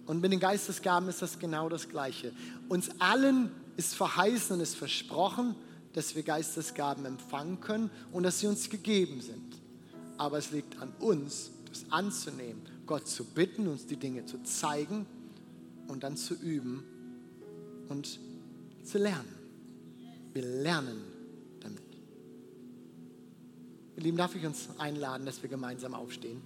Und 0.06 0.20
mit 0.20 0.32
den 0.32 0.40
Geistesgaben 0.40 1.08
ist 1.08 1.22
das 1.22 1.38
genau 1.38 1.68
das 1.68 1.88
Gleiche. 1.88 2.32
Uns 2.68 2.90
allen 2.98 3.52
ist 3.80 3.94
verheißen 3.94 4.56
und 4.56 4.60
ist 4.60 4.76
versprochen, 4.76 5.56
dass 5.94 6.14
wir 6.14 6.22
Geistesgaben 6.22 7.06
empfangen 7.06 7.60
können 7.60 7.90
und 8.12 8.24
dass 8.24 8.40
sie 8.40 8.46
uns 8.46 8.68
gegeben 8.68 9.22
sind. 9.22 9.56
Aber 10.18 10.36
es 10.36 10.50
liegt 10.50 10.78
an 10.82 10.92
uns, 11.00 11.50
das 11.66 11.86
anzunehmen, 11.90 12.60
Gott 12.86 13.08
zu 13.08 13.24
bitten, 13.24 13.66
uns 13.68 13.86
die 13.86 13.96
Dinge 13.96 14.26
zu 14.26 14.42
zeigen 14.42 15.06
und 15.88 16.02
dann 16.02 16.18
zu 16.18 16.34
üben 16.34 16.84
und 17.88 18.20
zu 18.84 18.98
lernen. 18.98 19.34
Wir 20.34 20.42
lernen 20.42 21.02
damit. 21.60 21.82
Ihr 23.96 24.02
Lieben, 24.02 24.18
darf 24.18 24.34
ich 24.34 24.44
uns 24.44 24.68
einladen, 24.76 25.24
dass 25.24 25.42
wir 25.42 25.48
gemeinsam 25.48 25.94
aufstehen? 25.94 26.42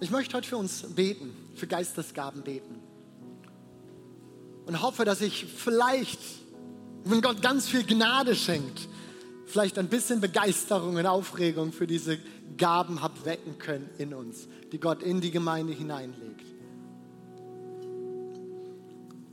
Ich 0.00 0.10
möchte 0.10 0.36
heute 0.36 0.48
für 0.48 0.56
uns 0.56 0.82
beten, 0.94 1.34
für 1.56 1.66
Geistesgaben 1.66 2.42
beten. 2.42 2.80
Und 4.66 4.80
hoffe, 4.80 5.04
dass 5.04 5.20
ich 5.20 5.44
vielleicht, 5.46 6.20
wenn 7.04 7.20
Gott 7.20 7.42
ganz 7.42 7.68
viel 7.68 7.82
Gnade 7.82 8.36
schenkt, 8.36 8.88
vielleicht 9.46 9.76
ein 9.76 9.88
bisschen 9.88 10.20
Begeisterung 10.20 10.96
und 10.96 11.06
Aufregung 11.06 11.72
für 11.72 11.88
diese 11.88 12.18
Gaben 12.56 13.02
habt 13.02 13.24
wecken 13.24 13.58
können 13.58 13.90
in 13.98 14.14
uns, 14.14 14.46
die 14.70 14.78
Gott 14.78 15.02
in 15.02 15.20
die 15.20 15.32
Gemeinde 15.32 15.72
hineinlegt. 15.72 16.44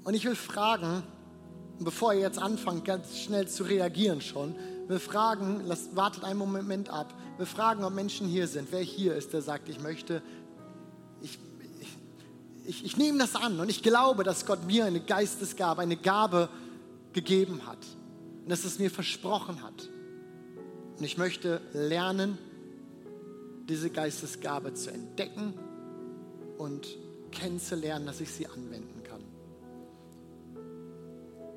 Und 0.04 0.14
ich 0.14 0.26
will 0.26 0.36
fragen, 0.36 1.04
bevor 1.80 2.14
ihr 2.14 2.22
jetzt 2.22 2.40
anfangt, 2.40 2.86
ganz 2.86 3.20
schnell 3.20 3.48
zu 3.48 3.64
reagieren 3.64 4.22
schon, 4.22 4.56
wir 4.88 5.00
fragen, 5.00 5.62
lasst, 5.66 5.96
wartet 5.96 6.24
einen 6.24 6.40
Moment 6.40 6.90
ab, 6.90 7.14
wir 7.38 7.48
fragen, 7.48 7.84
ob 7.84 7.94
Menschen 7.94 8.28
hier 8.28 8.48
sind, 8.48 8.72
wer 8.72 8.82
hier 8.82 9.16
ist, 9.16 9.34
der 9.34 9.42
sagt, 9.42 9.68
ich 9.68 9.80
möchte, 9.80 10.22
ich, 11.22 11.40
ich, 12.66 12.86
ich 12.86 12.98
nehme 12.98 13.20
das 13.20 13.36
an 13.36 13.60
und 13.60 13.70
ich 13.70 13.84
glaube, 13.84 14.24
dass 14.24 14.46
Gott 14.46 14.66
mir 14.66 14.86
eine 14.86 15.00
Geistesgabe, 15.00 15.82
eine 15.82 15.98
Gabe 15.98 16.50
gegeben 17.14 17.66
hat 17.66 17.80
und 18.44 18.50
dass 18.50 18.66
es 18.66 18.80
mir 18.80 18.92
versprochen 18.92 19.64
hat. 19.64 19.90
Und 20.98 21.04
ich 21.04 21.18
möchte 21.18 21.62
lernen, 21.74 22.38
diese 23.68 23.90
Geistesgabe 23.90 24.74
zu 24.74 24.92
entdecken 24.92 25.54
und 26.58 26.88
kennenzulernen, 27.32 28.06
dass 28.06 28.22
ich 28.22 28.32
sie 28.32 28.48
anwenden 28.48 29.04
kann. 29.04 29.22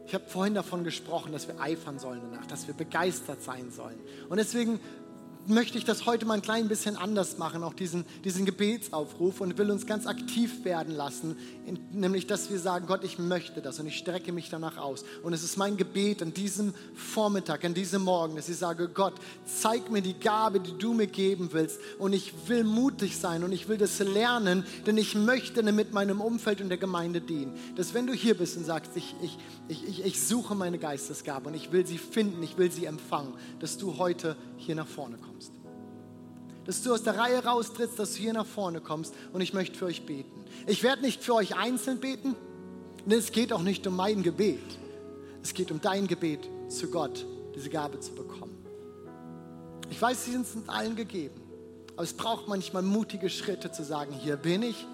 Ich 0.06 0.14
habe 0.14 0.24
vorhin 0.26 0.54
davon 0.54 0.84
gesprochen, 0.84 1.32
dass 1.32 1.48
wir 1.48 1.60
eifern 1.60 1.98
sollen 1.98 2.20
danach, 2.22 2.46
dass 2.46 2.66
wir 2.66 2.74
begeistert 2.74 3.42
sein 3.42 3.70
sollen. 3.70 3.98
Und 4.30 4.38
deswegen 4.38 4.80
möchte 5.48 5.78
ich 5.78 5.84
das 5.84 6.06
heute 6.06 6.26
mal 6.26 6.34
ein 6.34 6.42
klein 6.42 6.68
bisschen 6.68 6.96
anders 6.96 7.38
machen, 7.38 7.62
auch 7.62 7.74
diesen, 7.74 8.04
diesen 8.24 8.44
Gebetsaufruf 8.44 9.40
und 9.40 9.56
will 9.58 9.70
uns 9.70 9.86
ganz 9.86 10.06
aktiv 10.06 10.64
werden 10.64 10.94
lassen, 10.94 11.36
in, 11.66 11.78
nämlich 11.92 12.26
dass 12.26 12.50
wir 12.50 12.58
sagen, 12.58 12.86
Gott, 12.86 13.04
ich 13.04 13.18
möchte 13.18 13.60
das 13.60 13.78
und 13.78 13.86
ich 13.86 13.96
strecke 13.96 14.32
mich 14.32 14.50
danach 14.50 14.76
aus. 14.76 15.04
Und 15.22 15.32
es 15.32 15.42
ist 15.42 15.56
mein 15.56 15.76
Gebet 15.76 16.22
an 16.22 16.34
diesem 16.34 16.74
Vormittag, 16.94 17.64
an 17.64 17.74
diesem 17.74 18.02
Morgen, 18.02 18.36
dass 18.36 18.48
ich 18.48 18.56
sage, 18.56 18.88
Gott, 18.88 19.14
zeig 19.44 19.90
mir 19.90 20.02
die 20.02 20.18
Gabe, 20.18 20.60
die 20.60 20.76
du 20.76 20.94
mir 20.94 21.06
geben 21.06 21.50
willst 21.52 21.80
und 21.98 22.12
ich 22.12 22.32
will 22.46 22.64
mutig 22.64 23.16
sein 23.16 23.44
und 23.44 23.52
ich 23.52 23.68
will 23.68 23.78
das 23.78 23.98
lernen, 23.98 24.64
denn 24.86 24.96
ich 24.96 25.14
möchte 25.14 25.62
mit 25.62 25.92
meinem 25.92 26.20
Umfeld 26.20 26.60
und 26.60 26.68
der 26.68 26.78
Gemeinde 26.78 27.20
dienen. 27.20 27.54
Dass 27.76 27.94
wenn 27.94 28.06
du 28.06 28.12
hier 28.12 28.36
bist 28.36 28.56
und 28.56 28.64
sagst, 28.64 28.92
ich, 28.94 29.14
ich, 29.22 29.38
ich, 29.68 30.04
ich 30.04 30.20
suche 30.20 30.54
meine 30.54 30.78
Geistesgabe 30.78 31.48
und 31.48 31.54
ich 31.54 31.72
will 31.72 31.86
sie 31.86 31.98
finden, 31.98 32.42
ich 32.42 32.58
will 32.58 32.70
sie 32.70 32.86
empfangen, 32.86 33.34
dass 33.60 33.78
du 33.78 33.98
heute 33.98 34.36
hier 34.58 34.74
nach 34.74 34.86
vorne 34.86 35.16
kommst 35.16 35.52
dass 36.68 36.82
du 36.82 36.92
aus 36.92 37.02
der 37.02 37.16
Reihe 37.16 37.42
raustrittst, 37.42 37.98
dass 37.98 38.12
du 38.12 38.18
hier 38.18 38.34
nach 38.34 38.44
vorne 38.44 38.82
kommst 38.82 39.14
und 39.32 39.40
ich 39.40 39.54
möchte 39.54 39.78
für 39.78 39.86
euch 39.86 40.04
beten. 40.04 40.44
Ich 40.66 40.82
werde 40.82 41.00
nicht 41.00 41.24
für 41.24 41.32
euch 41.32 41.56
einzeln 41.56 41.98
beten, 41.98 42.34
denn 43.06 43.18
es 43.18 43.32
geht 43.32 43.54
auch 43.54 43.62
nicht 43.62 43.86
um 43.86 43.96
mein 43.96 44.22
Gebet. 44.22 44.60
Es 45.42 45.54
geht 45.54 45.70
um 45.70 45.80
dein 45.80 46.06
Gebet 46.06 46.46
zu 46.68 46.90
Gott, 46.90 47.24
diese 47.54 47.70
Gabe 47.70 48.00
zu 48.00 48.12
bekommen. 48.12 48.54
Ich 49.88 50.02
weiß, 50.02 50.26
sie 50.26 50.32
sind 50.32 50.68
allen 50.68 50.94
gegeben, 50.94 51.40
aber 51.94 52.02
es 52.02 52.12
braucht 52.12 52.48
manchmal 52.48 52.82
mutige 52.82 53.30
Schritte 53.30 53.72
zu 53.72 53.82
sagen, 53.82 54.12
hier 54.12 54.36
bin 54.36 54.62
ich 54.62 54.86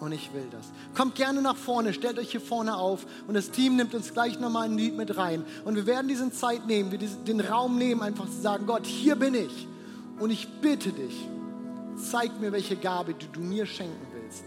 und 0.00 0.12
ich 0.12 0.32
will 0.34 0.46
das. 0.50 0.66
Kommt 0.94 1.14
gerne 1.14 1.40
nach 1.40 1.56
vorne, 1.56 1.92
stellt 1.92 2.18
euch 2.18 2.30
hier 2.30 2.40
vorne 2.40 2.76
auf 2.76 3.06
und 3.26 3.34
das 3.34 3.50
Team 3.50 3.76
nimmt 3.76 3.94
uns 3.94 4.12
gleich 4.12 4.38
nochmal 4.38 4.68
ein 4.68 4.76
Lied 4.76 4.96
mit 4.96 5.16
rein. 5.16 5.44
Und 5.64 5.76
wir 5.76 5.86
werden 5.86 6.08
diese 6.08 6.30
Zeit 6.32 6.66
nehmen, 6.66 6.92
wir 6.92 6.98
den 6.98 7.40
Raum 7.40 7.78
nehmen, 7.78 8.02
einfach 8.02 8.26
zu 8.26 8.40
sagen, 8.40 8.66
Gott, 8.66 8.86
hier 8.86 9.16
bin 9.16 9.34
ich. 9.34 9.68
Und 10.18 10.30
ich 10.30 10.48
bitte 10.60 10.92
dich, 10.92 11.28
zeig 11.96 12.40
mir, 12.40 12.52
welche 12.52 12.76
Gabe 12.76 13.14
die 13.14 13.28
du 13.32 13.40
mir 13.40 13.66
schenken 13.66 14.06
willst. 14.12 14.44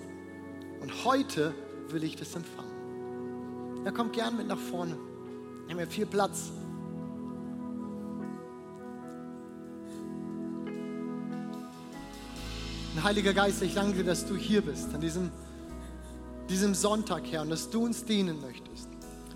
Und 0.82 1.04
heute 1.04 1.54
will 1.90 2.04
ich 2.04 2.16
das 2.16 2.36
empfangen. 2.36 2.70
Er 3.86 3.92
kommt 3.92 4.14
gern 4.14 4.38
mit 4.38 4.48
nach 4.48 4.58
vorne. 4.58 4.98
Wir 5.66 5.76
haben 5.76 5.80
ja 5.80 5.86
viel 5.86 6.06
Platz. 6.06 6.52
Und 13.00 13.06
Heiliger 13.06 13.34
Geist, 13.34 13.62
ich 13.62 13.76
danke 13.76 14.00
dir, 14.00 14.04
dass 14.04 14.26
du 14.26 14.36
hier 14.36 14.62
bist, 14.62 14.94
an 14.94 15.00
diesem, 15.00 15.32
diesem 16.50 16.76
Sonntag, 16.76 17.24
Herr, 17.32 17.44
und 17.44 17.50
dass 17.50 17.70
du 17.70 17.86
uns 17.86 18.04
dienen 18.04 18.42
möchtest. 18.42 18.90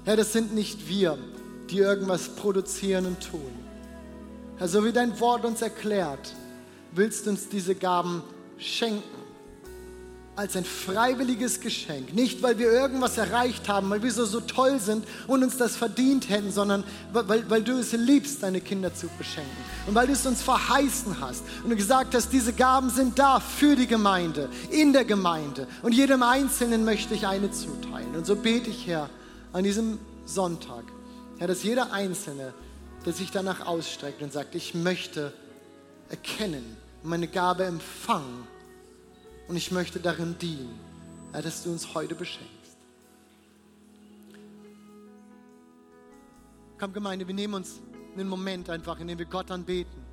Herr, 0.03 0.17
das 0.17 0.33
sind 0.33 0.53
nicht 0.53 0.89
wir, 0.89 1.17
die 1.69 1.77
irgendwas 1.77 2.27
produzieren 2.35 3.05
und 3.05 3.21
tun. 3.21 3.53
Herr, 4.57 4.67
so 4.67 4.83
wie 4.83 4.91
dein 4.91 5.17
Wort 5.21 5.45
uns 5.45 5.61
erklärt, 5.61 6.35
willst 6.91 7.25
du 7.25 7.29
uns 7.29 7.47
diese 7.47 7.73
Gaben 7.73 8.21
schenken. 8.57 9.22
Als 10.35 10.55
ein 10.55 10.65
freiwilliges 10.65 11.59
Geschenk. 11.59 12.13
Nicht, 12.13 12.41
weil 12.41 12.57
wir 12.57 12.71
irgendwas 12.71 13.17
erreicht 13.17 13.69
haben, 13.69 13.89
weil 13.89 14.01
wir 14.01 14.11
so, 14.11 14.25
so 14.25 14.39
toll 14.39 14.79
sind 14.79 15.05
und 15.27 15.43
uns 15.43 15.57
das 15.57 15.75
verdient 15.75 16.29
hätten, 16.29 16.51
sondern 16.51 16.83
weil, 17.11 17.47
weil 17.49 17.61
du 17.61 17.73
es 17.73 17.91
liebst, 17.91 18.41
deine 18.41 18.59
Kinder 18.59 18.93
zu 18.95 19.07
beschenken. 19.17 19.51
Und 19.85 19.93
weil 19.93 20.07
du 20.07 20.13
es 20.13 20.25
uns 20.25 20.41
verheißen 20.41 21.21
hast 21.21 21.43
und 21.63 21.69
du 21.69 21.75
gesagt 21.75 22.15
hast, 22.15 22.33
diese 22.33 22.51
Gaben 22.51 22.89
sind 22.89 23.19
da 23.19 23.39
für 23.39 23.75
die 23.75 23.87
Gemeinde, 23.87 24.49
in 24.71 24.91
der 24.91 25.05
Gemeinde. 25.05 25.67
Und 25.83 25.93
jedem 25.93 26.23
Einzelnen 26.23 26.83
möchte 26.83 27.13
ich 27.13 27.27
eine 27.27 27.51
zuteilen. 27.51 28.15
Und 28.15 28.25
so 28.25 28.35
bete 28.35 28.71
ich, 28.71 28.87
Herr, 28.87 29.09
an 29.51 29.63
diesem 29.63 29.99
Sonntag, 30.25 30.83
Herr, 31.37 31.47
dass 31.47 31.61
jeder 31.61 31.93
Einzelne 31.93 32.53
der 33.05 33.13
sich 33.13 33.31
danach 33.31 33.65
ausstreckt 33.65 34.21
und 34.21 34.31
sagt, 34.31 34.55
ich 34.55 34.73
möchte 34.73 35.33
erkennen, 36.09 36.77
meine 37.03 37.27
Gabe 37.27 37.65
empfangen 37.65 38.47
und 39.47 39.55
ich 39.55 39.71
möchte 39.71 39.99
darin 39.99 40.37
dienen, 40.39 40.79
dass 41.31 41.63
du 41.63 41.71
uns 41.71 41.93
heute 41.93 42.15
beschenkst. 42.15 42.77
Komm 46.79 46.93
Gemeinde, 46.93 47.27
wir 47.27 47.35
nehmen 47.35 47.53
uns 47.53 47.79
einen 48.15 48.27
Moment 48.27 48.69
einfach, 48.69 48.99
in 48.99 49.07
dem 49.07 49.17
wir 49.17 49.25
Gott 49.25 49.49
anbeten. 49.51 50.03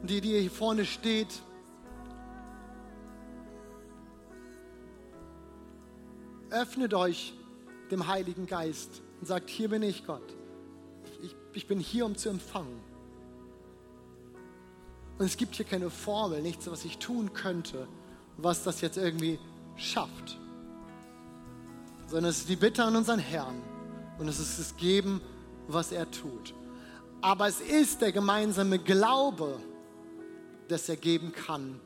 Und 0.00 0.10
die, 0.10 0.20
die 0.20 0.40
hier 0.40 0.50
vorne 0.50 0.84
steht, 0.84 1.42
öffnet 6.50 6.94
euch 6.94 7.34
dem 7.90 8.06
Heiligen 8.06 8.46
Geist 8.46 9.02
und 9.20 9.26
sagt, 9.26 9.50
hier 9.50 9.68
bin 9.68 9.82
ich 9.82 10.06
Gott 10.06 10.38
ich 11.58 11.66
bin 11.66 11.80
hier, 11.80 12.06
um 12.06 12.16
zu 12.16 12.28
empfangen. 12.28 12.80
Und 15.18 15.26
es 15.26 15.36
gibt 15.36 15.56
hier 15.56 15.66
keine 15.66 15.90
Formel, 15.90 16.40
nichts, 16.40 16.70
was 16.70 16.84
ich 16.84 16.98
tun 16.98 17.32
könnte, 17.32 17.88
was 18.38 18.62
das 18.62 18.80
jetzt 18.80 18.96
irgendwie 18.96 19.38
schafft. 19.76 20.38
Sondern 22.06 22.30
es 22.30 22.38
ist 22.38 22.48
die 22.48 22.56
Bitte 22.56 22.84
an 22.84 22.96
unseren 22.96 23.18
Herrn 23.18 23.60
und 24.18 24.28
es 24.28 24.40
ist 24.40 24.58
das 24.58 24.76
Geben, 24.76 25.20
was 25.66 25.92
er 25.92 26.10
tut. 26.10 26.54
Aber 27.20 27.48
es 27.48 27.60
ist 27.60 28.00
der 28.00 28.12
gemeinsame 28.12 28.78
Glaube, 28.78 29.58
dass 30.68 30.88
er 30.88 30.96
geben 30.96 31.32
kann 31.32 31.80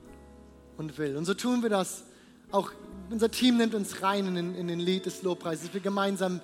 und 0.76 0.98
will. 0.98 1.16
Und 1.16 1.24
so 1.24 1.34
tun 1.34 1.62
wir 1.62 1.70
das. 1.70 2.04
Auch 2.50 2.70
unser 3.10 3.30
Team 3.30 3.56
nimmt 3.56 3.74
uns 3.74 4.02
rein 4.02 4.26
in 4.26 4.34
den, 4.34 4.54
in 4.54 4.68
den 4.68 4.80
Lied 4.80 5.06
des 5.06 5.22
Lobpreises. 5.22 5.72
Wir 5.72 5.80
gemeinsam 5.80 6.40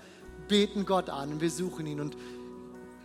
beten 0.49 0.87
Gott 0.87 1.11
an 1.11 1.33
und 1.33 1.41
wir 1.41 1.51
suchen 1.51 1.87
ihn. 1.87 2.01
Und 2.01 2.17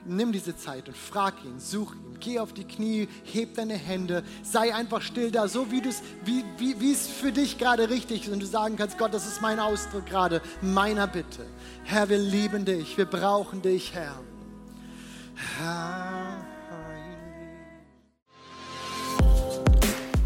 nimm 0.05 0.31
diese 0.31 0.55
Zeit 0.55 0.87
und 0.87 0.97
frag 0.97 1.43
ihn, 1.43 1.59
such 1.59 1.93
ihn, 1.95 2.17
geh 2.19 2.39
auf 2.39 2.53
die 2.53 2.63
Knie, 2.63 3.07
heb 3.23 3.55
deine 3.55 3.75
Hände, 3.75 4.23
sei 4.43 4.73
einfach 4.73 5.01
still 5.01 5.31
da, 5.31 5.47
so 5.47 5.71
wie, 5.71 5.81
wie, 6.25 6.43
wie, 6.57 6.79
wie 6.79 6.91
es 6.91 7.07
für 7.07 7.31
dich 7.31 7.57
gerade 7.57 7.89
richtig 7.89 8.25
ist 8.25 8.33
und 8.33 8.41
du 8.41 8.45
sagen 8.45 8.75
kannst, 8.77 8.97
Gott, 8.97 9.13
das 9.13 9.27
ist 9.27 9.41
mein 9.41 9.59
Ausdruck 9.59 10.05
gerade 10.05 10.41
meiner 10.61 11.07
Bitte. 11.07 11.45
Herr, 11.83 12.09
wir 12.09 12.17
lieben 12.19 12.65
dich, 12.65 12.97
wir 12.97 13.05
brauchen 13.05 13.61
dich, 13.61 13.93
Herr. 13.93 14.19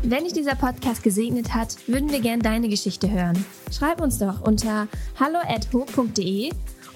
Wenn 0.04 0.24
dich 0.24 0.34
dieser 0.34 0.56
Podcast 0.56 1.04
gesegnet 1.04 1.54
hat, 1.54 1.76
würden 1.88 2.12
wir 2.12 2.22
gerne 2.22 2.42
deine 2.42 2.70
Geschichte 2.70 3.10
hören. 3.12 3.44
Schreib 3.72 4.00
uns 4.00 4.20
doch 4.20 4.42
unter 4.42 4.88
hallo@ho.de 5.20 6.52